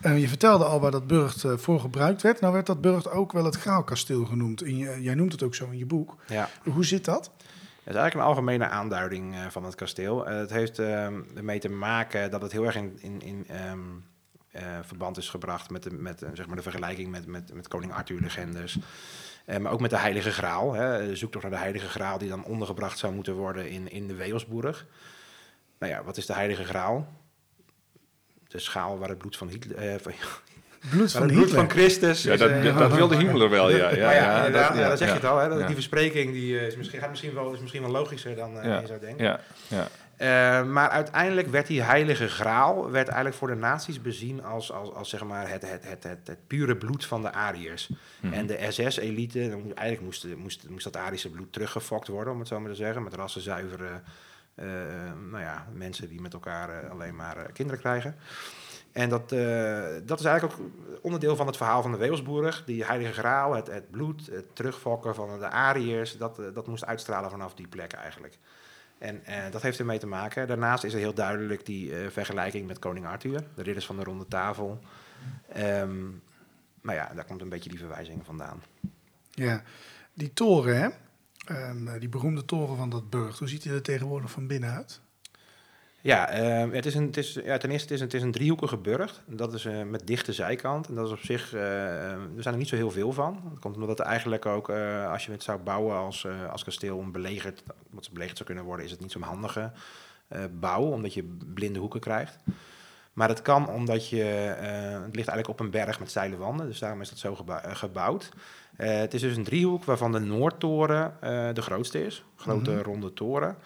Eh, 0.00 0.20
je 0.20 0.28
vertelde 0.28 0.64
al 0.64 0.80
waar 0.80 0.90
dat 0.90 1.06
burcht 1.06 1.44
eh, 1.44 1.56
voor 1.56 1.80
gebruikt 1.80 2.22
werd. 2.22 2.40
Nou 2.40 2.52
werd 2.52 2.66
dat 2.66 2.80
burcht 2.80 3.10
ook 3.10 3.32
wel 3.32 3.44
het 3.44 3.56
Graalkasteel 3.56 4.24
genoemd. 4.24 4.62
In 4.62 4.76
je, 4.76 5.02
jij 5.02 5.14
noemt 5.14 5.32
het 5.32 5.42
ook 5.42 5.54
zo 5.54 5.70
in 5.70 5.78
je 5.78 5.86
boek. 5.86 6.16
ja. 6.26 6.48
Hoe 6.62 6.84
zit 6.84 7.04
dat? 7.04 7.30
Het 7.84 7.94
is 7.94 8.00
eigenlijk 8.00 8.14
een 8.14 8.34
algemene 8.34 8.68
aanduiding 8.68 9.34
eh, 9.34 9.40
van 9.48 9.64
het 9.64 9.74
kasteel. 9.74 10.26
Het 10.26 10.50
heeft 10.50 10.78
ermee 10.78 11.58
te 11.58 11.68
maken 11.68 12.30
dat 12.30 12.42
het 12.42 12.52
heel 12.52 12.64
erg 12.64 12.76
in, 12.76 12.98
in, 13.00 13.22
in 13.22 13.44
ehm, 13.48 13.78
eh, 14.56 14.78
verband 14.82 15.16
is 15.16 15.28
gebracht 15.28 15.70
met 15.70 15.82
de, 15.82 15.90
met, 15.90 16.22
zeg 16.32 16.46
maar 16.46 16.56
de 16.56 16.62
vergelijking 16.62 17.10
met, 17.10 17.26
met, 17.26 17.54
met 17.54 17.68
koning 17.68 17.92
Arthur 17.92 18.20
legendes. 18.20 18.78
Eh, 19.44 19.58
maar 19.58 19.72
ook 19.72 19.80
met 19.80 19.90
de 19.90 19.98
Heilige 19.98 20.30
Graal. 20.30 20.72
Hè. 20.72 21.06
De 21.06 21.16
zoektocht 21.16 21.44
naar 21.44 21.52
de 21.52 21.60
Heilige 21.60 21.88
Graal 21.88 22.18
die 22.18 22.28
dan 22.28 22.44
ondergebracht 22.44 22.98
zou 22.98 23.14
moeten 23.14 23.34
worden 23.34 23.70
in, 23.70 23.90
in 23.90 24.06
de 24.06 24.14
Weelsburg. 24.14 24.86
Nou 25.78 25.92
ja, 25.92 26.02
wat 26.02 26.16
is 26.16 26.26
de 26.26 26.32
Heilige 26.32 26.64
Graal? 26.64 27.08
De 28.56 28.62
schaal 28.62 28.98
waar 28.98 29.08
het 29.08 29.18
bloed 29.18 29.36
van 29.36 29.48
Hitler... 29.48 29.76
eh, 29.78 29.94
van, 30.02 30.12
Bloed 30.90 31.12
van 31.12 31.22
het 31.22 31.30
bloed 31.32 31.44
Hitler. 31.44 31.60
van 31.60 31.70
Christus... 31.70 32.22
Ja, 32.22 32.36
dat, 32.36 32.50
eh, 32.50 32.62
dat, 32.64 32.78
dat 32.78 32.94
wilde 32.94 33.16
Himmler 33.16 33.50
wel, 33.50 33.70
ja. 33.70 33.76
ja, 33.94 34.12
ja, 34.12 34.48
dat, 34.50 34.76
ja, 34.76 34.88
dat 34.88 34.98
zeg 34.98 35.08
je 35.08 35.14
het 35.14 35.24
al. 35.24 35.38
Hè? 35.38 35.48
Dat- 35.48 35.58
Ja. 35.58 35.66
Die 35.66 35.74
verspreking 35.74 36.32
die, 36.32 36.58
eh, 36.58 36.66
is 36.66 36.76
misschien, 36.76 37.00
gaat 37.00 37.10
misschien 37.10 37.34
wel, 37.34 37.52
is 37.52 37.60
misschien 37.60 37.82
wel 37.82 37.90
logischer 37.90 38.36
dan 38.36 38.58
eh, 38.58 38.64
Ja. 38.64 38.80
je 38.80 38.86
zou 38.86 39.00
denken. 39.00 39.24
Ja, 39.24 39.40
ja. 39.68 39.88
Eh, 40.16 40.66
maar 40.66 40.88
uiteindelijk 40.88 41.48
werd 41.48 41.66
die 41.66 41.82
heilige 41.82 42.28
graal 42.28 42.90
werd 42.90 43.06
eigenlijk 43.06 43.36
voor 43.36 43.48
de 43.48 43.54
nazi's 43.54 44.02
bezien 44.02 44.44
als, 44.44 44.72
als, 44.72 44.92
als 44.94 45.08
zeg 45.08 45.24
maar 45.24 45.48
het, 45.50 45.70
het, 45.70 45.84
het, 45.88 46.02
het, 46.02 46.18
het 46.26 46.38
pure 46.46 46.76
bloed 46.76 47.04
van 47.04 47.22
de 47.22 47.32
Ariërs. 47.32 47.88
Mhm. 48.20 48.32
En 48.32 48.46
de 48.46 48.58
SS-elite, 48.68 49.38
eigenlijk 49.74 50.00
moest, 50.00 50.26
moest, 50.36 50.68
moest 50.68 50.84
dat 50.84 50.96
Arische 50.96 51.30
bloed 51.30 51.52
teruggefokt 51.52 52.08
worden, 52.08 52.32
om 52.32 52.38
het 52.38 52.48
zo 52.48 52.60
maar 52.60 52.70
te 52.70 52.76
zeggen. 52.76 53.02
Met 53.02 53.14
rassenzuivere 53.14 54.00
nou 55.30 55.40
ja, 55.40 55.66
mensen 55.72 56.08
die 56.08 56.20
met 56.20 56.32
elkaar 56.32 56.84
eh, 56.84 56.90
alleen 56.90 57.16
maar 57.16 57.36
eh, 57.36 57.52
kinderen 57.52 57.80
krijgen. 57.80 58.16
En 58.96 59.08
dat, 59.08 59.32
eh, 59.32 59.84
dat 60.04 60.18
is 60.18 60.24
eigenlijk 60.24 60.60
ook 60.60 60.68
onderdeel 61.02 61.36
van 61.36 61.46
het 61.46 61.56
verhaal 61.56 61.82
van 61.82 61.90
de 61.90 61.96
Webelsburg. 61.96 62.64
Die 62.64 62.84
heilige 62.84 63.12
graal, 63.12 63.54
het, 63.54 63.66
het 63.66 63.90
bloed, 63.90 64.26
het 64.26 64.56
terugfokken 64.56 65.14
van 65.14 65.38
de 65.38 65.48
Ariërs, 65.48 66.16
dat, 66.16 66.38
eh, 66.38 66.46
dat 66.54 66.66
moest 66.66 66.84
uitstralen 66.84 67.30
vanaf 67.30 67.54
die 67.54 67.68
plek 67.68 67.92
eigenlijk. 67.92 68.38
En 68.98 69.24
eh, 69.24 69.50
dat 69.50 69.62
heeft 69.62 69.78
ermee 69.78 69.98
te 69.98 70.06
maken. 70.06 70.46
Daarnaast 70.46 70.84
is 70.84 70.92
er 70.92 70.98
heel 70.98 71.14
duidelijk 71.14 71.66
die 71.66 71.96
eh, 71.96 72.10
vergelijking 72.10 72.66
met 72.66 72.78
koning 72.78 73.06
Arthur, 73.06 73.44
de 73.54 73.62
ridders 73.62 73.86
van 73.86 73.96
de 73.96 74.04
ronde 74.04 74.26
tafel. 74.28 74.78
Ehm 75.52 76.04
maar 76.80 76.94
ja, 76.94 77.10
daar 77.14 77.24
komt 77.24 77.40
een 77.40 77.48
beetje 77.48 77.70
die 77.70 77.78
verwijzing 77.78 78.24
vandaan. 78.24 78.62
Ja, 79.30 79.62
die 80.12 80.32
toren, 80.32 80.80
hè? 80.80 80.88
Ehm, 81.46 81.98
die 81.98 82.08
beroemde 82.08 82.44
toren 82.44 82.76
van 82.76 82.90
dat 82.90 83.10
burcht. 83.10 83.38
Hoe 83.38 83.48
ziet 83.48 83.64
hij 83.64 83.74
er 83.74 83.82
tegenwoordig 83.82 84.30
van 84.30 84.46
binnen 84.46 84.70
uit? 84.70 85.00
Ja, 86.00 86.28
ehm, 86.28 86.70
het 86.70 86.86
is 86.86 86.94
een, 86.94 87.06
het 87.06 87.16
is, 87.16 87.38
ja, 87.44 87.56
ten 87.56 87.70
eerste 87.70 87.94
is 87.94 88.00
het 88.00 88.14
is 88.14 88.22
een 88.22 88.32
driehoekige 88.32 88.76
burcht. 88.76 89.22
Dat 89.26 89.54
is 89.54 89.64
eh, 89.64 89.82
met 89.82 90.06
dichte 90.06 90.32
zijkant. 90.32 90.88
En 90.88 90.94
dat 90.94 91.06
is 91.06 91.12
op 91.12 91.18
zich, 91.18 91.52
eh, 91.52 92.12
er 92.12 92.42
zijn 92.42 92.54
er 92.54 92.60
niet 92.60 92.68
zo 92.68 92.76
heel 92.76 92.90
veel 92.90 93.12
van. 93.12 93.40
Dat 93.50 93.58
komt 93.58 93.74
omdat 93.74 93.98
het 93.98 94.00
eigenlijk 94.00 94.46
ook, 94.46 94.68
eh, 94.68 95.10
als 95.10 95.26
je 95.26 95.32
het 95.32 95.42
zou 95.42 95.58
bouwen 95.60 95.96
als, 95.96 96.24
eh, 96.24 96.50
als 96.50 96.64
kasteel 96.64 96.96
om 96.96 97.12
belegerd, 97.12 97.62
wat 97.90 98.04
ze 98.04 98.12
belegerd 98.12 98.36
zou 98.36 98.48
kunnen 98.48 98.66
worden, 98.66 98.84
is 98.84 98.90
het 98.90 99.00
niet 99.00 99.12
zo'n 99.12 99.22
handige 99.22 99.72
eh, 100.28 100.44
bouw, 100.60 100.82
omdat 100.82 101.14
je 101.14 101.36
blinde 101.54 101.78
hoeken 101.78 102.00
krijgt. 102.00 102.38
Maar 103.12 103.28
het 103.28 103.42
kan 103.42 103.68
omdat 103.68 104.08
je, 104.08 104.24
eh, 104.60 104.90
het 104.90 105.14
ligt 105.14 105.28
eigenlijk 105.28 105.48
op 105.48 105.60
een 105.60 105.70
berg 105.70 105.98
met 105.98 106.10
steile 106.10 106.36
wanden, 106.36 106.66
dus 106.66 106.78
daarom 106.78 107.00
is 107.00 107.08
dat 107.08 107.18
zo 107.18 107.44
eh, 107.46 107.76
gebouwd. 107.76 108.28
Eh, 108.76 108.96
het 108.98 109.14
is 109.14 109.20
dus 109.20 109.36
een 109.36 109.44
driehoek 109.44 109.84
waarvan 109.84 110.12
de 110.12 110.18
Noordtoren 110.18 111.16
eh, 111.20 111.48
de 111.52 111.62
grootste 111.62 112.04
is. 112.06 112.24
Grote 112.36 112.70
Mhm. 112.70 112.82
ronde 112.82 113.12
toren. 113.12 113.56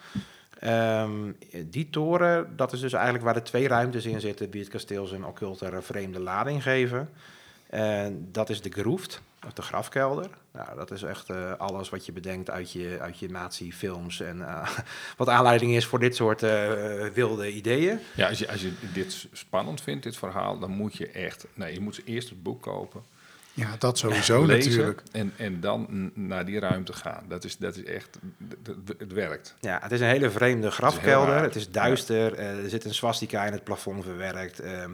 Ehm, 0.59 1.31
die 1.65 1.89
toren, 1.89 2.53
dat 2.55 2.73
is 2.73 2.79
dus 2.79 2.93
eigenlijk 2.93 3.23
waar 3.23 3.33
de 3.33 3.41
twee 3.41 3.67
ruimtes 3.67 4.05
in 4.05 4.19
zitten 4.19 4.49
die 4.49 4.61
het 4.61 4.69
kasteel 4.69 5.05
zijn 5.05 5.25
occulte 5.25 5.81
vreemde 5.81 6.19
lading 6.19 6.63
geven. 6.63 7.09
En 7.69 8.27
dat 8.31 8.49
is 8.49 8.61
de 8.61 8.69
groeft, 8.69 9.21
of 9.45 9.53
de 9.53 9.61
grafkelder. 9.61 10.29
Nou, 10.51 10.75
dat 10.75 10.91
is 10.91 11.03
echt 11.03 11.29
eh, 11.29 11.51
alles 11.57 11.89
wat 11.89 12.05
je 12.05 12.11
bedenkt 12.11 12.49
uit 12.49 12.71
je, 12.71 12.97
uit 13.01 13.19
je 13.19 13.29
nazi-films 13.29 14.19
en 14.21 14.41
eh, 14.41 14.69
wat 15.17 15.29
aanleiding 15.29 15.73
is 15.75 15.85
voor 15.85 15.99
dit 15.99 16.15
soort 16.15 16.43
eh, 16.43 16.69
wilde 17.13 17.51
ideeën. 17.53 17.99
Ja, 18.15 18.27
als 18.29 18.39
je, 18.39 18.51
als 18.51 18.61
je 18.61 18.73
dit 18.93 19.27
spannend 19.31 19.81
vindt, 19.81 20.03
dit 20.03 20.17
verhaal, 20.17 20.59
dan 20.59 20.71
moet 20.71 20.97
je 20.97 21.07
echt... 21.07 21.45
Nee, 21.53 21.73
je 21.73 21.79
moet 21.79 22.01
eerst 22.05 22.29
het 22.29 22.43
boek 22.43 22.61
kopen, 22.61 23.03
Ja, 23.53 23.75
dat 23.79 23.97
sowieso 24.03 24.45
lezen 24.45 24.71
natuurlijk. 24.71 25.03
en, 25.11 25.33
en 25.37 25.59
dan 25.59 26.11
naar 26.13 26.45
die 26.45 26.59
ruimte 26.59 26.93
gaan. 26.93 27.23
Dat 27.27 27.43
is, 27.43 27.57
dat 27.57 27.75
is 27.75 27.83
echt... 27.83 28.19
Het 28.97 29.13
werkt. 29.13 29.55
Ja, 29.59 29.79
het 29.81 29.91
is 29.91 29.99
een 29.99 30.07
hele 30.07 30.29
vreemde 30.29 30.71
grafkelder. 30.71 31.41
Het 31.41 31.55
is 31.55 31.69
duister. 31.69 32.33
eh, 32.33 32.63
er 32.63 32.69
zit 32.69 32.85
een 32.85 32.93
swastika 32.93 33.45
in 33.45 33.51
het 33.51 33.63
plafond 33.63 34.03
verwerkt. 34.03 34.59
ehm, 34.59 34.91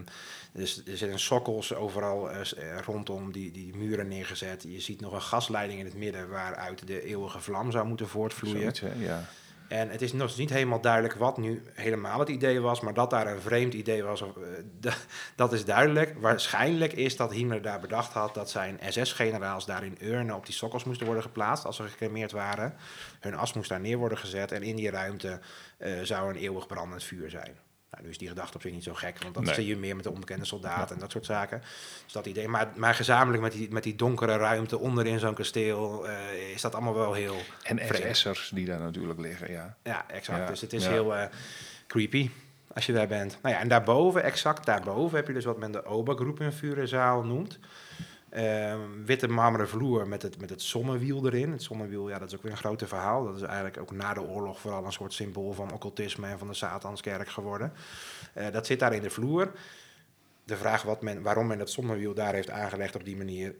dus 0.52 0.82
er 0.86 0.96
zitten 0.96 1.18
sokkels 1.18 1.74
overal 1.74 2.30
eh, 2.30 2.40
eh, 2.40 2.78
rondom 2.84 3.32
die, 3.32 3.50
die 3.50 3.76
muren 3.76 4.08
neergezet. 4.08 4.64
Je 4.68 4.80
ziet 4.80 5.00
nog 5.00 5.12
een 5.12 5.22
gasleiding 5.22 5.78
in 5.78 5.84
het 5.84 5.94
midden 5.94 6.28
waaruit 6.28 6.86
de 6.86 7.04
eeuwige 7.04 7.40
vlam 7.40 7.70
zou 7.70 7.86
moeten 7.86 8.08
voortvloeien. 8.08 8.60
Zoiets, 8.60 8.80
hè? 8.80 8.92
Ja. 8.98 9.28
En 9.68 9.90
het 9.90 10.02
is 10.02 10.12
nog 10.12 10.36
niet 10.36 10.50
helemaal 10.50 10.80
duidelijk 10.80 11.14
wat 11.14 11.38
nu 11.38 11.62
helemaal 11.74 12.18
het 12.18 12.28
idee 12.28 12.60
was, 12.60 12.80
maar 12.80 12.94
dat 12.94 13.10
daar 13.10 13.26
een 13.26 13.40
vreemd 13.40 13.74
idee 13.74 14.02
was, 14.02 14.22
eh, 14.22 14.92
dat 15.36 15.52
is 15.52 15.64
duidelijk. 15.64 16.14
Waarschijnlijk 16.20 16.92
is 16.92 17.16
dat 17.16 17.32
Himmler 17.32 17.62
daar 17.62 17.80
bedacht 17.80 18.12
had 18.12 18.34
dat 18.34 18.50
zijn 18.50 18.78
SS-generaals 18.88 19.66
daar 19.66 19.84
in 19.84 19.98
urnen 20.00 20.36
op 20.36 20.46
die 20.46 20.54
sokkels 20.54 20.84
moesten 20.84 21.06
worden 21.06 21.24
geplaatst 21.24 21.64
als 21.64 21.76
ze 21.76 21.82
gecremeerd 21.82 22.32
waren. 22.32 22.74
Hun 23.20 23.34
as 23.34 23.52
moest 23.52 23.68
daar 23.68 23.80
neer 23.80 23.98
worden 23.98 24.18
gezet 24.18 24.52
en 24.52 24.62
in 24.62 24.76
die 24.76 24.90
ruimte 24.90 25.40
eh, 25.78 25.92
zou 26.02 26.30
een 26.30 26.40
eeuwig 26.40 26.66
brandend 26.66 27.04
vuur 27.04 27.30
zijn. 27.30 27.67
Nou, 27.90 28.04
nu 28.04 28.10
is 28.10 28.18
die 28.18 28.28
gedachte 28.28 28.54
op 28.56 28.62
zich 28.62 28.72
niet 28.72 28.82
zo 28.82 28.94
gek, 28.94 29.22
want 29.22 29.34
dat 29.34 29.44
Nee. 29.44 29.54
zie 29.54 29.66
je 29.66 29.76
meer 29.76 29.94
met 29.94 30.04
de 30.04 30.10
onbekende 30.10 30.44
soldaat 30.44 30.90
en 30.90 30.98
dat 30.98 31.10
soort 31.10 31.24
zaken. 31.24 31.60
Dus 32.04 32.12
dat 32.12 32.26
idee. 32.26 32.48
Maar, 32.48 32.68
maar 32.76 32.94
gezamenlijk 32.94 33.42
met 33.42 33.52
die, 33.52 33.70
met 33.70 33.82
die 33.82 33.94
donkere 33.96 34.36
ruimte 34.36 34.78
onderin 34.78 35.18
zo'n 35.18 35.34
kasteel, 35.34 36.08
eh, 36.08 36.50
is 36.54 36.60
dat 36.60 36.74
allemaal 36.74 36.94
wel 36.94 37.12
heel 37.12 37.36
En. 37.62 37.80
SS'ers 38.14 38.50
die 38.54 38.66
daar 38.66 38.80
natuurlijk 38.80 39.20
liggen, 39.20 39.50
ja. 39.52 39.76
Ja, 39.82 40.04
exact. 40.08 40.38
Ja, 40.38 40.46
Dus 40.46 40.60
het 40.60 40.72
is 40.72 40.84
ja. 40.84 40.90
heel 40.90 41.16
eh, 41.16 41.26
creepy 41.86 42.30
als 42.74 42.86
je 42.86 42.92
daar 42.92 43.08
bent. 43.08 43.38
Nou 43.42 43.54
ja, 43.54 43.60
en 43.60 43.68
daarboven, 43.68 44.22
exact 44.22 44.66
daarboven, 44.66 45.16
heb 45.16 45.26
je 45.26 45.32
dus 45.32 45.44
wat 45.44 45.58
men 45.58 45.72
de 45.72 45.84
Obergruppenführerzaal 45.84 47.22
noemt. 47.24 47.58
Ehm, 48.30 49.04
witte 49.04 49.28
marmeren 49.28 49.68
vloer 49.68 50.08
met 50.08 50.22
het, 50.22 50.40
met 50.40 50.50
het 50.50 50.62
zonnewiel 50.62 51.26
erin. 51.26 51.52
Het 51.52 51.62
zonnewiel, 51.62 52.08
ja, 52.08 52.18
dat 52.18 52.28
is 52.28 52.36
ook 52.36 52.42
weer 52.42 52.52
een 52.52 52.58
grote 52.58 52.86
verhaal. 52.86 53.24
Dat 53.24 53.36
is 53.36 53.42
eigenlijk 53.42 53.78
ook 53.80 53.92
na 53.92 54.14
de 54.14 54.22
oorlog 54.22 54.60
vooral 54.60 54.84
een 54.84 54.92
soort 54.92 55.12
symbool 55.12 55.52
van 55.52 55.72
occultisme 55.72 56.26
en 56.26 56.38
van 56.38 56.48
de 56.48 56.54
Satanskerk 56.54 57.28
geworden. 57.28 57.72
Eh, 58.34 58.50
dat 58.52 58.66
zit 58.66 58.80
daar 58.80 58.94
in 58.94 59.02
de 59.02 59.10
vloer. 59.10 59.52
De 60.44 60.56
vraag 60.56 60.82
wat 60.82 61.02
men, 61.02 61.22
waarom 61.22 61.46
men 61.46 61.58
het 61.58 61.70
zonnewiel 61.70 62.14
daar 62.14 62.34
heeft 62.34 62.50
aangelegd 62.50 62.94
op 62.94 63.04
die 63.04 63.16
manier, 63.16 63.54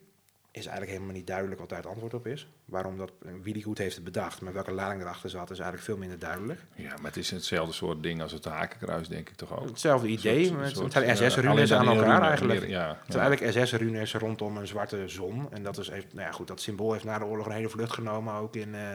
is 0.51 0.61
eigenlijk 0.67 0.91
helemaal 0.97 1.15
niet 1.17 1.27
duidelijk 1.27 1.61
wat 1.61 1.69
daar 1.69 1.79
het 1.79 1.87
antwoord 1.87 2.15
op 2.15 2.27
is. 2.27 2.49
Waarom 2.65 2.97
dat, 2.99 3.13
wie 3.43 3.53
die 3.53 3.63
goed 3.63 3.79
heeft 3.79 3.95
het 3.95 4.05
bedacht, 4.05 4.41
maar 4.41 4.53
welke 4.53 4.73
lading 4.73 5.01
erachter 5.03 5.31
zat, 5.31 5.43
is 5.51 5.59
eigenlijk 5.59 5.85
veel 5.85 5.97
minder 5.97 6.19
duidelijk. 6.19 6.61
Ja, 6.75 6.89
maar 6.97 7.05
het 7.07 7.17
is 7.17 7.31
hetzelfde 7.31 7.73
soort 7.75 8.03
ding 8.03 8.23
als 8.23 8.33
het 8.33 8.45
hakenkruis, 8.45 9.09
denk 9.09 9.29
ik 9.29 9.35
toch 9.37 9.59
ook. 9.61 9.67
Hetzelfde 9.69 10.09
idee, 10.09 10.45
Soort- 10.45 10.59
met, 10.61 10.71
soort, 10.71 10.83
het 10.85 10.93
zijn 10.93 11.05
eh, 11.05 11.15
SS-runes 11.31 11.73
aan 11.73 11.87
elkaar 11.89 12.15
rune, 12.15 12.27
eigenlijk. 12.27 12.61
meer- 12.61 12.69
ja, 12.71 12.89
Het 12.89 12.97
ja. 13.07 13.13
zijn 13.13 13.25
eigenlijk 13.25 13.67
SS-runes 13.67 14.15
rondom 14.15 14.57
een 14.57 14.67
zwarte 14.67 15.09
zon. 15.09 15.53
En 15.53 15.63
dat 15.63 15.79
is, 15.79 15.91
heeft, 15.91 16.15
nou 16.15 16.27
ja, 16.27 16.33
goed, 16.33 16.47
dat 16.47 16.61
symbool 16.61 16.93
heeft 16.93 17.05
na 17.05 17.19
de 17.19 17.25
oorlog 17.25 17.47
een 17.47 17.53
hele 17.53 17.69
vlucht 17.69 17.93
genomen, 17.93 18.35
ook 18.35 18.57
in 18.57 18.75
eh, 18.75 18.95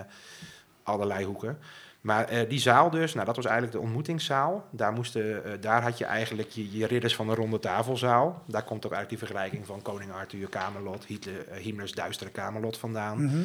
allerlei 0.83 1.25
hoeken. 1.25 1.57
Maar 2.03 2.27
eh, 2.27 2.49
die 2.49 2.59
zaal 2.59 2.89
dus, 2.89 3.13
nou, 3.13 3.25
dat 3.25 3.35
was 3.35 3.45
eigenlijk 3.45 3.75
de 3.75 3.81
ontmoetingszaal. 3.83 4.67
Daar, 4.71 4.93
moesten, 4.93 5.45
eh, 5.45 5.51
daar 5.61 5.81
had 5.81 5.97
je 5.97 6.05
eigenlijk 6.05 6.49
je, 6.49 6.77
je 6.77 6.85
ridders 6.85 7.15
van 7.15 7.27
de 7.27 7.35
ronde 7.35 7.59
tafelzaal. 7.59 8.43
Daar 8.47 8.63
komt 8.63 8.85
ook 8.85 8.91
eigenlijk 8.91 9.09
die 9.09 9.17
vergelijking 9.17 9.65
van 9.65 9.81
koning 9.81 10.11
Arthur, 10.11 10.49
Camelot, 10.49 11.05
Hitler, 11.05 11.47
eh, 11.47 11.57
Himmlers 11.57 11.91
duistere 11.91 12.31
Camelot 12.31 12.77
vandaan. 12.77 13.25
Mhm. 13.25 13.41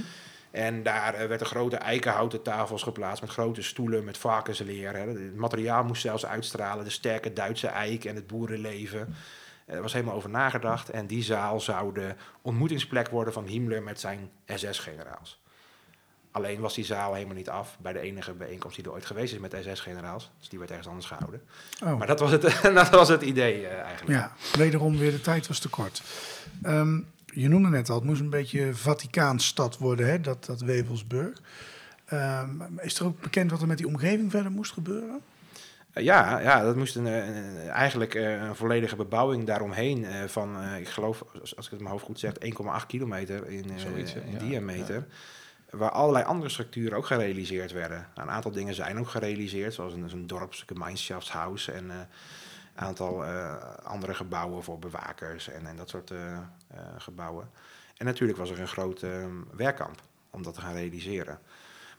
En 0.50 0.82
daar 0.82 1.14
eh, 1.14 1.26
werden 1.26 1.46
grote 1.46 1.76
eikenhouten 1.76 2.42
tafels 2.42 2.82
geplaatst 2.82 3.22
met 3.22 3.30
grote 3.30 3.62
stoelen 3.62 4.04
met 4.04 4.18
varkensleer. 4.18 4.96
Hè. 4.96 5.08
Het 5.08 5.36
materiaal 5.36 5.84
moest 5.84 6.02
zelfs 6.02 6.26
uitstralen, 6.26 6.84
de 6.84 6.90
sterke 6.90 7.32
Duitse 7.32 7.66
eik 7.66 8.04
en 8.04 8.14
het 8.14 8.26
boerenleven. 8.26 9.14
Er 9.64 9.82
was 9.82 9.92
helemaal 9.92 10.14
over 10.14 10.30
nagedacht. 10.30 10.90
En 10.90 11.06
die 11.06 11.22
zaal 11.22 11.60
zou 11.60 11.94
de 11.94 12.14
ontmoetingsplek 12.42 13.08
worden 13.08 13.32
van 13.32 13.46
Himmler 13.46 13.82
met 13.82 14.00
zijn 14.00 14.30
SS-generaals. 14.46 15.40
Alleen 16.30 16.60
was 16.60 16.74
die 16.74 16.84
zaal 16.84 17.14
helemaal 17.14 17.34
niet 17.36 17.48
af 17.48 17.76
bij 17.80 17.92
de 17.92 18.00
enige 18.00 18.32
bijeenkomst 18.32 18.76
die 18.76 18.84
er 18.84 18.92
ooit 18.92 19.06
geweest 19.06 19.32
is 19.32 19.38
met 19.38 19.56
SS-generaals. 19.62 20.30
Dus 20.38 20.48
die 20.48 20.58
werd 20.58 20.70
ergens 20.70 20.88
anders 20.88 21.06
gehouden. 21.06 21.42
Oh. 21.84 21.98
Maar 21.98 22.06
dat 22.06 22.20
was 22.20 22.30
het, 22.30 22.42
dat 22.74 22.88
was 22.90 23.08
het 23.08 23.22
idee 23.22 23.66
eh, 23.66 23.80
eigenlijk. 23.80 24.18
Ja, 24.18 24.32
wederom 24.56 24.98
weer 24.98 25.10
de 25.10 25.20
tijd 25.20 25.46
was 25.46 25.58
te 25.58 25.68
kort. 25.68 26.02
Ehm, 26.62 27.00
je 27.26 27.48
noemde 27.48 27.68
net 27.68 27.88
al, 27.90 27.94
het 27.96 28.04
moest 28.04 28.20
een 28.20 28.30
beetje 28.30 28.74
Vaticaanstad 28.74 29.78
worden, 29.78 30.06
hè, 30.10 30.20
dat, 30.20 30.44
dat 30.44 30.60
Wevelsburg. 30.60 31.40
Ehm, 32.04 32.50
is 32.80 32.98
er 32.98 33.06
ook 33.06 33.20
bekend 33.20 33.50
wat 33.50 33.60
er 33.60 33.66
met 33.66 33.78
die 33.78 33.86
omgeving 33.86 34.30
verder 34.30 34.50
moest 34.52 34.72
gebeuren? 34.72 35.20
Eh, 35.92 36.04
Ja, 36.04 36.38
ja, 36.40 36.62
dat 36.62 36.76
moest 36.76 36.96
een, 36.96 37.06
eh, 37.06 37.26
een- 37.26 37.68
eigenlijk 37.68 38.14
eh, 38.14 38.32
een 38.42 38.56
volledige 38.56 38.96
bebouwing 38.96 39.44
daaromheen 39.46 40.04
eh, 40.04 40.24
van, 40.24 40.60
eh, 40.62 40.78
ik 40.80 40.88
geloof, 40.88 41.24
als 41.32 41.50
ik 41.50 41.56
het 41.56 41.70
in 41.72 41.78
mijn 41.78 41.90
hoofd 41.90 42.04
goed 42.04 42.18
zeg, 42.18 42.32
1,8 42.38 42.86
kilometer 42.86 43.48
in, 43.48 43.70
eh, 43.70 43.76
Zoiets, 43.78 44.14
hè? 44.14 44.20
in 44.20 44.32
Ja, 44.32 44.38
diameter. 44.38 45.06
Waar 45.70 45.90
allerlei 45.90 46.24
andere 46.24 46.50
structuren 46.50 46.98
ook 46.98 47.06
gerealiseerd 47.06 47.72
werden. 47.72 48.08
Nou, 48.14 48.28
een 48.28 48.34
aantal 48.34 48.50
dingen 48.50 48.74
zijn 48.74 48.98
ook 48.98 49.08
gerealiseerd, 49.08 49.74
zoals 49.74 49.92
een, 49.92 50.10
een 50.12 50.26
dorpsgemeenschapshuis 50.26 51.68
en 51.68 51.90
een 51.90 52.06
aantal 52.74 53.24
eh, 53.24 53.54
andere 53.82 54.14
gebouwen 54.14 54.62
voor 54.62 54.78
bewakers 54.78 55.48
en, 55.48 55.66
en 55.66 55.76
dat 55.76 55.88
soort 55.88 56.10
eh, 56.10 56.32
eh, 56.32 56.40
gebouwen. 56.98 57.50
En 57.98 58.06
natuurlijk 58.06 58.38
was 58.38 58.50
er 58.50 58.60
een 58.60 58.68
groot 58.68 59.02
eh, 59.02 59.24
werkkamp 59.50 60.02
om 60.30 60.42
dat 60.42 60.54
te 60.54 60.60
gaan 60.60 60.74
realiseren. 60.74 61.38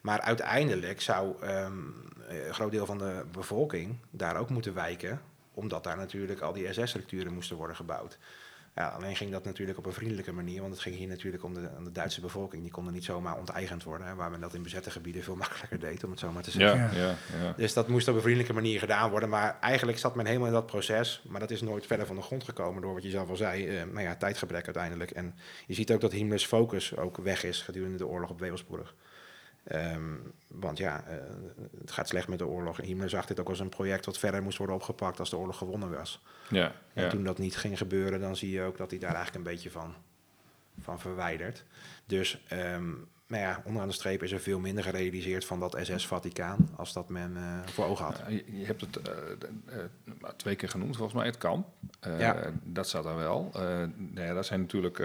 Maar 0.01 0.22
uiteindelijk 0.22 1.01
zou 1.01 1.41
ehm, 1.41 1.78
een 2.28 2.53
groot 2.53 2.72
deel 2.72 2.86
van 2.86 2.97
de 2.97 3.26
bevolking 3.32 3.97
daar 4.09 4.38
ook 4.38 4.49
moeten 4.49 4.74
wijken, 4.74 5.22
omdat 5.53 5.84
daar 5.84 5.97
natuurlijk 5.97 6.41
al 6.41 6.53
die 6.53 6.74
SS-structuren 6.74 7.34
moesten 7.34 7.55
worden 7.55 7.76
gebouwd. 7.76 8.17
Ja, 8.76 8.88
alleen 8.88 9.15
ging 9.15 9.32
dat 9.32 9.43
natuurlijk 9.43 9.78
op 9.78 9.86
een 9.86 9.93
vriendelijke 9.93 10.32
manier, 10.32 10.61
want 10.61 10.74
het 10.74 10.82
ging 10.82 10.95
hier 10.95 11.07
natuurlijk 11.07 11.43
om 11.43 11.53
de, 11.53 11.70
om 11.78 11.84
de 11.84 11.91
Duitse 11.91 12.22
bevolking. 12.22 12.61
Die 12.61 12.72
konden 12.72 12.93
niet 12.93 13.03
zomaar 13.03 13.38
onteigend 13.38 13.84
worden, 13.84 14.07
hè, 14.07 14.15
waar 14.15 14.32
men 14.32 14.41
dat 14.41 14.53
in 14.53 14.63
bezette 14.63 14.91
gebieden 14.91 15.24
veel 15.24 15.36
makkelijker 15.43 15.80
deed, 15.80 16.03
om 16.03 16.09
het 16.11 16.20
zo 16.20 16.32
maar 16.32 16.43
te 16.43 16.51
zeggen. 16.51 16.80
Ja, 16.99 17.07
Ja. 17.07 17.15
ja. 17.41 17.53
Dus 17.57 17.74
dat 17.74 17.88
moest 17.88 18.07
op 18.07 18.15
een 18.15 18.22
vriendelijke 18.22 18.53
manier 18.53 18.80
gedaan 18.80 19.09
worden. 19.09 19.30
Maar 19.30 19.57
eigenlijk 19.61 19.97
zat 19.97 20.15
men 20.15 20.26
helemaal 20.26 20.47
in 20.47 20.53
dat 20.53 20.65
proces. 20.65 21.22
Maar 21.28 21.39
dat 21.39 21.51
is 21.51 21.61
nooit 21.61 21.86
verder 21.86 22.05
van 22.05 22.15
de 22.15 22.22
grond 22.22 22.43
gekomen 22.43 22.82
door 22.82 22.93
wat 22.93 23.03
je 23.03 23.09
zelf 23.09 23.30
al 23.30 23.36
zei. 23.36 23.67
eh 23.67 23.84
nou 23.84 24.01
ja, 24.01 24.15
tijdgebrek 24.15 24.65
uiteindelijk. 24.65 25.11
En 25.11 25.36
je 25.67 25.74
ziet 25.74 25.91
ook 25.91 26.01
dat 26.01 26.11
Himmlers 26.11 26.45
focus 26.45 26.97
ook 26.97 27.17
weg 27.17 27.43
is 27.43 27.61
gedurende 27.61 27.97
de 27.97 28.07
oorlog 28.07 28.30
op 28.30 28.39
Wevelsburg. 28.39 28.95
Ehm, 29.70 30.15
want 30.47 30.78
ja, 30.78 31.03
eh, 31.03 31.15
het 31.80 31.91
gaat 31.91 32.07
slecht 32.07 32.28
met 32.28 32.39
de 32.39 32.47
oorlog. 32.47 32.80
En 32.80 32.86
Himmler 32.86 33.09
zag 33.09 33.26
dit 33.26 33.39
ook 33.39 33.49
als 33.49 33.59
een 33.59 33.70
project 33.70 34.05
wat 34.05 34.17
verder 34.17 34.43
moest 34.43 34.57
worden 34.57 34.76
opgepakt 34.76 35.20
als 35.20 35.30
de 35.30 35.38
oorlog 35.38 35.57
gewonnen 35.57 35.91
was. 35.91 36.24
ja, 36.49 36.72
En 36.93 37.03
ja. 37.03 37.09
toen 37.09 37.24
dat 37.24 37.38
niet 37.38 37.57
ging 37.57 37.78
gebeuren, 37.78 38.20
dan 38.20 38.36
zie 38.36 38.51
je 38.51 38.61
ook 38.61 38.78
dat 38.78 38.89
hij 38.89 38.99
daar 38.99 39.15
eigenlijk 39.15 39.45
een 39.45 39.51
beetje 39.53 39.72
van, 39.72 39.95
van 40.82 40.99
verwijdert. 40.99 41.63
Dus 42.05 42.41
nou 43.30 43.43
ja, 43.43 43.61
onderaan 43.65 43.88
de 43.88 43.93
streep 43.93 44.24
is 44.24 44.32
er 44.32 44.39
veel 44.39 44.59
minder 44.59 44.84
gerealiseerd 44.84 45.45
van 45.45 45.59
dat 45.59 45.78
SS-Vaticaan 45.82 46.70
als 46.76 46.93
dat 46.93 47.09
men 47.09 47.38
eh, 47.38 47.67
voor 47.67 47.86
ogen 47.86 48.05
had. 48.05 48.22
Je, 48.28 48.43
je 48.59 48.65
hebt 48.65 48.82
het 48.82 49.01
eh, 49.01 49.84
twee 50.36 50.55
keer 50.55 50.70
genoemd, 50.70 50.95
volgens 50.95 51.17
mij, 51.17 51.26
het. 51.26 51.38
Eh, 51.99 52.20
Ja. 52.20 52.51
Dat 52.63 52.88
staat 52.88 53.03
daar 53.03 53.15
wel. 53.15 53.49
Nou 53.53 54.28
ja, 54.28 54.34
dat 54.34 54.45
zijn 54.45 54.59
natuurlijk 54.59 55.01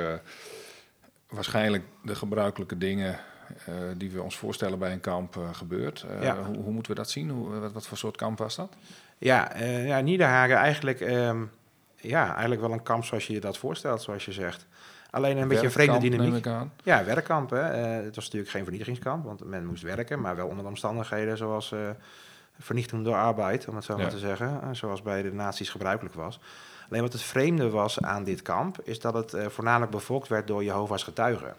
waarschijnlijk 1.28 1.84
de 2.02 2.14
gebruikelijke 2.14 2.78
dingen 2.78 3.18
eh, 3.66 3.74
die 3.96 4.10
we 4.10 4.22
ons 4.22 4.36
voorstellen 4.36 4.78
bij 4.78 4.92
een 4.92 5.00
kamp 5.00 5.36
eh, 5.36 5.42
gebeurt. 5.54 6.06
Eh, 6.10 6.22
Ja. 6.22 6.42
hoe, 6.42 6.56
hoe 6.56 6.72
moeten 6.72 6.92
we 6.92 6.98
dat 6.98 7.10
zien? 7.10 7.30
Hoe, 7.30 7.58
wat, 7.58 7.72
wat 7.72 7.86
voor 7.86 7.96
soort 7.98 8.16
kamp 8.16 8.38
was 8.38 8.56
dat? 8.56 8.72
Ja, 9.18 9.56
ja 9.66 10.00
Niederhagen 10.00 10.56
eigenlijk, 10.56 11.00
ehm, 11.00 11.42
ja, 11.96 12.30
eigenlijk 12.30 12.60
wel 12.60 12.72
een 12.72 12.82
kamp 12.82 13.04
zoals 13.04 13.26
je 13.26 13.32
je 13.32 13.40
dat 13.40 13.58
voorstelt, 13.58 14.02
zoals 14.02 14.24
je 14.24 14.32
zegt. 14.32 14.66
Alleen 15.10 15.36
een 15.36 15.48
beetje 15.48 15.64
een 15.64 15.70
vreemde 15.72 15.98
dynamiek. 15.98 16.46
Ja, 16.82 17.04
werkkamp. 17.04 17.50
Hè. 17.50 17.58
Het 17.62 18.14
was 18.14 18.24
natuurlijk 18.24 18.50
geen 18.50 18.62
vernietigingskamp, 18.62 19.24
want 19.24 19.44
men 19.44 19.66
moest 19.66 19.82
werken, 19.82 20.20
maar 20.20 20.36
wel 20.36 20.46
onder 20.46 20.62
de 20.62 20.68
omstandigheden 20.68 21.36
zoals 21.36 21.74
vernichting 22.58 23.04
door 23.04 23.14
arbeid, 23.14 23.68
om 23.68 23.74
het 23.74 23.84
zo 23.84 23.92
Ja. 23.96 24.02
maar 24.02 24.10
te 24.10 24.18
zeggen. 24.18 24.76
zoals 24.76 25.02
bij 25.02 25.22
de 25.22 25.32
nazi's 25.32 25.70
gebruikelijk 25.70 26.14
was. 26.14 26.40
Alleen 26.90 27.02
wat 27.02 27.12
het 27.12 27.22
vreemde 27.22 27.70
was 27.70 28.00
aan 28.00 28.24
dit 28.24 28.42
kamp, 28.42 28.78
is 28.82 29.00
dat 29.00 29.14
het 29.14 29.36
voornamelijk 29.52 29.90
bevolkt 29.90 30.28
werd 30.28 30.46
door 30.46 30.64
Jehovah's 30.64 31.02
getuigen. 31.02 31.54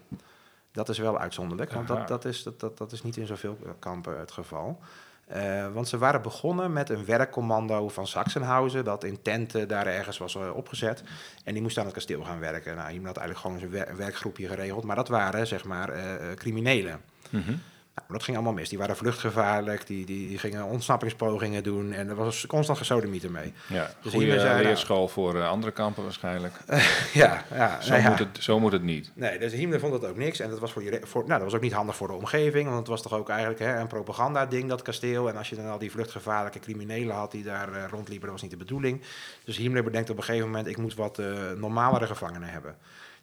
Dat 0.76 0.89
is 0.89 0.97
wel 0.97 1.19
uitzonderlijk, 1.19 1.71
want 1.71 1.89
Aha. 1.89 1.99
dat, 1.99 2.07
dat, 2.07 2.26
is, 2.26 2.43
dat, 2.43 2.59
dat, 2.59 2.78
dat 2.78 2.91
is 2.91 3.03
niet 3.03 3.17
in 3.17 3.26
zoveel 3.26 3.57
kampen 3.80 4.19
het 4.19 4.32
geval. 4.32 4.80
Eh, 5.28 5.67
want 5.73 5.88
ze 5.88 5.97
waren 5.97 6.21
begonnen 6.21 6.73
met 6.73 6.89
een 6.89 7.05
werkcommando 7.05 7.89
van 7.89 8.07
Sachsenhausen, 8.07 8.84
dat 8.84 9.03
in 9.03 9.21
tenten 9.21 9.67
daar 9.67 9.88
ergens 9.88 10.17
was 10.17 10.36
eh, 10.36 10.55
opgezet. 10.55 11.03
En 11.43 11.53
die 11.53 11.61
moest 11.61 11.78
aan 11.78 11.86
het 11.86 11.93
kasteel 11.93 12.23
gaan 12.23 12.39
werken. 12.39 12.76
Nou, 12.76 12.89
iemand 12.91 13.07
had 13.07 13.17
eigenlijk 13.17 13.39
gewoon 13.39 13.59
zijn 13.59 13.71
wer- 13.86 13.97
werkgroepje 13.97 14.47
geregeld, 14.47 14.84
maar 14.84 14.95
dat 14.95 15.07
waren 15.07 15.47
zeg 15.47 15.63
maar 15.63 15.89
eh, 15.89 16.34
criminelen. 16.36 17.01
Mhm. 17.30 17.53
Nou, 17.96 18.08
dat 18.08 18.24
ging 18.24 18.38
allemaal 18.38 18.54
mis. 18.56 18.70
Die 18.70 18.78
waren 18.78 18.96
vluchtgevaarlijk, 18.96 19.88
die, 19.88 20.06
die, 20.06 20.28
die 20.28 20.38
gingen 20.38 20.64
ontsnappingspogingen 20.66 21.64
doen 21.64 21.91
en 21.93 22.10
er 22.10 22.16
was 22.16 22.46
constant 22.48 22.78
gesodemieter 22.78 23.32
mee. 23.32 23.54
Ja, 23.68 23.89
Dus 24.02 24.12
goede 24.14 24.39
zei- 24.39 24.64
leerschool 24.64 25.08
voor 25.08 25.36
eh, 25.36 25.50
andere 25.50 25.72
kampen 25.74 26.04
waarschijnlijk. 26.04 26.54
ja, 27.14 27.43
ja, 27.54 27.82
Zo, 27.82 27.89
nou 27.89 28.02
ja. 28.02 28.10
moet 28.10 28.20
het, 28.20 28.38
zo 28.39 28.60
moet 28.60 28.72
het 28.72 28.84
niet. 28.84 29.12
Nee, 29.14 29.39
dus 29.39 29.54
Himmler 29.54 29.80
vond 29.80 29.91
dat 30.02 30.10
ook 30.10 30.18
niks. 30.18 30.39
En 30.39 30.50
dat 30.50 30.60
was, 30.60 30.72
voor 30.72 30.84
je, 30.84 31.00
voor, 31.04 31.22
nou, 31.22 31.34
dat 31.34 31.43
was 31.43 31.54
ook 31.54 31.62
niet 31.62 31.74
handig 31.74 31.96
voor 31.96 32.08
de 32.08 32.14
omgeving. 32.14 32.66
Want 32.66 32.78
het 32.80 32.88
was 32.88 33.02
toch 33.02 33.14
ook 33.14 33.30
eigenlijk 33.30 33.60
hè, 33.60 33.80
een 33.80 33.88
propaganda-ding, 33.88 34.70
dat 34.70 34.82
kasteel. 34.82 35.30
En 35.30 35.38
als 35.38 35.50
je 35.50 35.56
dan 35.56 35.66
al 35.70 35.78
die 35.80 35.91
vluchtgevaarlijke 35.91 36.60
criminelen 36.60 37.16
had 37.16 37.32
die 37.32 37.43
daar 37.43 37.74
eh, 37.74 37.84
rondliepen, 37.89 38.22
dat 38.24 38.32
was 38.32 38.41
niet 38.41 38.52
de 38.52 38.58
bedoeling. 38.58 39.02
Dus 39.43 39.58
Himmler 39.58 39.84
bedenkt 39.84 40.10
op 40.10 40.18
een 40.18 40.24
gegeven 40.24 40.48
moment, 40.48 40.68
ik 40.68 40.78
moet 40.78 40.96
wat 40.96 41.20
eh, 41.20 41.26
normalere 41.58 42.06
gevangenen 42.06 42.50
hebben. 42.50 42.76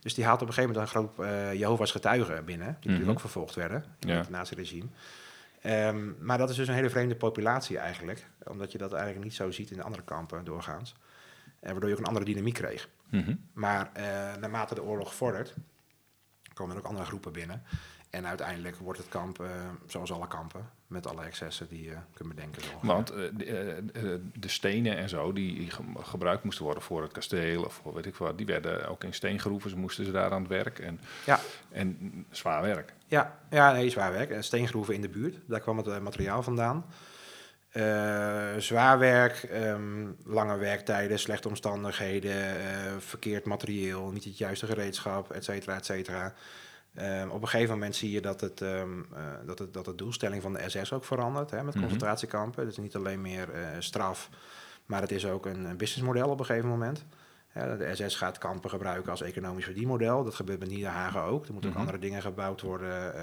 Dus 0.03 0.15
die 0.15 0.25
haalt 0.25 0.43
op 0.43 0.49
een 0.49 0.53
gegeven 0.55 0.75
moment 0.75 0.95
een 0.95 1.01
groep 1.01 1.21
eh 1.25 1.53
Jehovah's 1.55 1.91
getuigen 1.91 2.45
binnen. 2.45 2.67
Die 2.67 2.75
natuurlijk 2.75 3.01
Mhm. 3.01 3.11
ook 3.11 3.21
vervolgd 3.21 3.55
werden 3.55 3.85
in 3.99 4.09
Ja. 4.09 4.17
het 4.17 4.31
nazi-regime. 4.31 4.87
Ehm, 5.63 6.25
maar 6.25 6.39
dat 6.39 6.51
is 6.51 6.57
dus 6.57 6.69
een 6.69 6.75
hele 6.75 6.91
vreemde 6.91 7.15
populatie 7.17 7.79
eigenlijk. 7.79 8.27
Omdat 8.45 8.73
je 8.73 8.79
dat 8.79 8.93
eigenlijk 8.93 9.25
niet 9.25 9.35
zo 9.35 9.51
ziet 9.51 9.71
in 9.71 9.77
de 9.77 9.83
andere 9.83 10.03
kampen 10.03 10.45
doorgaans. 10.45 10.95
En 11.61 11.71
waardoor 11.71 11.89
je 11.89 11.95
ook 11.95 12.01
een 12.01 12.07
andere 12.07 12.25
dynamiek 12.25 12.55
kreeg. 12.55 12.89
Mhm. 13.09 13.35
Maar 13.53 13.91
eh, 13.93 14.05
naarmate 14.41 14.75
de 14.75 14.83
oorlog 14.83 15.15
vordert, 15.15 15.55
komen 16.55 16.77
er 16.77 16.83
ook 16.83 16.89
andere 16.89 17.07
groepen 17.07 17.33
binnen. 17.33 17.63
En 18.11 18.27
uiteindelijk 18.27 18.77
wordt 18.77 18.99
het 18.99 19.09
kamp, 19.09 19.41
eh, 19.41 19.49
zoals 19.87 20.13
alle 20.13 20.29
kampen, 20.29 20.69
met 20.87 21.07
alle 21.07 21.23
excessen 21.23 21.69
die 21.69 21.83
je 21.85 21.97
kunt 22.15 22.29
bedenken. 22.29 22.63
zo. 22.63 22.69
Want 22.83 23.11
eh, 23.11 23.17
de, 23.33 23.45
eh, 23.93 24.03
de 24.35 24.49
stenen 24.49 24.97
en 24.97 25.09
zo 25.09 25.33
die 25.33 25.55
die 25.59 25.71
ge- 25.71 25.83
gebruikt 26.03 26.45
moesten 26.45 26.65
worden 26.65 26.83
voor 26.83 27.03
het 27.03 27.13
kasteel 27.13 27.65
of 27.65 27.73
voor 27.75 27.95
weet 27.95 28.07
ik 28.07 28.15
wat, 28.15 28.37
die 28.39 28.47
werden 28.47 28.89
ook 28.89 29.05
in 29.05 29.15
steengroeven, 29.15 29.71
ze 29.71 29.77
moesten 29.79 30.05
ze 30.05 30.11
daar 30.11 30.33
aan 30.33 30.41
het 30.41 30.51
werk 30.51 30.79
en, 30.79 31.01
Ja, 31.27 31.41
en 31.71 32.25
zwaar 32.31 32.63
werk. 32.63 32.93
ja, 33.07 33.39
ja 33.51 33.73
nee, 33.73 33.91
zwaar 33.91 34.13
werk. 34.13 34.31
En 34.31 34.45
steengroeven 34.45 34.95
in 34.95 35.01
de 35.01 35.09
buurt, 35.09 35.37
daar 35.47 35.61
kwam 35.61 35.77
het 35.77 36.01
materiaal 36.03 36.43
vandaan. 36.43 36.85
Eh, 37.73 38.57
zwaar 38.59 38.99
werk, 38.99 39.43
ehm, 39.43 40.07
lange 40.25 40.57
werktijden, 40.57 41.19
slechte 41.19 41.49
omstandigheden, 41.49 42.33
eh, 42.61 42.93
verkeerd 42.99 43.45
materieel, 43.45 44.11
niet 44.11 44.25
het 44.25 44.39
juiste 44.39 44.67
gereedschap, 44.67 45.31
et 45.31 45.45
cetera, 45.45 45.77
et 45.77 45.85
cetera. 45.85 46.35
Ehm, 46.95 47.29
op 47.29 47.43
een 47.43 47.49
gegeven 47.49 47.73
moment 47.75 47.97
zie 47.97 48.11
je 48.11 48.21
dat, 48.21 48.41
het, 48.41 48.61
ehm, 48.61 49.01
eh, 49.15 49.23
dat, 49.47 49.59
het, 49.59 49.73
dat 49.75 49.85
de 49.85 49.95
doelstelling 49.95 50.43
van 50.43 50.53
de 50.53 50.69
SS 50.71 50.93
ook 50.93 51.05
verandert 51.05 51.51
hè, 51.51 51.63
met 51.63 51.73
Mhm. 51.75 51.83
concentratiekampen. 51.83 52.63
Het 52.63 52.71
is 52.73 52.79
niet 52.79 52.97
alleen 52.97 53.21
meer 53.21 53.49
straf, 53.79 54.29
maar 54.87 55.01
het 55.01 55.11
is 55.13 55.27
ook 55.27 55.47
een, 55.47 55.77
businessmodel 55.77 56.29
op 56.29 56.39
een 56.39 56.45
gegeven 56.47 56.69
moment. 56.69 57.05
Ja, 57.55 57.77
de 57.77 57.95
SS 57.95 58.17
gaat 58.17 58.39
kampen 58.39 58.71
gebruiken 58.71 59.11
als 59.11 59.23
economisch 59.23 59.65
verdienmodel. 59.65 60.25
Dat 60.25 60.35
gebeurt 60.35 60.59
met 60.59 60.69
Niederhagen 60.69 61.23
ook. 61.23 61.47
Er 61.47 61.53
moeten 61.53 61.71
Mhm. 61.71 61.79
ook 61.79 61.85
andere 61.87 62.05
dingen 62.05 62.23
gebouwd 62.23 62.61
worden. 62.61 63.15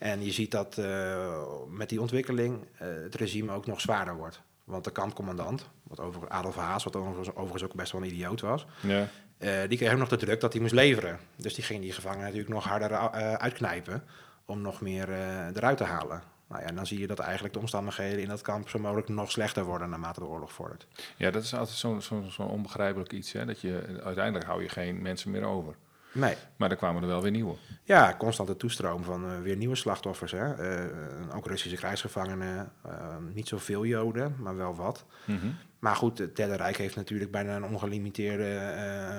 En 0.00 0.24
je 0.24 0.32
ziet 0.32 0.50
dat 0.50 0.78
eh, 0.78 1.32
met 1.68 1.88
die 1.88 2.00
ontwikkeling 2.00 2.66
eh, 2.78 2.86
het 3.02 3.14
regime 3.14 3.52
ook 3.52 3.66
nog 3.66 3.80
zwaarder 3.80 4.16
wordt. 4.16 4.40
Want 4.64 4.84
de 4.84 4.90
kampcommandant, 4.90 5.68
wat 5.82 6.00
over 6.00 6.28
Adolf 6.28 6.56
Haas, 6.56 6.84
wat 6.84 6.96
overigens, 6.96 7.28
overigens 7.34 7.62
ook 7.62 7.74
best 7.74 7.92
wel 7.92 8.00
een 8.02 8.06
idioot 8.08 8.40
was, 8.40 8.66
Ja. 8.80 9.06
eh, 9.38 9.52
die 9.68 9.78
kreeg 9.78 9.92
ook 9.92 9.98
nog 9.98 10.08
de 10.08 10.16
druk 10.16 10.40
dat 10.40 10.52
hij 10.52 10.62
moest 10.62 10.74
leveren. 10.74 11.18
Dus 11.36 11.54
die 11.54 11.64
ging 11.64 11.80
die 11.80 11.92
gevangenen 11.92 12.24
natuurlijk 12.24 12.52
nog 12.54 12.64
harder 12.64 12.92
uitknijpen 13.38 14.04
om 14.44 14.60
nog 14.60 14.80
meer 14.80 15.08
eruit 15.54 15.76
te 15.76 15.84
halen. 15.84 16.22
Nou 16.48 16.62
ja, 16.62 16.68
en 16.68 16.74
dan 16.74 16.86
zie 16.86 16.98
je 16.98 17.06
dat 17.06 17.18
eigenlijk 17.18 17.54
de 17.54 17.60
omstandigheden 17.60 18.22
in 18.22 18.28
dat 18.28 18.42
kamp 18.42 18.68
zo 18.68 18.78
mogelijk 18.78 19.08
nog 19.08 19.30
slechter 19.30 19.64
worden 19.64 19.90
naarmate 19.90 20.20
de 20.20 20.26
oorlog 20.26 20.52
vordert. 20.52 20.86
ja, 21.16 21.30
dat 21.30 21.42
is 21.42 21.54
altijd 21.54 21.76
zo'n 21.76 22.02
zo, 22.02 22.22
zo 22.30 22.42
onbegrijpelijk 22.42 23.12
iets. 23.12 23.32
Hè? 23.32 23.44
Dat 23.44 23.60
je, 23.60 24.00
uiteindelijk 24.04 24.44
hou 24.46 24.62
je 24.62 24.68
geen 24.68 25.02
mensen 25.02 25.30
meer 25.30 25.44
over. 25.44 25.74
Nee, 26.12 26.34
Maar 26.56 26.70
er 26.70 26.76
kwamen 26.76 27.02
er 27.02 27.08
wel 27.08 27.22
weer 27.22 27.30
nieuwe. 27.30 27.54
ja, 27.82 28.14
constante 28.18 28.56
toestroom 28.56 29.04
van 29.04 29.24
eh, 29.30 29.40
weer 29.40 29.56
nieuwe 29.56 29.76
slachtoffers. 29.76 30.32
Hè? 30.32 30.52
Eh, 30.54 31.36
ook 31.36 31.46
Russische 31.46 31.76
krijgsgevangenen, 31.76 32.72
eh, 32.84 33.16
niet 33.34 33.48
zoveel 33.48 33.84
Joden, 33.84 34.34
maar 34.38 34.56
wel 34.56 34.74
wat. 34.74 35.04
Mhm. 35.24 35.46
Maar 35.78 35.96
goed, 35.96 36.18
het 36.18 36.36
Derde 36.36 36.54
Rijk 36.56 36.76
heeft 36.76 36.96
natuurlijk 36.96 37.30
bijna 37.30 37.56
een 37.56 37.64
ongelimiteerde 37.64 38.54
eh, 38.56 39.18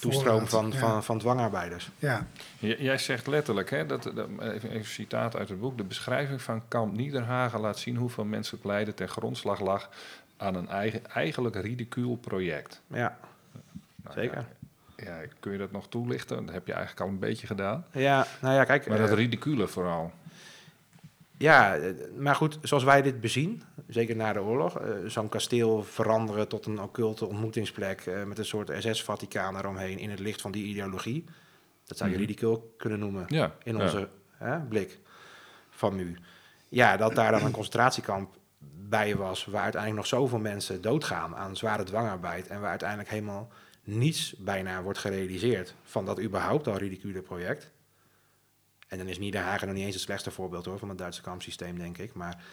toestroom 0.00 0.46
van, 0.46 0.70
ja. 0.70 0.78
van, 0.78 1.04
van 1.04 1.18
dwangarbeiders. 1.18 1.90
Ja, 1.98 2.26
J- 2.58 2.76
Jij 2.78 2.98
zegt 2.98 3.26
letterlijk, 3.26 3.70
hè, 3.70 3.86
dat, 3.86 4.02
dat- 4.14 4.28
even, 4.28 4.52
even 4.52 4.74
een 4.74 4.84
citaat 4.84 5.36
uit 5.36 5.48
het 5.48 5.60
boek. 5.60 5.76
De 5.76 5.84
beschrijving 5.84 6.42
van 6.42 6.62
kamp 6.68 6.96
Niederhagen 6.96 7.60
laat 7.60 7.78
zien 7.78 7.96
hoeveel 7.96 8.24
menselijk 8.24 8.64
lijden 8.64 8.94
ten 8.94 9.08
grondslag 9.08 9.60
lag 9.60 9.90
aan 10.36 10.54
een 10.54 10.68
eigen, 10.68 11.06
eigenlijk 11.06 11.56
ridicuul 11.56 12.16
project. 12.16 12.80
Ja, 12.86 13.18
Nou, 14.02 14.14
Zeker. 14.14 14.36
Ja, 14.38 14.46
ja, 14.96 15.20
kun 15.40 15.52
je 15.52 15.58
dat 15.58 15.72
nog 15.72 15.88
toelichten? 15.88 16.44
Dat 16.46 16.54
heb 16.54 16.66
je 16.66 16.72
eigenlijk 16.72 17.02
al 17.06 17.08
een 17.12 17.18
beetje 17.18 17.46
gedaan. 17.46 17.86
ja 17.92 18.26
nou 18.40 18.54
ja, 18.54 18.64
kijk. 18.64 18.86
Maar 18.88 19.00
eh, 19.00 19.06
dat 19.08 19.16
ridicule 19.18 19.66
vooral. 19.68 20.12
Ja, 21.38 21.76
eh, 21.76 21.90
maar 22.18 22.34
goed, 22.34 22.58
zoals 22.62 22.84
wij 22.84 23.02
dit 23.02 23.20
bezien, 23.20 23.62
zeker 23.88 24.16
na 24.16 24.32
de 24.32 24.40
oorlog, 24.42 24.78
eh, 24.80 24.88
zo'n 25.06 25.28
kasteel 25.28 25.82
veranderen 25.82 26.48
tot 26.48 26.66
een 26.66 26.80
occulte 26.80 27.26
ontmoetingsplek 27.26 28.00
eh, 28.00 28.22
met 28.24 28.38
een 28.38 28.44
soort 28.44 28.70
SS-Vaticaan 28.78 29.56
eromheen 29.56 29.98
in 29.98 30.10
het 30.10 30.18
licht 30.18 30.40
van 30.40 30.52
die 30.52 30.64
ideologie, 30.64 31.24
dat 31.84 31.96
zou 31.96 32.10
je 32.10 32.16
Mhm. 32.16 32.24
ridicul 32.26 32.74
kunnen 32.78 32.98
noemen 32.98 33.24
Ja, 33.28 33.52
in 33.62 33.76
ja. 33.76 33.82
onze 33.82 34.08
hè, 34.36 34.58
blik 34.60 34.98
van 35.70 35.96
nu. 35.96 36.16
Ja, 36.68 36.96
dat 36.96 37.14
daar 37.14 37.30
dan 37.32 37.44
een 37.44 37.50
concentratiekamp 37.52 38.34
bij 38.88 39.16
was, 39.16 39.44
waar 39.44 39.62
uiteindelijk 39.62 40.00
nog 40.10 40.20
zoveel 40.20 40.38
mensen 40.38 40.80
doodgaan 40.82 41.36
aan 41.36 41.56
zware 41.56 41.82
dwangarbeid 41.82 42.46
en 42.48 42.60
waar 42.60 42.70
uiteindelijk 42.70 43.08
helemaal 43.10 43.48
niets 43.84 44.34
bijna 44.38 44.82
wordt 44.82 44.98
gerealiseerd 44.98 45.74
van 45.82 46.04
dat 46.04 46.20
überhaupt 46.20 46.66
al 46.68 46.76
ridicule 46.76 47.22
project. 47.22 47.70
En 48.88 48.98
dan 48.98 49.08
is 49.08 49.18
Niederhagen 49.18 49.66
nog 49.66 49.76
niet 49.76 49.84
eens 49.84 49.94
het 49.94 50.02
slechtste 50.04 50.30
voorbeeld 50.30 50.64
hoor, 50.64 50.78
van 50.78 50.88
het 50.88 50.98
Duitse 50.98 51.22
kampsysteem, 51.22 51.78
denk 51.78 51.98
ik. 51.98 52.14
Maar 52.14 52.44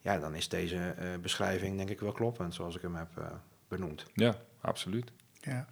ja, 0.00 0.18
dan 0.18 0.34
is 0.34 0.48
deze 0.48 0.76
eh, 0.76 1.08
beschrijving 1.20 1.76
denk 1.76 1.90
ik 1.90 2.00
wel 2.00 2.12
kloppend, 2.12 2.54
zoals 2.54 2.76
ik 2.76 2.82
hem 2.82 2.94
heb 2.94 3.18
eh, 3.18 3.26
benoemd. 3.68 4.06
Ja, 4.14 4.36
absoluut. 4.60 5.10
ja. 5.40 5.66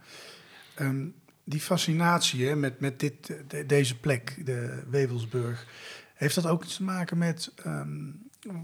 Ehm, 0.75 1.07
die 1.45 1.61
fascinatie 1.61 2.47
hè, 2.47 2.57
met, 2.57 2.81
met 2.81 3.01
dit, 3.01 3.27
de- 3.49 3.67
deze 3.67 3.99
plek, 3.99 4.47
de 4.47 4.83
Wevelsburg, 4.89 5.67
heeft 6.15 6.35
dat 6.35 6.47
ook 6.47 6.65
iets 6.65 6.77
te 6.77 6.83
maken 6.83 7.19
met 7.19 7.53
ehm, 7.57 8.11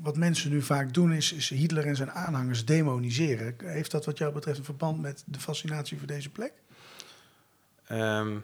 wat 0.03 0.17
mensen 0.17 0.51
nu 0.51 0.63
vaak 0.63 0.95
doen, 0.95 1.13
is, 1.13 1.33
is 1.33 1.49
Hitler 1.49 1.87
en 1.87 1.97
zijn 1.97 2.11
aanhangers 2.11 2.65
demoniseren. 2.65 3.55
Heeft 3.65 3.91
dat 3.91 4.05
wat 4.05 4.19
jou 4.19 4.33
betreft 4.33 4.59
een 4.59 4.65
verband 4.65 5.01
met 5.01 5.23
de 5.27 5.41
fascinatie 5.41 5.99
voor 5.99 6.07
deze 6.07 6.31
plek? 6.31 6.53
Ehm, 7.87 8.37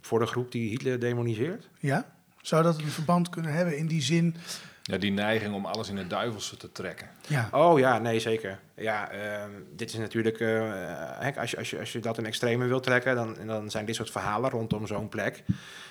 voor 0.00 0.18
de 0.18 0.26
groep 0.26 0.52
die 0.52 0.68
Hitler 0.68 1.00
demoniseert? 1.00 1.68
Ja? 1.78 2.14
Zou 2.42 2.62
dat 2.62 2.78
een 2.78 2.88
verband 2.88 3.28
kunnen 3.28 3.52
hebben 3.52 3.78
in 3.78 3.86
die 3.86 4.02
zin? 4.02 4.36
Ja, 4.88 4.98
die 4.98 5.12
neiging 5.12 5.54
om 5.54 5.66
alles 5.66 5.88
in 5.88 5.96
het 5.96 6.10
duivelse 6.10 6.56
te 6.56 6.72
trekken. 6.72 7.08
Ja, 7.28 7.48
Oh 7.52 7.78
ja, 7.78 7.98
nee, 7.98 8.20
zeker. 8.20 8.58
Ja, 8.74 9.10
ehm, 9.10 9.50
dit 9.72 9.88
is 9.88 9.98
natuurlijk... 9.98 10.40
eh, 10.40 10.48
hè, 11.18 11.36
als, 11.40 11.50
je, 11.50 11.56
als, 11.56 11.70
je, 11.70 11.78
als 11.78 11.92
je 11.92 11.98
dat 11.98 12.18
in 12.18 12.26
extreme 12.26 12.66
wilt 12.66 12.82
trekken... 12.82 13.14
dan, 13.14 13.36
dan 13.46 13.70
zijn 13.70 13.84
dit 13.84 13.94
soort 13.94 14.10
verhalen 14.10 14.50
rondom 14.50 14.86
zo'n 14.86 15.08
plek... 15.08 15.42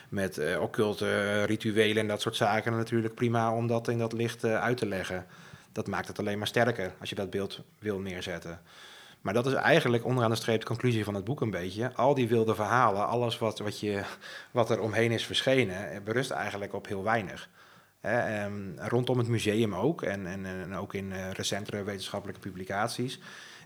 met 0.09 0.37
eh 0.37 0.61
occulte 0.61 1.07
eh, 1.07 1.43
rituelen 1.43 1.97
en 1.97 2.07
dat 2.07 2.21
soort 2.21 2.35
zaken... 2.35 2.77
natuurlijk 2.77 3.15
prima 3.15 3.51
om 3.51 3.67
dat 3.67 3.87
in 3.87 3.97
dat 3.97 4.13
licht 4.13 4.43
uit 4.45 4.77
te 4.77 4.87
leggen. 4.87 5.25
Dat 5.71 5.87
maakt 5.87 6.07
het 6.07 6.19
alleen 6.19 6.37
maar 6.37 6.47
sterker 6.47 6.93
als 6.99 7.09
je 7.09 7.15
dat 7.15 7.29
beeld 7.29 7.61
wil 7.79 7.99
neerzetten. 7.99 8.61
Maar 9.21 9.33
dat 9.33 9.45
is 9.45 9.53
eigenlijk 9.53 10.05
onderaan 10.05 10.29
de 10.29 10.35
streep 10.35 10.59
de 10.59 10.65
conclusie 10.65 11.03
van 11.03 11.13
het 11.15 11.23
boek 11.23 11.41
een 11.41 11.51
beetje. 11.51 11.91
Al 11.95 12.13
die 12.13 12.27
wilde 12.27 12.55
verhalen, 12.55 13.07
alles 13.07 13.37
wat, 13.37 13.59
wat, 13.59 13.79
je, 13.79 14.01
wat 14.51 14.69
er 14.69 14.79
omheen 14.79 15.11
is 15.11 15.25
verschenen... 15.25 16.03
berust 16.03 16.31
eigenlijk 16.31 16.73
op 16.73 16.87
heel 16.87 17.03
weinig. 17.03 17.49
Ehm, 18.05 18.77
rondom 18.77 19.17
het 19.17 19.27
museum 19.27 19.75
ook, 19.75 20.01
en, 20.01 20.25
en, 20.25 20.45
en 20.45 20.75
ook 20.75 20.93
in 20.93 21.11
eh, 21.11 21.31
recentere 21.31 21.83
wetenschappelijke 21.83 22.41
publicaties 22.41 23.19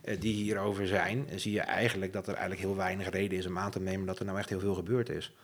eh, 0.03 0.19
die 0.19 0.33
hierover 0.33 0.87
zijn, 0.87 1.27
zie 1.35 1.51
je 1.51 1.61
eigenlijk 1.61 2.13
dat 2.13 2.27
er 2.27 2.33
eigenlijk 2.33 2.61
heel 2.61 2.75
weinig 2.75 3.09
reden 3.09 3.37
is 3.37 3.45
om 3.45 3.57
aan 3.57 3.71
te 3.71 3.79
nemen 3.79 4.05
dat 4.05 4.19
er 4.19 4.25
nou 4.25 4.37
echt 4.37 4.49
heel 4.49 4.59
veel 4.59 4.75
gebeurd 4.75 5.09
is. 5.09 5.35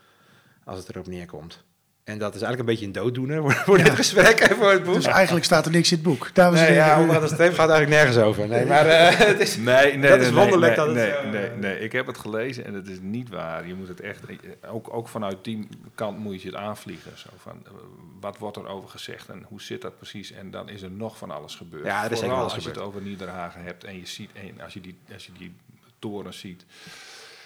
Als 0.63 0.77
het 0.77 0.89
erop 0.89 1.07
neerkomt. 1.07 1.63
En 2.05 2.17
dat 2.17 2.35
is 2.35 2.41
eigenlijk 2.41 2.59
een 2.59 2.65
beetje 2.65 2.85
een 2.85 3.03
dooddoener 3.03 3.41
voor, 3.41 3.53
voor 3.53 3.77
dit 3.77 3.89
gesprek 3.89 4.39
en 4.39 4.55
voor 4.55 4.71
het 4.71 4.83
boek. 4.83 4.95
dus 4.95 5.05
eigenlijk 5.05 5.45
staat 5.45 5.65
er 5.65 5.71
niks 5.71 5.91
in 5.91 5.97
het 5.97 6.05
boek. 6.05 6.29
Dames 6.33 6.59
en 6.59 6.65
nee, 6.65 6.81
heren, 6.81 7.07
ja, 7.07 7.27
streep 7.27 7.53
gaat 7.53 7.69
eigenlijk 7.69 7.89
nergens 7.89 8.17
over. 8.17 8.47
Nee, 8.47 8.65
maar 8.65 8.85
eh, 8.85 9.17
het 9.27 9.39
is... 9.39 9.57
Nee, 9.57 9.97
nee, 9.97 10.09
Dat 10.09 10.21
is 10.21 10.31
wonderlijk 10.31 10.75
nee, 10.75 10.85
dat 10.85 10.95
het, 10.95 11.31
nee, 11.31 11.31
nee, 11.31 11.49
nee, 11.49 11.79
ik 11.79 11.91
heb 11.91 12.07
het 12.07 12.17
gelezen 12.17 12.65
en 12.65 12.73
het 12.73 12.87
is 12.87 12.97
niet 13.01 13.29
waar. 13.29 13.67
Je 13.67 13.73
moet 13.73 13.87
het 13.87 14.01
echt, 14.01 14.23
ook, 14.69 14.93
ook 14.93 15.07
vanuit 15.07 15.37
die 15.41 15.67
kant 15.95 16.17
moet 16.17 16.41
je 16.41 16.47
het 16.47 16.57
aanvliegen. 16.57 17.11
Zo 17.17 17.29
van, 17.37 17.61
eh, 17.65 17.71
wat 18.19 18.37
wordt 18.37 18.57
er 18.57 18.67
over 18.67 18.89
gezegd 18.89 19.29
en 19.29 19.45
hoe 19.47 19.61
zit 19.61 19.81
dat 19.81 19.97
precies? 19.97 20.31
En 20.31 20.51
dan 20.51 20.69
is 20.69 20.81
er 20.81 20.91
nog 20.91 21.17
van 21.17 21.31
alles 21.31 21.55
gebeurd. 21.55 21.85
Ja, 21.85 22.05
er 22.05 22.11
is 22.11 22.19
Vooral 22.19 22.37
alles 22.37 22.53
als 22.53 22.63
je 22.63 22.69
het 22.69 22.79
over 22.79 23.01
Niederhagen 23.01 23.63
hebt 23.63 23.83
en 23.83 23.99
je 23.99 24.05
ziet, 24.05 24.29
en 24.33 24.61
als 24.63 24.73
je 24.73 24.81
die, 24.81 24.97
als 25.13 25.25
je 25.25 25.31
die 25.37 25.55
toren 25.99 26.33
ziet. 26.33 26.65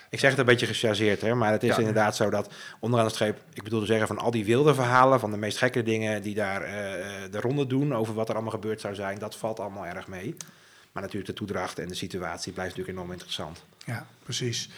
Ik 0.09 0.19
zeg 0.19 0.29
het 0.29 0.39
een 0.39 0.45
beetje 0.45 0.65
gechargeerd, 0.65 1.21
hè, 1.21 1.35
maar 1.35 1.51
het 1.51 1.63
is 1.63 1.69
Ja. 1.69 1.77
inderdaad 1.77 2.15
zo 2.15 2.29
dat 2.29 2.53
onderaan 2.79 3.07
de 3.07 3.13
streep, 3.13 3.39
ik 3.53 3.63
bedoel 3.63 3.79
te 3.79 3.85
zeggen 3.85 4.07
van 4.07 4.17
al 4.17 4.31
die 4.31 4.45
wilde 4.45 4.73
verhalen, 4.73 5.19
van 5.19 5.31
de 5.31 5.37
meest 5.37 5.57
gekke 5.57 5.83
dingen 5.83 6.21
die 6.21 6.35
daar 6.35 6.61
eh, 6.61 6.93
eh, 7.23 7.31
de 7.31 7.39
ronde 7.39 7.67
doen 7.67 7.95
over 7.95 8.13
wat 8.13 8.27
er 8.29 8.33
allemaal 8.33 8.51
gebeurd 8.53 8.81
zou 8.81 8.95
zijn, 8.95 9.19
dat 9.19 9.35
valt 9.35 9.59
allemaal 9.59 9.85
erg 9.85 10.07
mee. 10.07 10.35
Maar 10.91 11.03
natuurlijk 11.03 11.31
de 11.31 11.37
toedracht 11.37 11.79
en 11.79 11.87
de 11.87 11.93
situatie 11.95 12.51
blijft 12.53 12.69
natuurlijk 12.71 12.97
enorm 12.97 13.11
interessant. 13.11 13.63
Ja, 13.85 14.05
precies. 14.23 14.69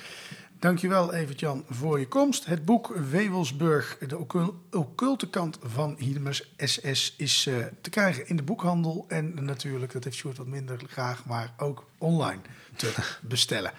Dankjewel 0.60 1.14
Evert-Jan 1.14 1.64
voor 1.70 2.00
je 2.00 2.08
komst. 2.08 2.46
Het 2.46 2.66
boek 2.66 2.88
Wewelsburg, 3.10 3.98
de 4.08 4.18
occul- 4.18 4.62
occulte 4.72 5.30
kant 5.30 5.58
van 5.64 5.96
Hiedemers 6.00 6.52
SS, 6.58 7.14
is 7.18 7.46
eh, 7.48 7.56
te 7.82 7.90
krijgen 7.90 8.28
in 8.28 8.36
de 8.36 8.44
boekhandel. 8.44 9.06
En 9.08 9.44
natuurlijk, 9.46 9.92
dat 9.92 10.04
heeft 10.04 10.16
Sjoerd 10.16 10.38
wat 10.38 10.48
minder 10.48 10.80
graag, 10.88 11.26
maar 11.26 11.54
ook 11.58 11.86
online 11.98 12.42
te 12.76 12.94
bestellen. 13.22 13.72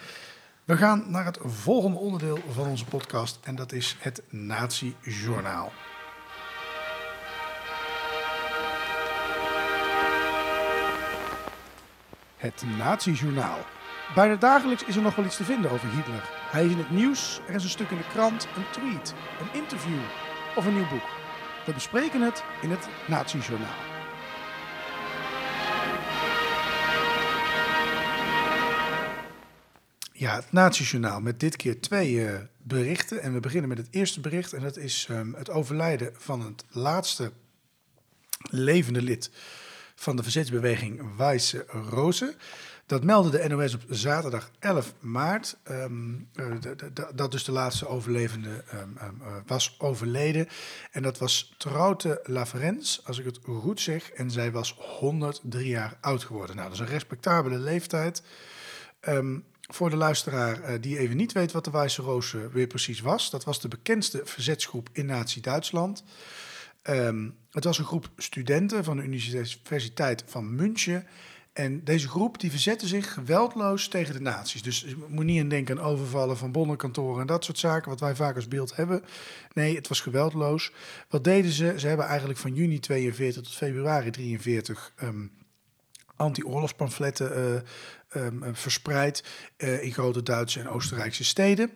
We 0.64 0.76
gaan 0.76 1.04
naar 1.06 1.24
het 1.24 1.38
volgende 1.42 1.98
onderdeel 1.98 2.38
van 2.50 2.66
onze 2.66 2.84
podcast 2.84 3.38
en 3.44 3.54
dat 3.54 3.72
is 3.72 3.96
het 4.00 4.22
Nazi-journaal. 4.30 5.72
Het 12.36 12.64
Nazi-journaal. 12.78 13.58
Bijna 14.14 14.36
dagelijks 14.36 14.84
is 14.84 14.96
er 14.96 15.02
nog 15.02 15.14
wel 15.14 15.24
iets 15.24 15.36
te 15.36 15.44
vinden 15.44 15.70
over 15.70 15.88
Hitler. 15.88 16.30
Hij 16.50 16.64
is 16.64 16.72
in 16.72 16.78
het 16.78 16.90
nieuws, 16.90 17.40
er 17.48 17.54
is 17.54 17.64
een 17.64 17.70
stuk 17.70 17.90
in 17.90 17.96
de 17.96 18.08
krant, 18.12 18.48
een 18.56 18.70
tweet, 18.70 19.14
een 19.40 19.60
interview 19.60 20.00
of 20.56 20.66
een 20.66 20.74
nieuw 20.74 20.88
boek. 20.88 21.08
We 21.66 21.72
bespreken 21.72 22.20
het 22.20 22.44
in 22.60 22.70
het 22.70 22.88
Nazi-journaal. 23.08 23.91
Ja, 30.22 30.34
het 30.34 30.52
Nazi-journaal 30.52 31.20
met 31.20 31.40
dit 31.40 31.56
keer 31.56 31.80
twee 31.80 32.26
eh, 32.26 32.40
berichten. 32.58 33.22
En 33.22 33.32
we 33.32 33.40
beginnen 33.40 33.68
met 33.68 33.78
het 33.78 33.88
eerste 33.90 34.20
bericht. 34.20 34.52
En 34.52 34.62
dat 34.62 34.76
is 34.76 35.06
ehm, 35.10 35.32
het 35.32 35.50
overlijden 35.50 36.12
van 36.16 36.40
het 36.40 36.64
laatste 36.68 37.32
levende 38.50 39.02
lid 39.02 39.30
van 39.94 40.16
de 40.16 40.22
verzetsbeweging 40.22 41.16
Weisse 41.16 41.64
Rose. 41.68 42.34
Dat 42.86 43.04
meldde 43.04 43.30
de 43.30 43.48
NOS 43.48 43.74
op 43.74 43.82
zaterdag 43.88 44.50
11 44.58 44.94
maart. 45.00 45.56
d- 46.60 47.16
dat 47.16 47.30
dus 47.30 47.44
de 47.44 47.52
laatste 47.52 47.88
overlevende 47.88 48.64
ehm, 48.68 48.96
eh, 48.98 49.08
was 49.46 49.74
overleden. 49.78 50.48
En 50.90 51.02
dat 51.02 51.18
was 51.18 51.54
Troute 51.58 52.20
Laverens, 52.24 53.00
als 53.04 53.18
ik 53.18 53.24
het 53.24 53.38
goed 53.42 53.80
zeg. 53.80 54.10
En 54.10 54.30
zij 54.30 54.50
was 54.52 54.74
103 54.78 55.68
jaar 55.68 55.96
oud 56.00 56.24
geworden. 56.24 56.56
Nou, 56.56 56.68
dat 56.68 56.78
is 56.80 56.84
een 56.84 56.92
respectabele 56.92 57.58
leeftijd. 57.58 58.22
Voor 59.72 59.90
de 59.90 59.96
luisteraar 59.96 60.62
eh, 60.62 60.74
die 60.80 60.98
even 60.98 61.16
niet 61.16 61.32
weet 61.32 61.52
wat 61.52 61.64
de 61.64 61.70
Wijze 61.70 62.02
Roos 62.02 62.34
eh, 62.34 62.40
weer 62.52 62.66
precies 62.66 63.00
was. 63.00 63.30
Dat 63.30 63.44
was 63.44 63.60
de 63.60 63.68
bekendste 63.68 64.20
verzetsgroep 64.24 64.88
in 64.92 65.06
Nazi-Duitsland. 65.06 66.04
Ehm, 66.82 67.28
het 67.50 67.64
was 67.64 67.78
een 67.78 67.84
groep 67.84 68.10
studenten 68.16 68.84
van 68.84 68.96
de 68.96 69.02
Universiteit 69.02 70.24
van 70.26 70.54
München. 70.54 71.06
En 71.52 71.84
deze 71.84 72.08
groep 72.08 72.40
die 72.40 72.50
verzette 72.50 72.86
zich 72.86 73.12
geweldloos 73.12 73.88
tegen 73.88 74.14
de 74.14 74.20
nazi's. 74.20 74.62
Dus 74.62 74.80
je 74.80 75.06
moet 75.08 75.24
niet 75.24 75.40
aan 75.40 75.48
denken 75.48 75.78
aan 75.78 75.84
overvallen 75.84 76.36
van 76.36 76.52
bonnenkantoren 76.52 77.20
en 77.20 77.26
dat 77.26 77.44
soort 77.44 77.58
zaken, 77.58 77.90
wat 77.90 78.00
wij 78.00 78.14
vaak 78.14 78.36
als 78.36 78.48
beeld 78.48 78.76
hebben. 78.76 79.04
Nee, 79.52 79.76
het 79.76 79.88
was 79.88 80.00
geweldloos. 80.00 80.72
Wat 81.08 81.24
deden 81.24 81.50
ze? 81.50 81.74
Ze 81.76 81.86
hebben 81.86 82.06
eigenlijk 82.06 82.38
van 82.38 82.54
juni 82.54 82.78
42 82.78 83.42
tot 83.42 83.54
februari 83.54 84.10
43 84.10 84.92
ehm, 84.96 85.26
anti-oorlogspamfletten 86.16 87.36
eh, 87.36 87.60
ehm, 88.12 88.42
eh, 88.42 88.50
verspreid 88.52 89.24
eh, 89.56 89.82
in 89.82 89.92
grote 89.92 90.22
Duitse 90.22 90.60
en 90.60 90.68
Oostenrijkse 90.68 91.24
steden. 91.24 91.70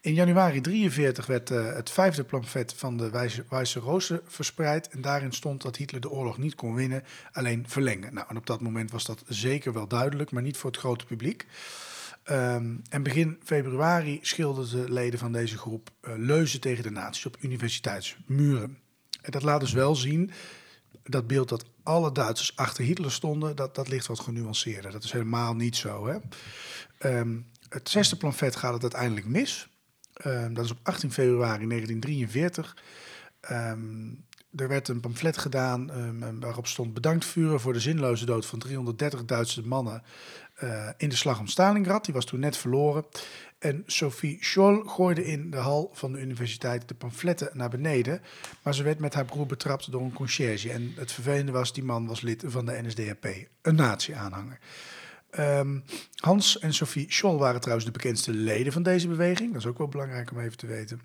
In 0.00 0.14
januari 0.14 0.60
43 0.60 1.26
werd 1.26 1.50
eh, 1.50 1.74
het 1.74 1.90
vijfde 1.90 2.24
pamflet 2.24 2.74
van 2.76 2.96
de 2.96 3.10
Wijze, 3.48 3.80
Rozen 3.80 4.20
verspreid. 4.26 4.88
En 4.88 5.00
daarin 5.00 5.32
stond 5.32 5.62
dat 5.62 5.76
Hitler 5.76 6.00
de 6.00 6.10
oorlog 6.10 6.38
niet 6.38 6.54
kon 6.54 6.74
winnen, 6.74 7.04
alleen 7.32 7.64
verlengen. 7.68 8.14
Nou, 8.14 8.26
en 8.28 8.36
op 8.36 8.46
dat 8.46 8.60
moment 8.60 8.90
was 8.90 9.04
dat 9.04 9.24
zeker 9.28 9.72
wel 9.72 9.88
duidelijk, 9.88 10.30
maar 10.30 10.42
niet 10.42 10.56
voor 10.56 10.70
het 10.70 10.80
grote 10.80 11.04
publiek. 11.04 11.46
Ehm, 12.24 12.76
en 12.88 13.02
begin 13.02 13.38
februari 13.44 14.18
schilderden 14.22 14.92
leden 14.92 15.18
van 15.18 15.32
deze 15.32 15.58
groep 15.58 15.90
leuzen 16.16 16.60
tegen 16.60 16.82
de 16.82 16.90
nazi's 16.90 17.24
op 17.24 17.36
universiteitsmuren. 17.40 18.78
En 19.22 19.30
dat 19.30 19.42
laat 19.42 19.60
dus 19.60 19.72
wel 19.72 19.94
zien, 19.94 20.30
dat 21.04 21.26
beeld 21.26 21.48
dat 21.48 21.64
alle 21.82 22.12
Duitsers 22.12 22.56
achter 22.56 22.84
Hitler 22.84 23.12
stonden, 23.12 23.56
dat, 23.56 23.74
dat 23.74 23.88
ligt 23.88 24.06
wat 24.06 24.20
genuanceerder. 24.20 24.92
Dat 24.92 25.04
is 25.04 25.12
helemaal 25.12 25.54
niet 25.54 25.76
zo. 25.76 26.06
Hè? 26.06 26.18
Ehm, 26.98 27.38
het 27.68 27.88
zesde 27.88 28.16
pamflet 28.16 28.56
gaat 28.56 28.72
het 28.72 28.82
uiteindelijk 28.82 29.26
mis. 29.26 29.68
Ehm, 30.12 30.54
dat 30.54 30.64
is 30.64 30.70
op 30.70 30.78
18 30.82 31.12
februari 31.12 31.66
1943. 31.66 32.76
Ehm, 33.40 34.12
er 34.56 34.68
werd 34.68 34.88
een 34.88 35.00
pamflet 35.00 35.38
gedaan 35.38 35.90
waarop 36.40 36.66
stond 36.66 36.94
bedankt 36.94 37.24
vuren 37.24 37.60
voor 37.60 37.72
de 37.72 37.80
zinloze 37.80 38.26
dood 38.26 38.46
van 38.46 38.58
330 38.58 39.24
Duitse 39.24 39.66
mannen 39.66 40.02
eh, 40.64 40.88
in 40.96 41.08
de 41.08 41.16
slag 41.16 41.38
om 41.38 41.46
Stalingrad. 41.46 42.04
Die 42.04 42.14
was 42.14 42.24
toen 42.24 42.40
net 42.40 42.56
verloren. 42.56 43.04
En 43.58 43.82
Sophie 43.86 44.36
Scholl 44.40 44.82
gooide 44.86 45.24
in 45.24 45.50
de 45.50 45.56
hal 45.56 45.90
van 45.92 46.12
de 46.12 46.20
universiteit 46.20 46.88
de 46.88 46.94
pamfletten 46.94 47.50
naar 47.52 47.68
beneden. 47.68 48.22
Maar 48.62 48.74
ze 48.74 48.82
werd 48.82 48.98
met 48.98 49.14
haar 49.14 49.24
broer 49.24 49.46
betrapt 49.46 49.90
door 49.90 50.02
een 50.02 50.12
conciërge. 50.12 50.72
En 50.72 50.92
het 50.96 51.12
vervelende 51.12 51.52
was, 51.52 51.72
die 51.72 51.84
man 51.84 52.06
was 52.06 52.20
lid 52.20 52.44
van 52.46 52.66
de 52.66 52.80
NSDAP, 52.82 53.26
een 53.62 53.74
nazi-aanhanger. 53.74 54.58
Ehm, 55.30 55.78
Hans 56.14 56.58
en 56.58 56.74
Sophie 56.74 57.12
Scholl 57.12 57.36
waren 57.36 57.60
trouwens 57.60 57.86
de 57.86 57.92
bekendste 57.92 58.32
leden 58.32 58.72
van 58.72 58.82
deze 58.82 59.08
beweging. 59.08 59.52
Dat 59.52 59.60
is 59.60 59.68
ook 59.68 59.78
wel 59.78 59.88
belangrijk 59.88 60.30
om 60.30 60.38
even 60.38 60.56
te 60.56 60.66
weten. 60.66 61.00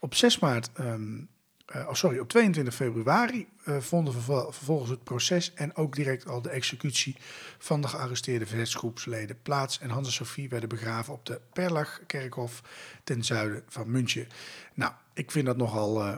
Op 0.00 0.14
6 0.14 0.38
maart, 0.38 0.70
ehm, 0.74 1.18
eh, 1.66 1.88
oh 1.88 1.94
sorry, 1.94 2.18
op 2.18 2.28
22 2.28 2.74
februari 2.74 3.48
eh, 3.64 3.78
vonden 3.80 4.12
vervol- 4.12 4.52
vervolgens 4.52 4.90
het 4.90 5.04
proces 5.04 5.54
en 5.54 5.76
ook 5.76 5.94
direct 5.96 6.28
al 6.28 6.42
de 6.42 6.50
executie 6.50 7.16
van 7.58 7.80
de 7.80 7.88
gearresteerde 7.88 8.46
verzetsgroepsleden 8.46 9.38
plaats. 9.42 9.78
En 9.78 9.90
Hans 9.90 10.06
en 10.06 10.12
Sophie 10.12 10.48
werden 10.48 10.68
begraven 10.68 11.12
op 11.12 11.26
de 11.26 11.40
Perlach-kerkhof 11.52 12.62
ten 13.04 13.24
zuiden 13.24 13.62
van 13.68 13.90
München. 13.90 14.28
Nou, 14.74 14.92
ik 15.14 15.30
vind 15.30 15.46
dat 15.46 15.56
nogal. 15.56 16.02
eh, 16.04 16.16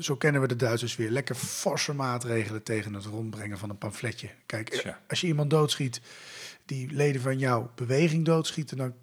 zo 0.00 0.16
kennen 0.16 0.40
we 0.40 0.48
de 0.48 0.56
Duitsers 0.56 0.96
weer. 0.96 1.10
Lekker 1.10 1.34
forse 1.34 1.92
maatregelen 1.94 2.62
tegen 2.62 2.94
het 2.94 3.04
rondbrengen 3.04 3.58
van 3.58 3.70
een 3.70 3.78
pamfletje. 3.78 4.28
Kijk, 4.46 4.68
als 5.08 5.20
je 5.20 5.26
iemand 5.26 5.50
doodschiet 5.50 6.00
die 6.64 6.90
leden 6.90 7.20
van 7.20 7.38
jouw 7.38 7.70
beweging 7.74 8.24
doodschieten, 8.24 8.76
dan, 8.76 8.94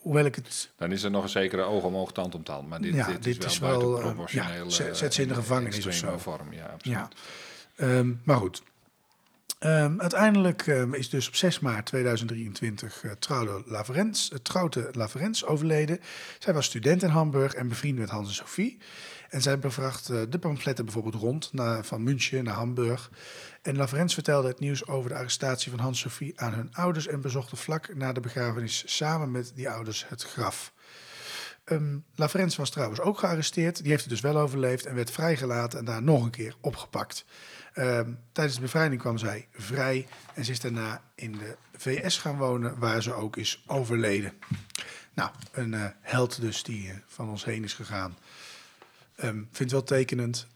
hoewel 0.00 0.24
ik 0.24 0.34
het 0.34 0.70
Dan 0.76 0.92
is 0.92 1.02
er 1.02 1.10
nog 1.10 1.22
een 1.22 1.28
zekere 1.28 1.62
oog 1.62 1.82
om 1.84 1.96
oog, 1.96 2.12
tand 2.12 2.34
om 2.34 2.42
tand. 2.44 2.68
Maar 2.68 2.80
dit, 2.80 2.94
Ja, 2.94 3.06
dit, 3.06 3.22
dit 3.22 3.44
is 3.44 3.58
wel 3.58 3.70
buiten 3.78 3.96
eh, 3.96 4.04
proportioneel. 4.14 4.64
ja, 4.64 4.70
zet- 4.70 4.88
eh, 4.88 4.94
zet 4.94 5.14
ze 5.14 5.22
in 5.22 5.28
de 5.28 5.34
gevangenis 5.34 5.86
of 5.86 5.94
zo. 5.94 6.18
vorm, 6.18 6.52
ja, 6.52 6.64
absoluut. 6.66 6.96
Ja. 6.96 7.08
Ehm, 7.76 8.12
maar 8.24 8.36
goed. 8.36 8.62
Ehm, 9.58 10.00
uiteindelijk 10.00 10.66
ehm, 10.66 10.94
is 10.94 11.08
dus 11.10 11.28
op 11.28 11.34
6 11.34 11.60
maart 11.60 11.86
2023 11.86 13.04
eh 13.04 13.10
trouwde 13.18 13.62
Laverens, 13.66 14.30
uh, 14.32 14.38
trouwde 14.38 14.88
Laverens 14.92 15.44
overleden. 15.44 16.00
Zij 16.38 16.54
was 16.54 16.66
student 16.66 17.02
in 17.02 17.08
Hamburg 17.08 17.54
en 17.54 17.68
bevriend 17.68 17.98
met 17.98 18.10
Hans 18.10 18.28
en 18.28 18.34
Sophie. 18.34 18.78
En 19.30 19.42
zij 19.42 19.58
bebracht 19.58 20.08
eh, 20.08 20.20
de 20.28 20.38
pamfletten 20.38 20.84
bijvoorbeeld 20.84 21.14
rond 21.14 21.52
naar, 21.52 21.84
van 21.84 22.02
München 22.02 22.44
naar 22.44 22.54
Hamburg. 22.54 23.10
En 23.62 23.76
Laverens 23.76 24.14
vertelde 24.14 24.48
het 24.48 24.60
nieuws 24.60 24.86
over 24.86 25.10
de 25.10 25.16
arrestatie 25.16 25.70
van 25.70 25.80
Hans 25.80 26.04
en 26.04 26.10
Sophie 26.10 26.40
aan 26.40 26.52
hun 26.52 26.74
ouders 26.74 27.06
en 27.06 27.20
bezochten 27.20 27.56
vlak 27.56 27.94
na 27.94 28.12
de 28.12 28.20
begrafenis 28.20 28.96
samen 28.96 29.30
met 29.30 29.52
die 29.54 29.70
ouders 29.70 30.08
het 30.08 30.22
graf. 30.22 30.72
Ehm 31.64 31.98
Laverens 32.14 32.56
was 32.56 32.70
trouwens 32.70 33.00
ook 33.00 33.18
gearresteerd. 33.18 33.82
Die 33.82 33.90
heeft 33.90 34.02
het 34.02 34.10
dus 34.10 34.20
wel 34.20 34.38
overleefd 34.38 34.86
en 34.86 34.94
werd 34.94 35.10
vrijgelaten 35.10 35.78
en 35.78 35.84
daar 35.84 36.02
nog 36.02 36.24
een 36.24 36.30
keer 36.30 36.56
opgepakt. 36.60 37.24
Ehm, 37.72 38.12
tijdens 38.32 38.56
de 38.56 38.62
bevrijding 38.62 39.00
kwam 39.00 39.18
zij 39.18 39.48
vrij 39.52 40.06
en 40.34 40.44
ze 40.44 40.50
is 40.50 40.60
daarna 40.60 41.02
in 41.14 41.32
de 41.32 41.56
VS 41.76 42.18
gaan 42.18 42.36
wonen, 42.36 42.78
waar 42.78 43.02
ze 43.02 43.12
ook 43.12 43.36
is 43.36 43.64
overleden. 43.66 44.32
Nou, 45.14 45.30
een 45.52 45.74
eh, 45.74 45.84
held 46.00 46.40
dus 46.40 46.62
die 46.62 46.90
eh, 46.90 46.96
van 47.06 47.28
ons 47.28 47.44
heen 47.44 47.64
is 47.64 47.74
gegaan. 47.74 48.16
Ehm 49.16 49.42
vind 49.52 49.70
wel 49.70 49.82
tekenend. 49.82 50.46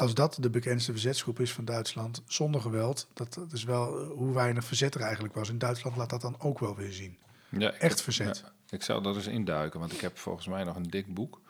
Als 0.00 0.14
dat 0.14 0.36
de 0.40 0.50
bekendste 0.50 0.92
verzetsgroep 0.92 1.40
is 1.40 1.52
van 1.52 1.64
Duitsland, 1.64 2.22
zonder 2.26 2.60
geweld, 2.60 3.08
dat, 3.14 3.34
dat 3.34 3.52
is 3.52 3.64
wel 3.64 4.00
eh, 4.00 4.06
hoe 4.08 4.34
weinig 4.34 4.64
verzet 4.64 4.94
er 4.94 5.00
eigenlijk 5.00 5.34
was. 5.34 5.48
In 5.48 5.58
Duitsland 5.58 5.96
laat 5.96 6.10
dat 6.10 6.20
dan 6.20 6.36
ook 6.38 6.58
wel 6.58 6.76
weer 6.76 6.92
zien. 6.92 7.16
Ja, 7.48 7.70
Echt 7.72 7.80
heb- 7.80 8.00
verzet. 8.00 8.42
ja, 8.44 8.52
ik 8.76 8.82
zou 8.82 9.08
er 9.08 9.14
eens 9.16 9.26
induiken, 9.26 9.80
want 9.80 9.92
ik 9.92 10.00
heb 10.00 10.18
volgens 10.18 10.46
mij 10.46 10.64
nog 10.64 10.76
een 10.76 10.90
dik 10.90 11.14
boek. 11.14 11.40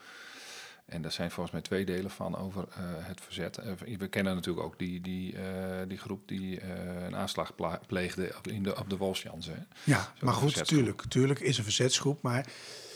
En 0.86 1.02
daar 1.02 1.12
zijn 1.12 1.30
volgens 1.30 1.52
mij 1.52 1.62
twee 1.62 1.84
delen 1.84 2.10
van 2.10 2.36
over 2.36 2.64
eh, 2.68 2.76
het 2.84 3.20
verzet. 3.20 3.58
Eh, 3.58 3.72
we 3.98 4.08
kennen 4.08 4.34
natuurlijk 4.34 4.66
ook 4.66 4.78
die, 4.78 5.00
die, 5.00 5.34
die 5.88 5.98
groep 5.98 6.28
die 6.28 6.62
een 7.06 7.16
aanslag 7.16 7.52
pleegde 7.86 8.32
op, 8.38 8.46
in 8.48 8.62
de, 8.62 8.78
op 8.78 8.90
de 8.90 8.96
Wolfsjansen. 8.96 9.54
hè. 9.54 9.62
Ja, 9.92 10.12
maar 10.20 10.34
goed, 10.34 10.66
tuurlijk, 10.66 11.02
tuurlijk 11.08 11.40
is 11.40 11.58
een 11.58 11.64
verzetsgroep, 11.64 12.22
maar 12.22 12.46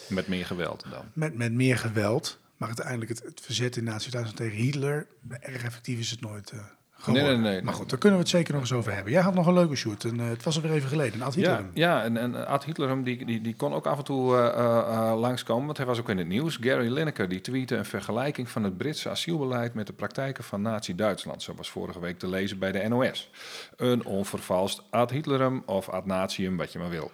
Met 0.08 0.28
meer 0.28 0.46
geweld 0.46 0.84
dan. 0.90 1.04
met, 1.12 1.34
met 1.34 1.52
meer 1.52 1.78
geweld. 1.78 2.38
Maar 2.56 2.68
uiteindelijk 2.68 3.10
het, 3.10 3.22
het 3.22 3.40
verzet 3.40 3.76
in 3.76 3.84
Nazi-Duitsland 3.84 4.36
tegen 4.36 4.56
Hitler, 4.56 5.06
erg 5.40 5.64
effectief 5.64 5.98
is 5.98 6.10
het 6.10 6.20
nooit 6.20 6.50
eh 6.50 6.58
geworden. 7.04 7.28
Nee, 7.28 7.40
nee, 7.40 7.52
nee, 7.52 7.62
maar 7.62 7.74
goed, 7.74 7.90
daar 7.90 7.98
kunnen 7.98 8.18
we 8.18 8.24
het 8.24 8.34
zeker 8.34 8.52
nog 8.52 8.62
eens 8.62 8.72
over 8.72 8.92
hebben. 8.94 9.12
Jij 9.12 9.22
had 9.22 9.34
nog 9.34 9.46
een 9.46 9.54
leuke 9.54 9.76
shoot 9.76 10.04
en 10.04 10.20
eh, 10.20 10.28
het 10.28 10.42
was 10.42 10.56
alweer 10.56 10.72
even 10.72 10.88
geleden. 10.88 11.22
Ad 11.22 11.34
Hitler. 11.34 11.60
Ja, 11.60 11.68
ja 11.74 12.02
en, 12.02 12.16
en 12.16 12.46
Ad 12.46 12.64
Hitlerum 12.64 13.04
die, 13.04 13.24
die, 13.24 13.40
die 13.40 13.54
kon 13.54 13.72
ook 13.72 13.86
af 13.86 13.98
en 13.98 14.04
toe 14.04 14.36
eh, 14.36 15.14
langskomen, 15.16 15.64
want 15.64 15.76
hij 15.76 15.86
was 15.86 15.98
ook 15.98 16.08
in 16.08 16.18
het 16.18 16.26
nieuws. 16.26 16.58
Gary 16.60 16.92
Lineker 16.92 17.28
die 17.28 17.40
tweette 17.40 17.76
een 17.76 17.84
vergelijking 17.84 18.50
van 18.50 18.64
het 18.64 18.76
Britse 18.76 19.10
asielbeleid 19.10 19.74
met 19.74 19.86
de 19.86 19.92
praktijken 19.92 20.44
van 20.44 20.62
Nazi-Duitsland. 20.62 21.42
Zo 21.42 21.54
was 21.54 21.70
vorige 21.70 22.00
week 22.00 22.18
te 22.18 22.28
lezen 22.28 22.58
bij 22.58 22.72
de 22.72 22.88
NOS. 22.88 23.30
Een 23.76 24.04
onvervalst 24.04 24.82
Ad 24.90 25.10
Hitlerum 25.10 25.62
of 25.66 25.88
Ad 25.88 26.06
Natium, 26.06 26.56
wat 26.56 26.72
je 26.72 26.78
maar 26.78 26.90
wil. 26.90 27.10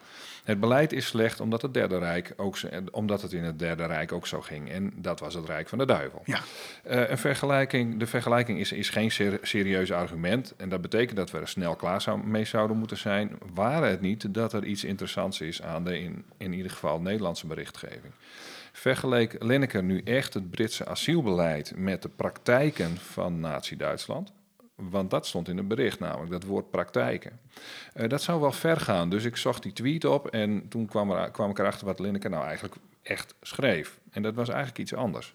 Het 0.51 0.61
beleid 0.61 0.93
is 0.93 1.07
slecht 1.07 1.41
omdat 1.41 1.63
het, 1.63 1.75
derde 1.75 1.99
Rijk 1.99 2.33
ook, 2.37 2.57
zo- 2.57 2.69
omdat 2.91 3.23
het 3.23 3.33
in 3.33 3.45
het 3.45 3.59
Derde 3.59 3.87
Rijk 3.87 4.13
ook 4.13 4.27
zo 4.27 4.41
ging. 4.41 4.71
En 4.71 4.93
dat 4.97 5.21
was 5.21 5.35
het 5.35 5.47
Rijk 5.47 5.69
van 5.69 5.79
de 5.79 5.87
Duivel. 5.87 6.23
Ja. 6.25 6.41
Eh, 6.85 7.11
een 7.11 7.19
vergelijking, 7.19 7.99
de 7.99 8.07
vergelijking 8.07 8.59
is, 8.59 8.73
is 8.73 8.89
geen 8.89 9.11
ser- 9.11 9.39
serieus 9.43 9.93
argument. 9.93 10.55
En 10.57 10.69
dat 10.69 10.81
betekent 10.81 11.17
dat 11.17 11.31
we 11.31 11.39
er 11.39 11.49
snel 11.49 11.75
klaar 11.77 12.01
zou, 12.01 12.27
mee 12.27 12.45
zouden 12.45 12.77
moeten 12.77 12.97
zijn. 12.97 13.39
Waren 13.55 13.91
het 13.91 14.01
niet 14.01 14.35
dat 14.35 14.53
er 14.53 14.65
iets 14.65 14.85
interessants 14.85 15.41
is 15.41 15.63
aan 15.63 15.85
de 15.85 16.01
in, 16.01 16.25
in 16.37 16.53
ieder 16.53 16.71
geval 16.71 17.01
Nederlandse 17.01 17.47
berichtgeving. 17.47 18.13
Vergeleek 18.73 19.37
Lineker 19.43 19.83
nu 19.83 20.01
echt 20.05 20.35
het 20.35 20.51
Britse 20.51 20.87
asielbeleid 20.87 21.73
met 21.77 22.03
de 22.03 22.09
praktijken 22.09 22.97
van 22.97 23.41
Nazi-Duitsland? 23.41 24.33
Want 24.91 25.11
dat 25.11 25.27
stond 25.27 25.49
in 25.49 25.57
het 25.57 25.69
bericht, 25.69 26.01
namelijk 26.01 26.31
dat 26.31 26.45
woord 26.45 26.71
praktijken. 26.71 27.41
Eh, 27.93 28.09
dat 28.09 28.23
zou 28.23 28.41
wel 28.41 28.53
ver 28.53 28.81
gaan. 28.81 29.11
Dus 29.11 29.25
ik 29.25 29.37
zocht 29.37 29.63
die 29.63 29.73
tweet 29.73 30.05
op 30.05 30.27
en 30.29 30.69
toen 30.69 30.87
kwam, 30.87 31.11
er, 31.11 31.31
kwam 31.31 31.51
ik 31.51 31.59
erachter 31.59 31.87
wat 31.87 31.99
Lineker 31.99 32.31
nou 32.31 32.45
eigenlijk 32.45 32.75
echt 33.03 33.35
schreef. 33.43 33.99
En 34.11 34.23
dat 34.23 34.35
was 34.35 34.49
eigenlijk 34.49 34.79
iets 34.79 34.95
anders. 34.95 35.35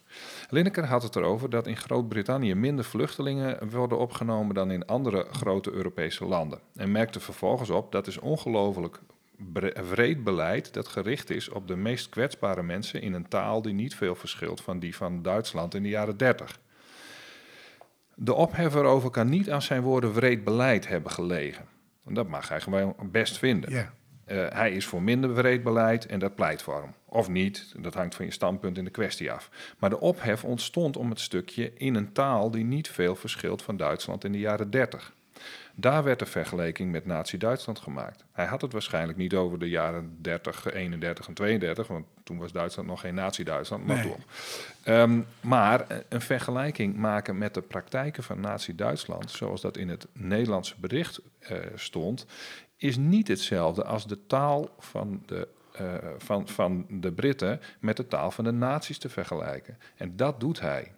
Lineker 0.50 0.86
had 0.86 1.04
het 1.04 1.16
erover 1.16 1.50
dat 1.50 1.68
in 1.68 1.78
Groot-Brittannië 1.78 2.56
minder 2.56 2.86
vluchtelingen 2.86 3.70
worden 3.70 3.98
opgenomen 3.98 4.56
dan 4.56 4.72
in 4.72 4.86
andere 4.86 5.26
grote 5.32 5.72
Europese 5.72 6.26
landen. 6.26 6.60
En 6.76 6.92
merkte 6.92 7.20
vervolgens 7.20 7.70
op 7.70 7.92
dat 7.92 8.08
is 8.08 8.18
ongelooflijk 8.18 9.00
wreed 9.90 10.24
beleid 10.24 10.74
dat 10.74 10.88
gericht 10.88 11.30
is 11.30 11.50
op 11.50 11.68
de 11.68 11.76
meest 11.76 12.10
kwetsbare 12.10 12.64
mensen 12.64 13.02
in 13.02 13.14
een 13.14 13.28
taal 13.28 13.62
die 13.62 13.74
niet 13.74 13.96
veel 13.96 14.16
verschilt 14.16 14.62
van 14.62 14.80
die 14.80 14.96
van 14.96 15.22
Duitsland 15.22 15.74
in 15.74 15.84
de 15.84 15.90
jaren 15.90 16.18
30. 16.18 16.60
De 18.16 18.34
ophef 18.34 18.76
erover 18.76 19.10
kan 19.10 19.30
niet 19.30 19.52
aan 19.52 19.62
zijn 19.62 19.82
woorden 19.82 20.14
wreed 20.14 20.44
beleid 20.44 20.88
hebben 20.88 21.12
gelegen. 21.12 21.66
Dat 22.04 22.28
mag 22.28 22.50
hij 22.50 22.62
gewoon 22.62 22.96
best 23.12 23.38
vinden. 23.38 23.72
Ja. 23.72 23.94
Eh, 24.26 24.46
hij 24.50 24.72
is 24.72 24.86
voor 24.86 25.02
minder 25.02 25.30
breed 25.30 25.64
beleid 25.64 26.06
en 26.06 26.20
dat 26.20 26.36
pleit 26.36 26.62
voor 26.62 26.82
hem. 26.82 26.94
Of 27.06 27.30
niet, 27.30 27.74
dat 27.78 27.94
hangt 27.94 28.16
van 28.16 28.26
je 28.26 28.32
standpunt 28.32 28.78
in 28.78 28.84
de 28.84 28.90
kwestie 28.90 29.32
af. 29.32 29.50
Maar 29.80 29.90
de 29.90 30.00
ophef 30.00 30.44
ontstond 30.44 30.98
om 30.98 31.10
het 31.10 31.20
stukje 31.20 31.74
in 31.74 31.96
een 31.96 32.12
taal 32.12 32.52
die 32.52 32.64
niet 32.64 32.90
veel 32.90 33.16
verschilt 33.16 33.62
van 33.62 33.78
Duitsland 33.78 34.24
in 34.24 34.32
de 34.32 34.40
jaren 34.40 34.70
30. 34.70 35.14
Daar 35.78 36.04
werd 36.04 36.20
de 36.20 36.26
vergelijking 36.26 36.92
met 36.92 37.06
Nazi-Duitsland 37.06 37.80
gemaakt. 37.80 38.26
Hij 38.32 38.46
had 38.46 38.62
het 38.62 38.72
waarschijnlijk 38.72 39.18
niet 39.18 39.34
over 39.34 39.60
de 39.60 39.70
jaren 39.70 40.18
30, 40.22 40.74
31 40.74 41.28
en 41.28 41.34
32, 41.34 41.88
want 41.88 42.06
toen 42.24 42.38
was 42.38 42.52
Duitsland 42.52 42.88
nog 42.88 43.00
geen 43.00 43.14
Nazi-Duitsland, 43.16 43.86
maar 43.86 43.96
Nee. 43.96 44.08
toch. 44.08 44.20
Ehm, 44.84 45.22
maar 45.42 45.88
eh, 45.88 45.98
een 46.10 46.22
vergelijking 46.22 46.96
maken 46.96 47.38
met 47.38 47.54
de 47.54 47.62
praktijken 47.62 48.24
van 48.24 48.40
Nazi-Duitsland, 48.40 49.32
zoals 49.32 49.62
dat 49.62 49.78
in 49.78 49.90
het 49.90 50.08
Nederlandse 50.14 50.76
bericht 50.80 51.22
eh, 51.40 51.58
stond, 51.76 52.26
is 52.78 52.98
niet 52.98 53.28
hetzelfde 53.28 53.84
als 53.84 54.08
de 54.08 54.26
taal 54.28 54.70
van 54.80 55.24
de, 55.26 55.48
eh, 55.74 55.94
van, 56.18 56.48
van 56.48 56.86
de 56.90 57.12
Britten 57.12 57.62
met 57.80 57.98
de 57.98 58.08
taal 58.08 58.32
van 58.32 58.44
de 58.44 58.52
nazi's 58.52 58.98
te 58.98 59.10
vergelijken. 59.10 59.78
En 59.96 60.16
dat 60.16 60.40
doet 60.40 60.60
hij. 60.60 60.92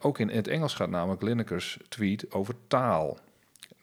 Ook 0.00 0.18
in 0.18 0.28
het 0.28 0.48
Engels 0.48 0.74
gaat 0.74 0.90
namelijk 0.90 1.22
Lineker's 1.22 1.78
tweet 1.88 2.32
over 2.32 2.54
taal. 2.66 3.18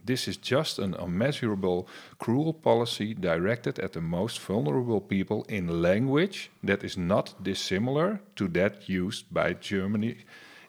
This 0.07 0.27
is 0.27 0.37
just 0.37 0.79
an 0.79 0.93
unmeasurable, 0.93 1.87
cruel 2.17 2.53
policy 2.53 3.13
directed 3.13 3.79
at 3.79 3.91
the 3.91 4.01
most 4.01 4.39
vulnerable 4.39 5.01
people 5.01 5.45
in 5.49 5.81
language 5.81 6.49
that 6.63 6.83
is 6.83 6.95
not 6.95 7.35
dissimilar 7.43 8.19
to 8.35 8.47
that 8.47 8.87
used 8.87 9.25
by 9.29 9.53
Germany 9.59 10.15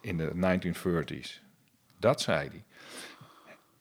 in 0.03 0.17
the 0.17 0.33
1930s. 0.35 1.41
Dat 2.01 2.21
zei 2.21 2.49
hij. 2.49 2.63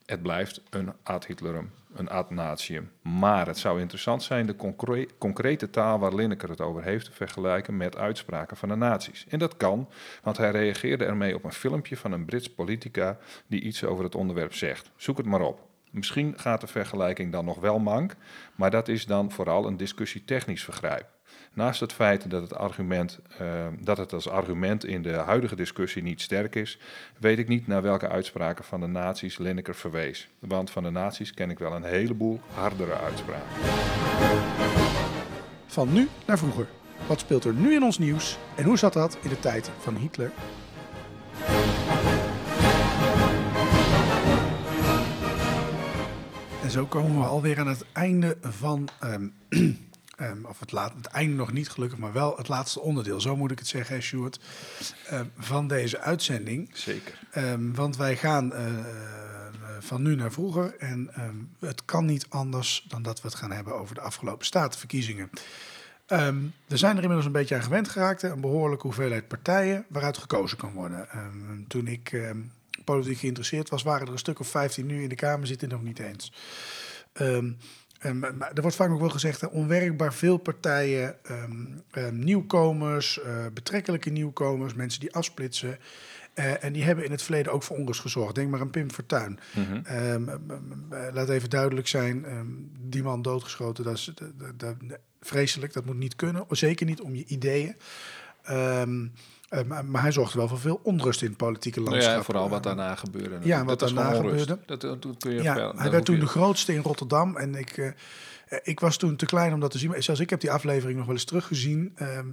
Het 0.07 0.21
blijft 0.21 0.61
een 0.69 0.93
ad 1.03 1.25
Hitlerum, 1.25 1.71
een 1.93 2.09
ad 2.09 2.29
natium. 2.29 2.91
Maar 3.01 3.47
het 3.47 3.57
zou 3.57 3.79
interessant 3.79 4.23
zijn 4.23 4.45
de 4.45 4.55
concre- 4.55 5.07
concrete 5.17 5.69
taal 5.69 5.99
waar 5.99 6.15
Lineker 6.15 6.49
het 6.49 6.61
over 6.61 6.83
heeft 6.83 7.05
te 7.05 7.11
vergelijken 7.11 7.77
met 7.77 7.97
uitspraken 7.97 8.57
van 8.57 8.69
de 8.69 8.75
nazi's. 8.75 9.25
En 9.29 9.39
dat 9.39 9.57
kan, 9.57 9.89
want 10.23 10.37
hij 10.37 10.51
reageerde 10.51 11.05
ermee 11.05 11.35
op 11.35 11.43
een 11.43 11.53
filmpje 11.53 11.97
van 11.97 12.11
een 12.11 12.25
Brits 12.25 12.53
politica 12.53 13.17
die 13.47 13.61
iets 13.61 13.83
over 13.83 14.03
het 14.03 14.15
onderwerp 14.15 14.53
zegt. 14.53 14.91
Zoek 14.95 15.17
het 15.17 15.25
maar 15.25 15.41
op. 15.41 15.67
Misschien 15.91 16.33
gaat 16.37 16.61
de 16.61 16.67
vergelijking 16.67 17.31
dan 17.31 17.45
nog 17.45 17.59
wel 17.59 17.79
mank, 17.79 18.15
maar 18.55 18.71
dat 18.71 18.87
is 18.87 19.05
dan 19.05 19.31
vooral 19.31 19.65
een 19.65 19.77
discussietechnisch 19.77 20.63
vergrijp. 20.63 21.16
Naast 21.57 21.79
het 21.79 21.93
feit 21.93 22.29
dat 22.29 22.41
het, 22.41 22.55
argument, 22.55 23.19
eh, 23.37 23.47
dat 23.79 23.97
het 23.97 24.13
als 24.13 24.29
argument 24.29 24.85
in 24.85 25.01
de 25.01 25.13
huidige 25.13 25.55
discussie 25.55 26.03
niet 26.03 26.21
sterk 26.21 26.55
is, 26.55 26.79
weet 27.19 27.39
ik 27.39 27.47
niet 27.47 27.67
naar 27.67 27.81
welke 27.81 28.07
uitspraken 28.07 28.63
van 28.63 28.79
de 28.79 28.87
nazi's 28.87 29.37
Lineker 29.37 29.75
verwees. 29.75 30.29
Want 30.39 30.71
van 30.71 30.83
de 30.83 30.89
nazi's 30.89 31.33
ken 31.33 31.49
ik 31.49 31.59
wel 31.59 31.73
een 31.73 31.83
heleboel 31.83 32.39
hardere 32.53 32.93
uitspraken. 32.93 33.47
Van 35.65 35.93
nu 35.93 36.07
naar 36.25 36.37
vroeger. 36.37 36.67
Wat 37.07 37.19
speelt 37.19 37.43
er 37.43 37.53
nu 37.53 37.73
in 37.73 37.83
ons 37.83 37.97
nieuws 37.97 38.37
en 38.55 38.63
hoe 38.63 38.77
zat 38.77 38.93
dat 38.93 39.17
in 39.21 39.29
de 39.29 39.39
tijd 39.39 39.71
van 39.79 39.95
Hitler? 39.95 40.31
En 46.63 46.71
zo 46.71 46.85
komen 46.85 47.19
we 47.19 47.25
alweer 47.25 47.59
aan 47.59 47.67
het 47.67 47.85
einde 47.93 48.37
van, 48.41 48.87
ehm, 48.99 49.27
ehm, 50.17 50.45
of 50.45 50.59
het, 50.59 50.71
laat, 50.71 50.93
het 50.95 51.05
einde 51.05 51.35
nog 51.35 51.51
niet 51.51 51.69
gelukkig, 51.69 51.99
maar 51.99 52.13
wel 52.13 52.37
het 52.37 52.47
laatste 52.47 52.79
onderdeel, 52.79 53.21
zo 53.21 53.35
moet 53.35 53.51
ik 53.51 53.59
het 53.59 53.67
zeggen, 53.67 53.95
hè, 53.95 54.01
Sjoerd, 54.01 54.39
ehm, 55.07 55.25
van 55.37 55.67
deze 55.67 55.99
uitzending. 55.99 56.69
Zeker. 56.73 57.19
Ehm, 57.31 57.71
want 57.71 57.97
wij 57.97 58.17
gaan 58.17 58.53
eh, 58.53 58.67
eh, 58.67 58.85
van 59.79 60.01
nu 60.01 60.15
naar 60.15 60.31
vroeger. 60.31 60.75
En 60.77 61.11
het 61.59 61.85
kan 61.85 62.05
niet 62.05 62.25
anders 62.29 62.85
dan 62.87 63.01
dat 63.01 63.21
we 63.21 63.27
het 63.27 63.37
gaan 63.37 63.51
hebben 63.51 63.75
over 63.75 63.95
de 63.95 64.01
afgelopen 64.01 64.45
statenverkiezingen. 64.45 65.29
Ehm, 66.05 66.37
we 66.67 66.77
zijn 66.77 66.91
er 66.91 67.01
inmiddels 67.01 67.25
een 67.25 67.31
beetje 67.31 67.55
aan 67.55 67.63
gewend 67.63 67.89
geraakt. 67.89 68.23
Een 68.23 68.41
behoorlijke 68.41 68.85
hoeveelheid 68.85 69.27
partijen 69.27 69.85
waaruit 69.87 70.17
gekozen 70.17 70.57
kan 70.57 70.73
worden. 70.73 71.07
Toen 71.67 71.87
ik 71.87 72.33
politiek 72.83 73.17
geïnteresseerd 73.17 73.69
was, 73.69 73.83
waren 73.83 74.07
er 74.07 74.13
een 74.13 74.19
stuk 74.19 74.39
of 74.39 74.47
15 74.47 74.85
nu 74.85 75.03
in 75.03 75.09
de 75.09 75.15
Kamer 75.15 75.47
zitten 75.47 75.69
nog 75.69 75.83
niet 75.83 75.99
eens. 75.99 76.31
En, 77.99 78.19
maar 78.19 78.51
er 78.53 78.61
wordt 78.61 78.75
vaak 78.75 78.89
ook 78.89 78.99
wel 78.99 79.09
gezegd, 79.09 79.41
hè, 79.41 79.47
onwerkbaar 79.47 80.13
veel 80.13 80.37
partijen, 80.37 81.25
ehm, 81.25 81.51
ehm, 81.91 82.19
nieuwkomers, 82.19 83.21
eh, 83.21 83.45
betrekkelijke 83.53 84.09
nieuwkomers, 84.09 84.73
mensen 84.73 84.99
die 84.99 85.13
afsplitsen. 85.13 85.77
Eh, 86.33 86.63
en 86.63 86.73
die 86.73 86.83
hebben 86.83 87.05
in 87.05 87.11
het 87.11 87.21
verleden 87.21 87.51
ook 87.51 87.63
voor 87.63 87.77
onrust 87.77 88.01
gezorgd. 88.01 88.35
Denk 88.35 88.49
maar 88.49 88.59
aan 88.59 88.69
Pim 88.69 88.91
Fortuyn. 88.91 89.39
Mhm. 89.55 89.79
Eh, 89.83 90.15
laat 91.13 91.29
even 91.29 91.49
duidelijk 91.49 91.87
zijn, 91.87 92.25
die 92.79 93.03
man 93.03 93.21
doodgeschoten, 93.21 93.83
dat 93.83 93.93
is 93.93 94.11
dat, 94.37 94.59
dat- 94.59 94.99
vreselijk. 95.21 95.73
Dat 95.73 95.85
moet 95.85 95.97
niet 95.97 96.15
kunnen, 96.15 96.45
zeker 96.49 96.85
niet 96.85 97.01
om 97.01 97.15
je 97.15 97.25
ideeën. 97.25 97.75
Ehm, 98.43 99.07
eh, 99.49 99.63
maar, 99.63 99.85
maar 99.85 100.01
hij 100.01 100.11
zorgde 100.11 100.37
wel 100.37 100.47
voor 100.47 100.59
veel 100.59 100.79
onrust 100.83 101.21
in 101.21 101.27
het 101.27 101.37
politieke 101.37 101.81
landschap. 101.81 102.15
ja, 102.15 102.23
vooral 102.23 102.49
wat 102.49 102.63
daarna 102.63 102.95
gebeurde. 102.95 103.37
Ja, 103.43 103.65
wat 103.65 103.79
dat 103.79 103.89
daarna 103.93 104.13
gebeurde. 104.13 104.45
Dat, 104.65 104.81
dat, 104.81 105.01
dat 105.01 105.17
kun 105.17 105.31
je 105.33 105.41
Ja, 105.41 105.53
veel- 105.53 105.73
hij 105.75 105.91
werd 105.91 106.05
toen 106.05 106.19
de 106.19 106.25
grootste 106.27 106.73
in 106.73 106.81
Rotterdam. 106.81 107.35
En 107.37 107.55
ik, 107.55 107.77
eh, 107.77 107.87
eh, 107.87 107.93
ik 108.63 108.79
was 108.79 108.97
toen 108.97 109.15
te 109.15 109.25
klein 109.25 109.53
om 109.53 109.59
dat 109.59 109.71
te 109.71 109.77
zien. 109.77 109.89
Maar 109.89 110.03
zelfs 110.03 110.19
ik 110.19 110.29
heb 110.29 110.39
die 110.39 110.51
aflevering 110.51 110.97
nog 110.97 111.05
wel 111.05 111.15
eens 111.15 111.23
teruggezien. 111.25 111.91
ehm, 111.95 112.27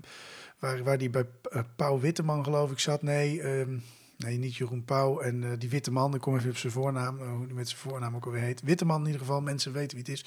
waar, 0.59 0.83
waar 0.83 0.99
die 0.99 1.11
bij 1.11 1.25
eh, 1.51 1.61
Pauw 1.77 2.01
Witteman, 2.01 2.45
geloof 2.45 2.71
ik, 2.71 2.79
zat. 2.79 3.03
Nee, 3.03 3.41
ehm, 3.43 3.77
nee 4.17 4.39
niet 4.39 4.57
Jeroen 4.57 4.85
Pauw. 4.85 5.21
En 5.21 5.45
eh, 5.45 5.51
die 5.59 5.69
Witteman, 5.71 6.15
ik 6.15 6.21
kom 6.21 6.37
even 6.37 6.51
op 6.51 6.57
zijn 6.57 6.73
voornaam. 6.73 7.21
eh, 7.21 7.29
hoe 7.31 7.47
die 7.47 7.55
met 7.55 7.69
zijn 7.69 7.81
voornaam 7.81 8.15
ook 8.15 8.25
alweer 8.25 8.41
heet. 8.43 8.62
Witteman 8.62 9.01
in 9.01 9.07
ieder 9.07 9.21
geval, 9.21 9.41
mensen 9.41 9.73
weten 9.73 9.97
wie 9.97 10.07
het 10.07 10.15
is. 10.15 10.25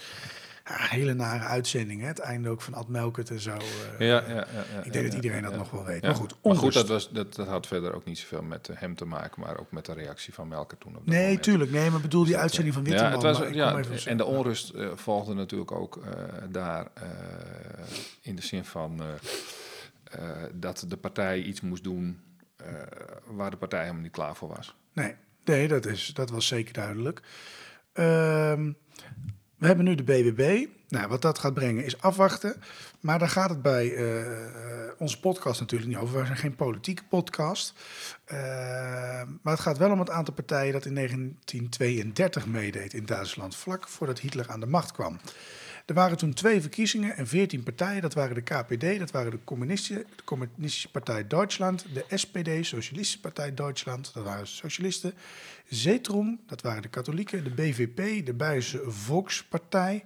Ja, 0.67 0.75
hele 0.77 1.13
nare 1.13 1.43
uitzending. 1.43 2.01
Hè? 2.01 2.07
Het 2.07 2.19
einde 2.19 2.49
ook 2.49 2.61
van 2.61 2.73
Ad 2.73 2.87
Melkert 2.87 3.29
en 3.29 3.39
zo. 3.39 3.51
eh. 3.51 3.59
Ja, 3.99 4.05
ja, 4.05 4.27
ja, 4.27 4.35
ja, 4.35 4.77
ik 4.83 4.93
denk 4.93 4.95
ja, 4.95 5.01
dat 5.01 5.13
iedereen 5.13 5.37
ja, 5.37 5.41
dat 5.43 5.51
ja. 5.51 5.57
nog 5.57 5.69
wel 5.71 5.85
weet. 5.85 6.01
Ja. 6.01 6.07
Maar 6.07 6.17
goed, 6.17 6.35
Maar 6.43 6.55
goed, 6.55 6.73
dat, 6.73 6.87
was, 6.87 7.09
dat, 7.11 7.35
dat 7.35 7.47
had 7.47 7.67
verder 7.67 7.93
ook 7.93 8.05
niet 8.05 8.17
zoveel 8.17 8.41
met 8.41 8.69
eh, 8.69 8.75
hem 8.79 8.95
te 8.95 9.05
maken, 9.05 9.41
maar 9.41 9.59
ook 9.59 9.71
met 9.71 9.85
de 9.85 9.93
reactie 9.93 10.33
van 10.33 10.47
Melker 10.47 10.77
toen 10.77 10.91
op 10.97 11.05
dat 11.05 11.13
Nee, 11.13 11.23
moment. 11.25 11.43
tuurlijk. 11.43 11.71
Nee, 11.71 11.89
maar 11.89 12.01
bedoel 12.01 12.23
die 12.25 12.37
uitzending 12.37 12.73
van 12.75 12.83
Ja, 12.83 12.89
Witteman. 12.89 13.13
het 13.25 13.37
was, 13.39 13.49
ja, 13.53 13.77
op 13.79 13.85
en 14.05 14.17
de 14.17 14.25
onrust 14.25 14.69
eh, 14.69 14.87
volgde 14.95 15.33
natuurlijk 15.33 15.71
ook 15.71 15.97
eh, 16.05 16.11
daar 16.49 16.87
eh, 16.93 17.03
in 18.21 18.35
de 18.35 18.41
zin 18.41 18.65
van 18.65 19.01
eh, 19.01 19.07
eh, 20.21 20.43
dat 20.53 20.85
de 20.87 20.97
partij 20.97 21.41
iets 21.41 21.61
moest 21.61 21.83
doen 21.83 22.21
eh, 22.55 22.65
waar 23.25 23.49
de 23.51 23.57
partij 23.57 23.81
helemaal 23.81 24.01
niet 24.01 24.11
klaar 24.11 24.35
voor 24.35 24.47
was. 24.55 24.75
Nee, 24.93 25.15
nee 25.45 25.67
dat, 25.67 25.85
is, 25.85 26.11
dat 26.13 26.29
was 26.29 26.47
zeker 26.47 26.73
duidelijk. 26.73 27.21
Ehm, 27.93 28.71
we 29.57 29.67
hebben 29.67 29.85
nu 29.85 29.95
de 29.95 30.03
BBB. 30.03 30.65
Nou, 30.89 31.07
wat 31.07 31.21
dat 31.21 31.39
gaat 31.39 31.53
brengen 31.53 31.83
is 31.83 32.01
afwachten. 32.01 32.55
Maar 32.99 33.19
daar 33.19 33.29
gaat 33.29 33.49
het 33.49 33.61
bij 33.61 33.95
eh, 33.95 34.21
eh, 34.21 34.91
onze 34.97 35.19
podcast 35.19 35.59
natuurlijk 35.59 35.89
niet 35.89 35.99
over. 35.99 36.19
We 36.19 36.25
zijn 36.25 36.37
geen 36.37 36.55
politieke 36.55 37.03
podcast. 37.09 37.73
Ehm, 38.25 39.27
maar 39.41 39.53
het 39.53 39.59
gaat 39.59 39.77
wel 39.77 39.91
om 39.91 39.99
het 39.99 40.09
aantal 40.09 40.33
partijen 40.33 40.73
dat 40.73 40.85
in 40.85 40.93
1932 40.93 42.45
meedeed 42.45 42.93
in 42.93 43.05
Duitsland. 43.05 43.55
Vlak 43.55 43.87
voordat 43.87 44.19
Hitler 44.19 44.49
aan 44.49 44.59
de 44.59 44.65
macht 44.65 44.91
kwam. 44.91 45.19
Er 45.87 45.93
waren 45.93 46.17
toen 46.17 46.33
twee 46.33 46.61
verkiezingen 46.61 47.15
en 47.15 47.27
veertien 47.27 47.63
partijen. 47.63 48.01
Dat 48.01 48.13
waren 48.13 48.35
de 48.35 48.41
KPD, 48.41 48.99
dat 48.99 49.11
waren 49.11 49.31
de 49.31 49.39
Communistische, 49.43 50.05
de 50.15 50.23
Communistische 50.23 50.91
Partij 50.91 51.27
Duitsland, 51.27 51.85
de 51.93 52.05
SPD, 52.17 52.65
Socialistische 52.65 53.19
Partij 53.19 53.53
Duitsland, 53.53 54.13
dat 54.13 54.23
waren 54.23 54.43
de 54.43 54.49
socialisten. 54.49 55.13
Zetrum, 55.67 56.39
dat 56.47 56.61
waren 56.61 56.81
de 56.81 56.87
katholieken, 56.87 57.43
de 57.43 57.49
BVP, 57.49 58.25
de 58.25 58.33
Belgische 58.33 58.91
Volkspartij, 58.91 60.03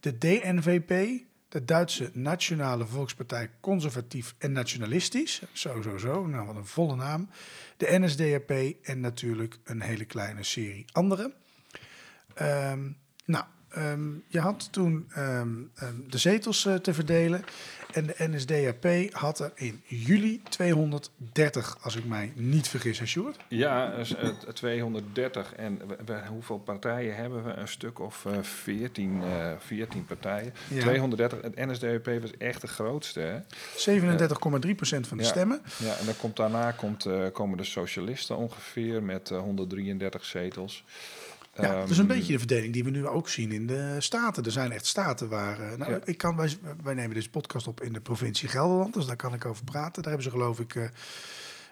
de 0.00 0.18
DNVP, 0.18 1.22
de 1.48 1.64
Duitse 1.64 2.10
Nationale 2.12 2.86
Volkspartij 2.86 3.50
Conservatief 3.60 4.34
en 4.38 4.52
Nationalistisch. 4.52 5.42
Zo, 5.52 5.82
zo, 5.82 5.96
zo, 5.96 6.26
nou 6.26 6.46
wat 6.46 6.56
een 6.56 6.66
volle 6.66 6.96
naam. 6.96 7.28
De 7.76 7.98
NSDAP 7.98 8.50
en 8.82 9.00
natuurlijk 9.00 9.58
een 9.64 9.80
hele 9.80 10.04
kleine 10.04 10.42
serie 10.42 10.84
andere. 10.92 11.34
Ehm, 12.34 12.90
nou, 13.24 13.44
ehm, 13.78 14.00
je 14.26 14.40
had 14.40 14.68
toen 14.72 15.06
ehm, 15.14 15.48
ehm, 15.74 15.94
de 16.08 16.18
zetels 16.18 16.66
eh, 16.66 16.74
te 16.74 16.94
verdelen. 16.94 17.44
En 17.92 18.06
de 18.06 18.14
NSDAP 18.18 19.12
had 19.14 19.38
er 19.38 19.52
in 19.54 19.82
juli 19.86 20.42
230, 20.48 21.78
als 21.80 21.96
ik 21.96 22.04
mij 22.04 22.32
niet 22.34 22.68
vergis, 22.68 22.98
hè, 22.98 23.06
Sjoerd? 23.06 23.36
Ja, 23.48 23.96
dus, 23.96 24.14
eh, 24.14 24.28
230. 24.52 25.54
En 25.54 25.78
we- 25.88 25.96
we- 26.04 26.26
hoeveel 26.28 26.58
partijen 26.58 27.16
hebben 27.16 27.44
we? 27.44 27.50
Een 27.52 27.68
stuk 27.68 27.98
of 27.98 28.24
eh, 28.26 28.42
14, 28.42 29.22
eh 29.22 29.52
14 29.58 30.04
partijen. 30.04 30.52
Ja. 30.68 30.80
230. 30.80 31.40
Het 31.42 31.56
NSDAP 31.56 32.06
was 32.20 32.36
echt 32.38 32.60
de 32.60 32.66
grootste. 32.66 33.20
Hè? 33.20 33.38
37,3% 33.76 35.06
van 35.06 35.16
de 35.16 35.22
Ja. 35.22 35.28
stemmen. 35.28 35.60
Ja, 35.78 35.96
en 35.96 36.04
dan 36.06 36.16
komt, 36.16 36.36
daarna 36.36 36.70
komt, 36.72 37.06
komen 37.32 37.56
de 37.56 37.64
socialisten 37.64 38.36
ongeveer 38.36 39.02
met 39.02 39.30
eh, 39.30 39.38
133 39.38 40.24
zetels. 40.24 40.84
Ja, 41.66 41.80
dat 41.80 41.90
is 41.90 41.98
een 41.98 42.08
Ehm, 42.08 42.16
beetje 42.16 42.32
de 42.32 42.38
verdeling 42.38 42.72
die 42.72 42.84
we 42.84 42.90
nu 42.90 43.06
ook 43.06 43.28
zien 43.28 43.52
in 43.52 43.66
de 43.66 43.96
staten. 43.98 44.44
Er 44.44 44.50
zijn 44.50 44.72
echt 44.72 44.86
staten 44.86 45.28
waar... 45.28 45.60
eh, 45.60 45.78
nou, 45.78 45.90
Ja. 45.92 45.98
ik 46.04 46.18
kan, 46.18 46.36
wij, 46.36 46.56
wij 46.82 46.94
nemen 46.94 47.14
deze 47.14 47.30
podcast 47.30 47.66
op 47.66 47.82
in 47.82 47.92
de 47.92 48.00
provincie 48.00 48.48
Gelderland, 48.48 48.94
dus 48.94 49.06
daar 49.06 49.16
kan 49.16 49.34
ik 49.34 49.44
over 49.44 49.64
praten. 49.64 50.02
Daar 50.02 50.12
hebben 50.12 50.22
ze 50.22 50.38
geloof 50.38 50.60
ik... 50.60 50.90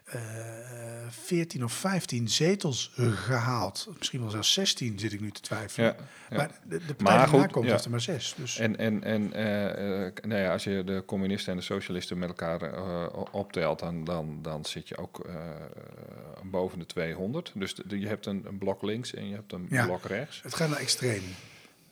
eh, 0.06 0.20
eh 0.20 1.10
14 1.10 1.64
of 1.64 1.72
15 1.72 2.28
zetels 2.28 2.92
gehaald. 2.96 3.88
Misschien 3.98 4.20
wel 4.20 4.30
zelfs 4.30 4.52
16 4.52 4.98
zit 4.98 5.12
ik 5.12 5.20
nu 5.20 5.30
te 5.30 5.40
twijfelen. 5.40 5.88
Ja, 5.88 5.96
ja. 6.30 6.36
Maar 6.36 6.50
de, 6.64 6.78
de 6.86 6.94
partij 6.94 7.16
Maar 7.16 7.28
goed, 7.28 7.52
komt 7.52 7.66
ja. 7.66 7.78
er 7.84 7.90
maar 7.90 8.00
zes. 8.00 8.34
Dus 8.36 8.58
En, 8.58 8.76
en, 8.76 9.04
en 9.04 9.32
eh, 9.32 10.06
eh, 10.06 10.12
nou 10.22 10.40
ja, 10.40 10.52
als 10.52 10.64
je 10.64 10.82
de 10.84 11.02
communisten 11.06 11.52
en 11.52 11.58
de 11.58 11.64
socialisten 11.64 12.18
met 12.18 12.28
elkaar 12.28 12.62
eh, 12.62 13.06
optelt, 13.30 13.78
dan, 13.78 14.04
dan, 14.04 14.38
dan 14.42 14.64
zit 14.64 14.88
je 14.88 14.96
ook 14.96 15.24
eh, 15.28 15.34
boven 16.44 16.78
de 16.78 16.86
200. 16.86 17.52
Dus 17.54 17.74
de- 17.74 17.98
je 17.98 18.06
hebt 18.08 18.26
een, 18.26 18.44
een 18.46 18.58
blok 18.58 18.82
links 18.82 19.14
en 19.14 19.28
je 19.28 19.34
hebt 19.34 19.52
een 19.52 19.68
blok 19.86 20.04
rechts. 20.04 20.40
het 20.42 20.54
gaat 20.54 20.68
naar 20.68 20.78
extreem. 20.78 21.22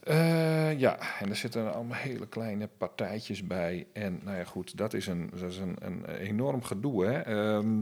Eh, 0.04 0.78
ja, 0.78 0.98
en 1.20 1.30
er 1.30 1.36
zitten 1.36 1.74
allemaal 1.74 1.96
hele 1.98 2.26
kleine 2.26 2.68
partijtjes 2.78 3.46
bij. 3.46 3.86
En 3.92 4.20
nou 4.24 4.36
ja, 4.36 4.44
goed, 4.44 4.76
dat 4.76 4.94
is 4.94 5.06
een, 5.06 5.30
dat 5.40 5.50
is 5.50 5.58
een, 5.58 5.76
een 5.80 6.04
enorm 6.06 6.62
gedoe. 6.62 7.04
Hè? 7.06 7.18
Ehm, 7.20 7.78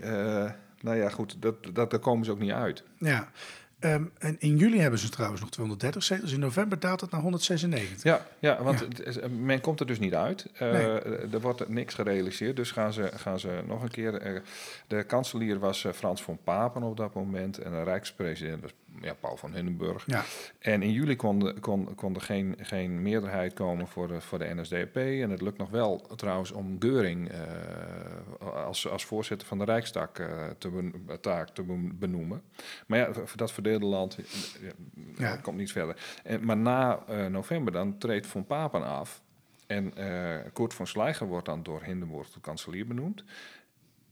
eh, 0.00 0.50
nou 0.80 0.96
ja, 0.96 1.08
goed, 1.08 1.36
dat, 1.42 1.54
dat, 1.72 1.90
daar 1.90 2.00
komen 2.00 2.24
ze 2.24 2.30
ook 2.30 2.38
niet 2.38 2.50
uit. 2.52 2.82
Ja. 2.98 3.28
Ehm, 3.78 4.04
en 4.18 4.36
in 4.38 4.56
juli 4.56 4.78
hebben 4.80 4.98
ze 4.98 5.08
trouwens 5.08 5.40
nog 5.40 5.50
230 5.50 6.02
zetels. 6.02 6.32
In 6.32 6.40
november 6.40 6.78
daalt 6.80 7.00
het 7.00 7.10
naar 7.10 7.20
196. 7.20 8.02
Ja, 8.02 8.26
ja 8.38 8.62
want 8.62 8.78
Ja. 8.78 8.86
het 8.86 9.06
is- 9.06 9.18
men 9.38 9.60
komt 9.60 9.80
er 9.80 9.86
dus 9.86 9.98
niet 9.98 10.14
uit. 10.14 10.46
Eh, 10.54 10.70
Nee. 10.72 10.82
Er 11.32 11.40
wordt 11.40 11.68
niks 11.68 11.94
gerealiseerd, 11.94 12.56
dus 12.56 12.70
gaan 12.70 12.92
ze, 12.92 13.10
gaan 13.14 13.38
ze 13.40 13.60
nog 13.66 13.82
een 13.82 13.90
keer... 13.90 14.14
eh, 14.14 14.40
de 14.86 15.02
kanselier 15.04 15.58
was 15.58 15.84
eh, 15.84 15.92
Frans 15.92 16.22
van 16.22 16.38
Papen 16.44 16.82
op 16.82 16.96
dat 16.96 17.14
moment... 17.14 17.58
en 17.58 17.70
de 17.70 17.82
rijkspresident 17.82 18.62
was 18.62 18.72
ja, 19.00 19.14
Paul 19.14 19.36
van 19.36 19.54
Hindenburg. 19.54 20.04
Ja. 20.06 20.24
En 20.58 20.82
in 20.82 20.92
juli 20.92 21.16
kon, 21.16 21.46
er- 21.46 21.60
kon, 21.60 21.94
kon 21.94 22.14
er 22.14 22.20
geen, 22.20 22.54
geen 22.60 23.02
meerderheid 23.02 23.52
komen 23.54 23.88
voor 23.88 24.08
de, 24.08 24.20
voor 24.20 24.38
de 24.38 24.54
NSDAP. 24.54 24.96
En 24.96 25.30
het 25.30 25.40
lukt 25.40 25.58
nog 25.58 25.70
wel 25.70 25.96
trouwens 26.16 26.52
om 26.52 26.76
Geuring 26.78 27.30
eh, 27.30 27.40
als, 28.66 28.88
als 28.88 29.04
voorzitter 29.04 29.48
van 29.48 29.58
de 29.58 29.64
Rijkstak 29.64 30.18
eh, 30.18 30.46
te, 30.58 30.70
ben- 30.70 31.20
taak 31.20 31.48
te 31.50 31.62
ben- 31.62 31.98
benoemen. 31.98 32.42
Maar 32.86 32.98
ja, 32.98 33.10
dat 33.36 33.52
verdeelde 33.52 33.86
land 33.86 34.18
eh, 34.18 34.24
ja, 35.16 35.28
Ja. 35.28 35.36
komt 35.36 35.56
niet 35.56 35.72
verder. 35.72 36.18
En, 36.24 36.44
maar 36.44 36.56
na 36.56 37.04
november 37.28 37.72
dan 37.72 37.98
treedt 37.98 38.26
Von 38.26 38.46
Papen 38.46 38.84
af. 38.84 39.22
En 39.66 39.92
Kurt 40.52 40.74
von 40.74 40.86
Schleicher 40.86 41.26
wordt 41.26 41.46
dan 41.46 41.62
door 41.62 41.82
Hindenburg 41.82 42.28
tot 42.28 42.42
kanselier 42.42 42.86
benoemd. 42.86 43.24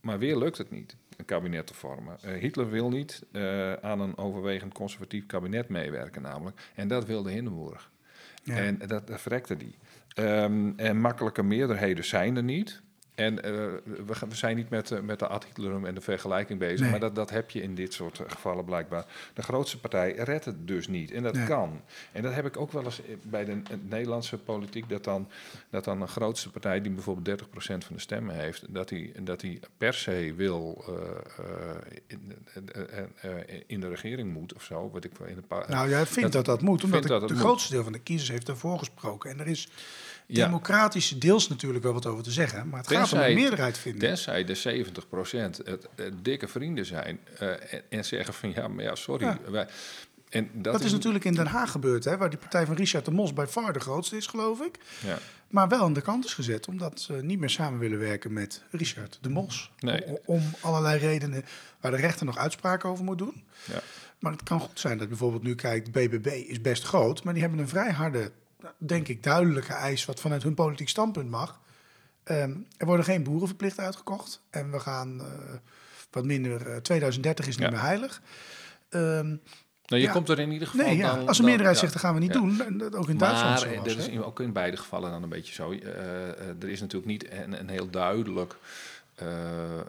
Maar 0.01 0.19
weer 0.19 0.37
lukt 0.37 0.57
het 0.57 0.71
niet, 0.71 0.95
een 1.17 1.25
kabinet 1.25 1.67
te 1.67 1.73
vormen. 1.73 2.17
Eh, 2.21 2.33
Hitler 2.33 2.69
wil 2.69 2.89
niet 2.89 3.23
eh, 3.31 3.73
aan 3.73 3.99
een 3.99 4.17
overwegend 4.17 4.73
conservatief 4.73 5.25
kabinet 5.25 5.69
meewerken, 5.69 6.21
namelijk. 6.21 6.71
En 6.75 6.87
dat 6.87 7.05
wilde 7.05 7.31
Hindenburg. 7.31 7.91
Ja. 8.43 8.55
En 8.55 8.77
dat, 8.77 9.07
dat 9.07 9.21
verrekte 9.21 9.57
die. 9.57 9.75
Ehm, 10.13 10.71
en 10.75 10.99
makkelijke 10.99 11.43
meerderheden 11.43 12.05
zijn 12.05 12.35
er 12.35 12.43
niet. 12.43 12.81
En 13.15 13.43
eh, 13.43 13.51
we, 14.05 14.15
gaan- 14.15 14.29
we 14.29 14.35
zijn 14.35 14.55
niet 14.55 14.69
met, 14.69 14.91
eh, 14.91 14.99
met 14.99 15.19
de 15.19 15.39
Hitlerum 15.47 15.85
en 15.85 15.95
de 15.95 16.01
vergelijking 16.01 16.59
bezig, 16.59 16.79
Nee. 16.79 16.89
maar 16.89 16.99
dat, 16.99 17.15
dat 17.15 17.29
heb 17.29 17.49
je 17.49 17.61
in 17.61 17.75
dit 17.75 17.93
soort 17.93 18.19
eh, 18.19 18.25
gevallen 18.31 18.65
blijkbaar. 18.65 19.05
De 19.33 19.41
grootste 19.41 19.79
partij 19.79 20.11
redt 20.15 20.45
het 20.45 20.67
dus 20.67 20.87
niet. 20.87 21.11
En 21.11 21.23
dat 21.23 21.33
Nee. 21.33 21.47
kan. 21.47 21.81
En 22.11 22.21
dat 22.23 22.33
heb 22.33 22.45
ik 22.45 22.57
ook 22.57 22.71
wel 22.71 22.83
eens 22.83 23.01
bij 23.21 23.45
de 23.45 23.61
Nederlandse 23.81 24.37
politiek, 24.37 24.89
dat 24.89 25.03
dan, 25.03 25.27
dat 25.69 25.83
dan 25.83 26.01
een 26.01 26.07
grootste 26.07 26.51
partij 26.51 26.81
die 26.81 26.91
bijvoorbeeld 26.91 27.25
30% 27.25 27.85
van 27.85 27.95
de 27.95 28.01
stemmen 28.01 28.35
heeft, 28.35 28.73
dat 28.73 28.89
die, 28.89 29.21
dat 29.23 29.39
die 29.39 29.59
per 29.77 29.93
se 29.93 30.33
wil 30.35 30.83
in, 32.07 32.33
in 33.67 33.79
de 33.79 33.87
regering 33.89 34.33
moet 34.33 34.53
of 34.53 34.63
zo. 34.63 34.89
Wat 34.93 35.03
ik 35.03 35.11
in 35.25 35.37
een 35.37 35.47
paar, 35.47 35.69
Nou, 35.69 35.89
jij 35.89 36.05
vindt 36.05 36.31
dat 36.33 36.45
dat, 36.45 36.61
moet, 36.61 36.83
omdat 36.83 37.01
de, 37.01 37.07
dat 37.07 37.21
het 37.21 37.31
moet. 37.31 37.39
grootste 37.39 37.73
deel 37.73 37.83
van 37.83 37.91
de 37.91 37.99
kiezers 37.99 38.29
heeft 38.29 38.45
daarvoor 38.45 38.79
gesproken. 38.79 39.29
En 39.29 39.39
er 39.39 39.47
is. 39.47 39.67
Democratisch 40.27 41.09
deels 41.09 41.47
natuurlijk 41.47 41.83
wel 41.83 41.93
wat 41.93 42.05
over 42.05 42.23
te 42.23 42.31
zeggen. 42.31 42.69
Maar 42.69 42.79
het 42.79 42.91
gaat 42.91 43.13
om 43.13 43.19
een 43.19 43.33
meerderheid 43.33 43.77
vinden. 43.77 44.01
Tenzij 44.01 44.43
de 44.43 44.55
70% 44.55 45.57
het, 45.63 45.87
eh, 45.95 46.05
dikke 46.21 46.47
vrienden 46.47 46.85
zijn 46.85 47.19
eh, 47.39 47.73
en, 47.73 47.81
en 47.89 48.05
zeggen 48.05 48.33
van 48.33 48.51
ja, 48.51 48.67
maar 48.67 48.83
ja, 48.83 48.95
sorry. 48.95 49.25
Ja. 49.25 49.39
Wij, 49.47 49.67
en 50.29 50.49
dat, 50.53 50.73
Dat 50.73 50.83
is 50.83 50.91
natuurlijk 50.91 51.25
in 51.25 51.33
Den 51.33 51.47
Haag 51.47 51.71
gebeurd, 51.71 52.03
hè, 52.03 52.17
waar 52.17 52.29
die 52.29 52.39
partij 52.39 52.65
van 52.65 52.75
Richard 52.75 53.05
de 53.05 53.11
Mos 53.11 53.33
bij 53.33 53.47
far 53.47 53.73
de 53.73 53.79
grootste 53.79 54.17
is, 54.17 54.27
geloof 54.27 54.61
ik. 54.61 54.79
Ja. 55.05 55.17
Maar 55.47 55.67
wel 55.67 55.81
aan 55.81 55.93
de 55.93 56.01
kant 56.01 56.25
is 56.25 56.33
gezet, 56.33 56.67
omdat 56.67 56.99
ze 56.99 57.13
niet 57.13 57.39
meer 57.39 57.49
samen 57.49 57.79
willen 57.79 57.99
werken 57.99 58.33
met 58.33 58.63
Richard 58.71 59.17
de 59.21 59.29
Mos. 59.29 59.71
Nee. 59.79 60.03
Om 60.25 60.41
allerlei 60.61 60.99
redenen 60.99 61.45
waar 61.79 61.91
de 61.91 61.97
rechter 61.97 62.25
nog 62.25 62.37
uitspraken 62.37 62.89
over 62.89 63.03
moet 63.03 63.17
doen. 63.17 63.43
Ja. 63.65 63.79
Maar 64.19 64.31
het 64.31 64.43
kan 64.43 64.59
goed 64.59 64.79
zijn 64.79 64.97
dat 64.97 65.07
bijvoorbeeld 65.07 65.43
nu 65.43 65.55
kijkt, 65.55 65.91
BBB 65.91 66.27
is 66.27 66.61
best 66.61 66.83
groot, 66.83 67.23
maar 67.23 67.33
die 67.33 67.41
hebben 67.41 67.59
een 67.59 67.67
vrij 67.67 67.91
harde, 67.91 68.31
denk 68.77 69.07
ik, 69.07 69.23
duidelijke 69.23 69.73
eis 69.73 70.05
wat 70.05 70.19
vanuit 70.19 70.43
hun 70.43 70.53
politiek 70.53 70.89
standpunt 70.89 71.29
mag. 71.29 71.59
Ehm, 72.23 72.53
er 72.77 72.85
worden 72.85 73.05
geen 73.05 73.23
boeren 73.23 73.47
verplicht 73.47 73.79
uitgekocht 73.79 74.41
en 74.49 74.71
we 74.71 74.79
gaan 74.79 75.19
eh, 75.21 75.27
wat 76.11 76.25
minder, 76.25 76.67
eh, 76.67 76.77
2030 76.77 77.47
is 77.47 77.57
niet 77.57 77.65
Ja. 77.65 77.71
meer 77.71 77.81
heilig. 77.81 78.21
Ehm, 78.89 79.35
Nou, 79.87 80.01
je 80.01 80.07
Ja. 80.07 80.13
komt 80.13 80.29
er 80.29 80.39
in 80.39 80.51
ieder 80.51 80.67
geval 80.67 80.85
nee, 80.85 80.97
ja, 80.97 81.15
dan- 81.15 81.27
als 81.27 81.39
een 81.39 81.45
meerderheid 81.45 81.77
zegt 81.77 81.93
dat 81.93 82.01
gaan 82.01 82.13
we 82.13 82.19
niet 82.19 82.33
doen, 82.33 82.61
en 82.61 82.77
dat 82.77 82.95
ook 82.95 83.09
in 83.09 83.17
Duitsland 83.17 83.49
Maar 83.49 83.59
zo 83.59 83.67
eh, 83.67 83.83
dat 83.83 83.97
is 83.97 84.17
ook 84.19 84.39
in 84.39 84.53
beide 84.53 84.77
gevallen 84.77 85.11
dan 85.11 85.23
een 85.23 85.29
beetje 85.29 85.53
zo. 85.53 85.71
Eh, 85.71 85.79
eh, 86.29 86.37
er 86.61 86.69
is 86.69 86.79
natuurlijk 86.79 87.11
niet 87.11 87.31
een, 87.31 87.59
een 87.59 87.69
heel 87.69 87.89
duidelijk 87.89 88.55
eh, 89.15 89.79
eh, 89.79 89.85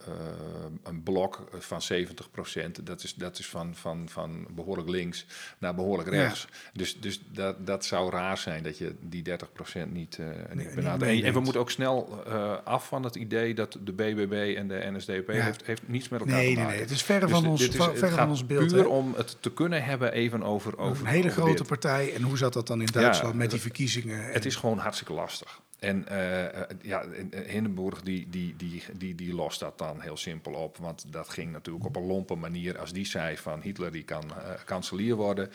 een 0.82 1.02
blok 1.02 1.48
van 1.58 1.82
70% 1.82 2.80
Dat 2.86 3.02
is, 3.02 3.14
dat 3.14 3.38
is 3.38 3.46
van, 3.46 3.74
van, 3.74 4.08
van 4.08 4.46
behoorlijk 4.50 4.88
links 4.88 5.26
naar 5.58 5.74
behoorlijk 5.74 6.10
Ja. 6.12 6.16
rechts. 6.22 6.46
Dus, 6.72 7.00
dus 7.00 7.20
dat, 7.32 7.66
dat 7.66 7.84
zou 7.84 8.10
raar 8.10 8.38
zijn 8.38 8.62
dat 8.62 8.78
je 8.78 8.94
die 9.00 9.22
30 9.22 9.48
niet, 9.88 10.18
eh 10.18 10.26
niet 10.54 10.74
benadert. 10.74 11.22
En, 11.24 11.32
we 11.32 11.40
moeten 11.40 11.60
ook 11.60 11.70
snel 11.70 12.22
eh, 12.26 12.54
af 12.64 12.88
van 12.88 13.04
het 13.04 13.14
idee 13.14 13.54
dat 13.54 13.78
de 13.84 13.92
BBB 13.92 14.54
en 14.56 14.68
de 14.68 14.88
NSDAP 14.92 15.28
Ja. 15.30 15.42
heeft, 15.42 15.66
heeft 15.66 15.88
niets 15.88 16.08
met 16.08 16.20
elkaar 16.20 16.34
Nee, 16.36 16.44
te 16.44 16.50
nee, 16.54 16.56
maken. 16.58 16.72
nee. 16.72 16.80
Het 16.82 16.90
is 16.94 17.02
verre 17.02 17.26
Dus 17.26 17.30
van 17.30 17.46
ons, 17.46 17.68
is- 17.68 17.74
verre 17.76 18.08
van 18.14 18.28
ons 18.30 18.46
beeld. 18.46 18.66
Puur 18.72 18.80
hè? 18.82 18.86
om 18.86 19.14
het 19.16 19.36
te 19.40 19.52
kunnen 19.52 19.84
hebben 19.84 20.12
even 20.12 20.42
over, 20.42 20.78
over 20.78 21.00
een 21.06 21.10
hele 21.10 21.28
over 21.28 21.42
grote 21.42 21.56
dit. 21.56 21.66
partij. 21.66 22.14
En 22.14 22.22
hoe 22.22 22.36
zat 22.36 22.52
dat 22.52 22.66
dan 22.66 22.80
in 22.80 22.88
Ja, 22.92 23.00
Duitsland 23.00 23.34
met 23.34 23.50
die 23.50 23.60
verkiezingen? 23.60 24.24
Het 24.32 24.44
is 24.44 24.56
gewoon 24.56 24.78
hartstikke 24.78 25.12
lastig. 25.12 25.60
En 25.86 26.08
eh, 26.08 26.44
eh, 26.44 26.68
ja, 26.82 27.02
eh, 27.02 27.50
Hindenburg 27.50 28.02
die, 28.02 28.28
die, 28.28 28.56
die, 28.56 28.82
die, 28.96 29.14
die 29.14 29.34
lost 29.34 29.60
dat 29.60 29.78
dan 29.78 30.00
heel 30.00 30.16
simpel 30.16 30.52
op. 30.52 30.76
Want 30.76 31.12
dat 31.12 31.28
ging 31.28 31.52
natuurlijk 31.52 31.84
op 31.84 31.96
een 31.96 32.06
lompe 32.06 32.34
manier. 32.34 32.78
Als 32.78 32.92
die 32.92 33.06
zei 33.06 33.36
van 33.36 33.60
Hitler 33.60 33.92
die 33.92 34.04
kan 34.04 34.32
kanselier 34.64 35.14
worden. 35.14 35.50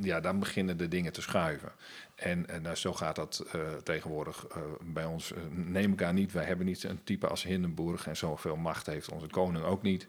ja, 0.00 0.20
dan 0.20 0.38
beginnen 0.38 0.76
de 0.76 0.88
dingen 0.88 1.12
te 1.12 1.22
schuiven. 1.22 1.72
En 2.14 2.46
nou, 2.62 2.76
zo 2.76 2.92
gaat 2.92 3.16
dat 3.16 3.46
tegenwoordig 3.82 4.46
bij 4.80 5.04
ons. 5.04 5.32
neem 5.50 5.92
ik 5.92 6.02
aan 6.02 6.14
niet. 6.14 6.32
Wij 6.32 6.44
hebben 6.44 6.66
niet 6.66 6.82
een 6.82 7.04
type 7.04 7.26
als 7.26 7.42
Hindenburg. 7.42 8.06
En 8.06 8.16
zoveel 8.16 8.56
macht 8.56 8.86
heeft 8.86 9.10
onze 9.10 9.26
koning 9.26 9.64
ook 9.64 9.82
niet. 9.82 10.06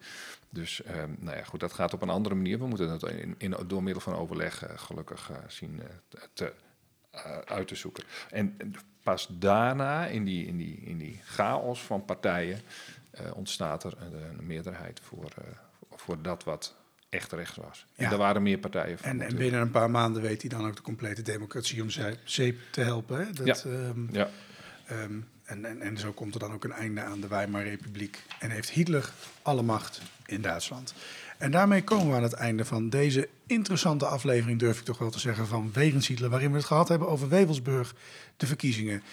Dus 0.49 0.81
nou 1.19 1.37
ja, 1.37 1.43
goed, 1.43 1.59
dat 1.59 1.73
gaat 1.73 1.93
op 1.93 2.01
een 2.01 2.09
andere 2.09 2.35
manier. 2.35 2.59
We 2.59 2.67
moeten 2.67 2.89
het 2.89 3.03
in, 3.37 3.55
door 3.67 3.83
middel 3.83 4.01
van 4.01 4.15
overleg 4.15 4.63
gelukkig 4.75 5.31
zien 5.47 5.81
uit 7.45 7.67
te 7.67 7.75
zoeken. 7.75 8.03
En 8.29 8.57
en 8.57 8.73
pas 9.09 9.27
daarna, 9.29 10.05
in 10.05 10.23
die, 10.23 10.45
in 10.45 10.57
die, 10.57 10.79
in 10.85 10.97
die 10.97 11.19
chaos 11.23 11.81
van 11.81 12.05
partijen, 12.05 12.59
eh, 13.11 13.25
ontstaat 13.35 13.83
er 13.83 13.93
een, 13.99 14.13
een 14.39 14.45
meerderheid 14.45 14.99
voor, 15.03 15.31
eh, 15.37 15.43
voor 15.95 16.21
dat 16.21 16.43
wat 16.43 16.75
echt 17.09 17.31
rechts 17.31 17.57
was. 17.57 17.85
Ja. 17.95 18.05
En 18.05 18.11
er 18.11 18.17
waren 18.17 18.43
meer 18.43 18.57
partijen 18.57 18.97
voor. 18.97 19.07
En, 19.07 19.35
binnen 19.35 19.61
een 19.61 19.71
paar 19.71 19.91
maanden 19.91 20.21
weet 20.21 20.41
hij 20.41 20.49
dan 20.49 20.67
ook 20.67 20.75
de 20.75 20.81
complete 20.81 21.21
democratie 21.21 21.81
om 21.81 21.89
zeep 22.23 22.59
te 22.71 22.81
helpen. 22.81 23.17
Hè? 23.17 23.31
Dat, 23.31 23.63
ehm, 23.63 24.13
Ja, 24.13 24.29
ehm, 24.85 25.19
en, 25.43 25.65
en, 25.65 25.81
en 25.81 25.97
zo 25.97 26.11
komt 26.11 26.33
er 26.33 26.39
dan 26.39 26.53
ook 26.53 26.63
een 26.63 26.71
einde 26.71 27.01
aan 27.01 27.21
de 27.21 27.27
Weimar 27.27 27.63
Republiek. 27.63 28.23
En 28.39 28.49
heeft 28.49 28.69
Hitler 28.69 29.11
alle 29.41 29.61
macht 29.61 30.01
in 30.25 30.41
Duitsland. 30.41 30.93
En 31.39 31.51
daarmee 31.51 31.83
komen 31.83 32.07
we 32.09 32.15
aan 32.15 32.23
het 32.23 32.33
einde 32.33 32.65
van 32.65 32.89
deze 32.89 33.29
interessante 33.47 34.05
aflevering, 34.05 34.59
durf 34.59 34.79
ik 34.79 34.85
toch 34.85 34.97
wel 34.97 35.09
te 35.09 35.19
zeggen, 35.19 35.47
van 35.47 35.69
Wegens 35.73 36.07
Hitler. 36.07 36.29
Waarin 36.29 36.51
we 36.51 36.57
het 36.57 36.65
gehad 36.65 36.87
hebben 36.87 37.07
over 37.07 37.29
Wevelsburg, 37.29 37.95
de 38.37 38.47
verkiezingen. 38.47 39.03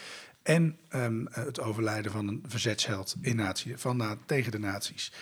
En 0.43 0.79
ehm, 0.89 1.24
het 1.31 1.61
overlijden 1.61 2.12
van 2.12 2.29
een 2.29 2.45
verzetsheld 2.47 3.16
in 3.20 3.37
nazi, 3.37 3.74
van, 3.77 3.97
na- 3.97 4.16
tegen 4.27 4.51
de 4.53 4.59
nazi's. 4.59 5.12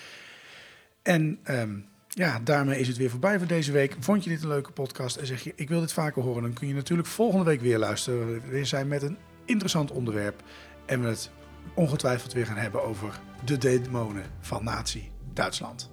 En 1.03 1.39
ehm, 1.43 1.75
ja, 2.09 2.41
daarmee 2.45 2.81
is 2.81 2.89
het 2.89 2.97
weer 2.97 3.11
voorbij 3.11 3.39
voor 3.39 3.47
deze 3.47 3.73
week. 3.73 3.97
Vond 4.01 4.25
je 4.25 4.31
dit 4.31 4.43
een 4.43 4.49
leuke 4.49 4.71
podcast 4.73 5.17
en 5.17 5.27
zeg 5.27 5.43
je, 5.43 5.53
ik 5.57 5.69
wil 5.69 5.81
dit 5.81 5.93
vaker 5.93 6.23
horen, 6.23 6.43
dan 6.43 6.53
kun 6.53 6.69
je 6.69 6.75
natuurlijk 6.75 7.09
volgende 7.09 7.45
week 7.45 7.61
weer 7.61 7.79
luisteren. 7.79 8.27
We 8.33 8.41
weer 8.49 8.67
zijn 8.67 8.89
met 8.89 9.03
een 9.03 9.17
interessant 9.45 9.91
onderwerp 9.91 10.43
en 10.87 11.01
we 11.01 11.09
het 11.09 11.31
ongetwijfeld 11.75 12.33
weer 12.33 12.47
gaan 12.47 12.57
hebben 12.57 12.83
over 12.85 13.21
de 13.45 13.59
demonen 13.59 14.25
van 14.41 14.65
Nazi 14.65 15.11
Duitsland. 15.33 15.91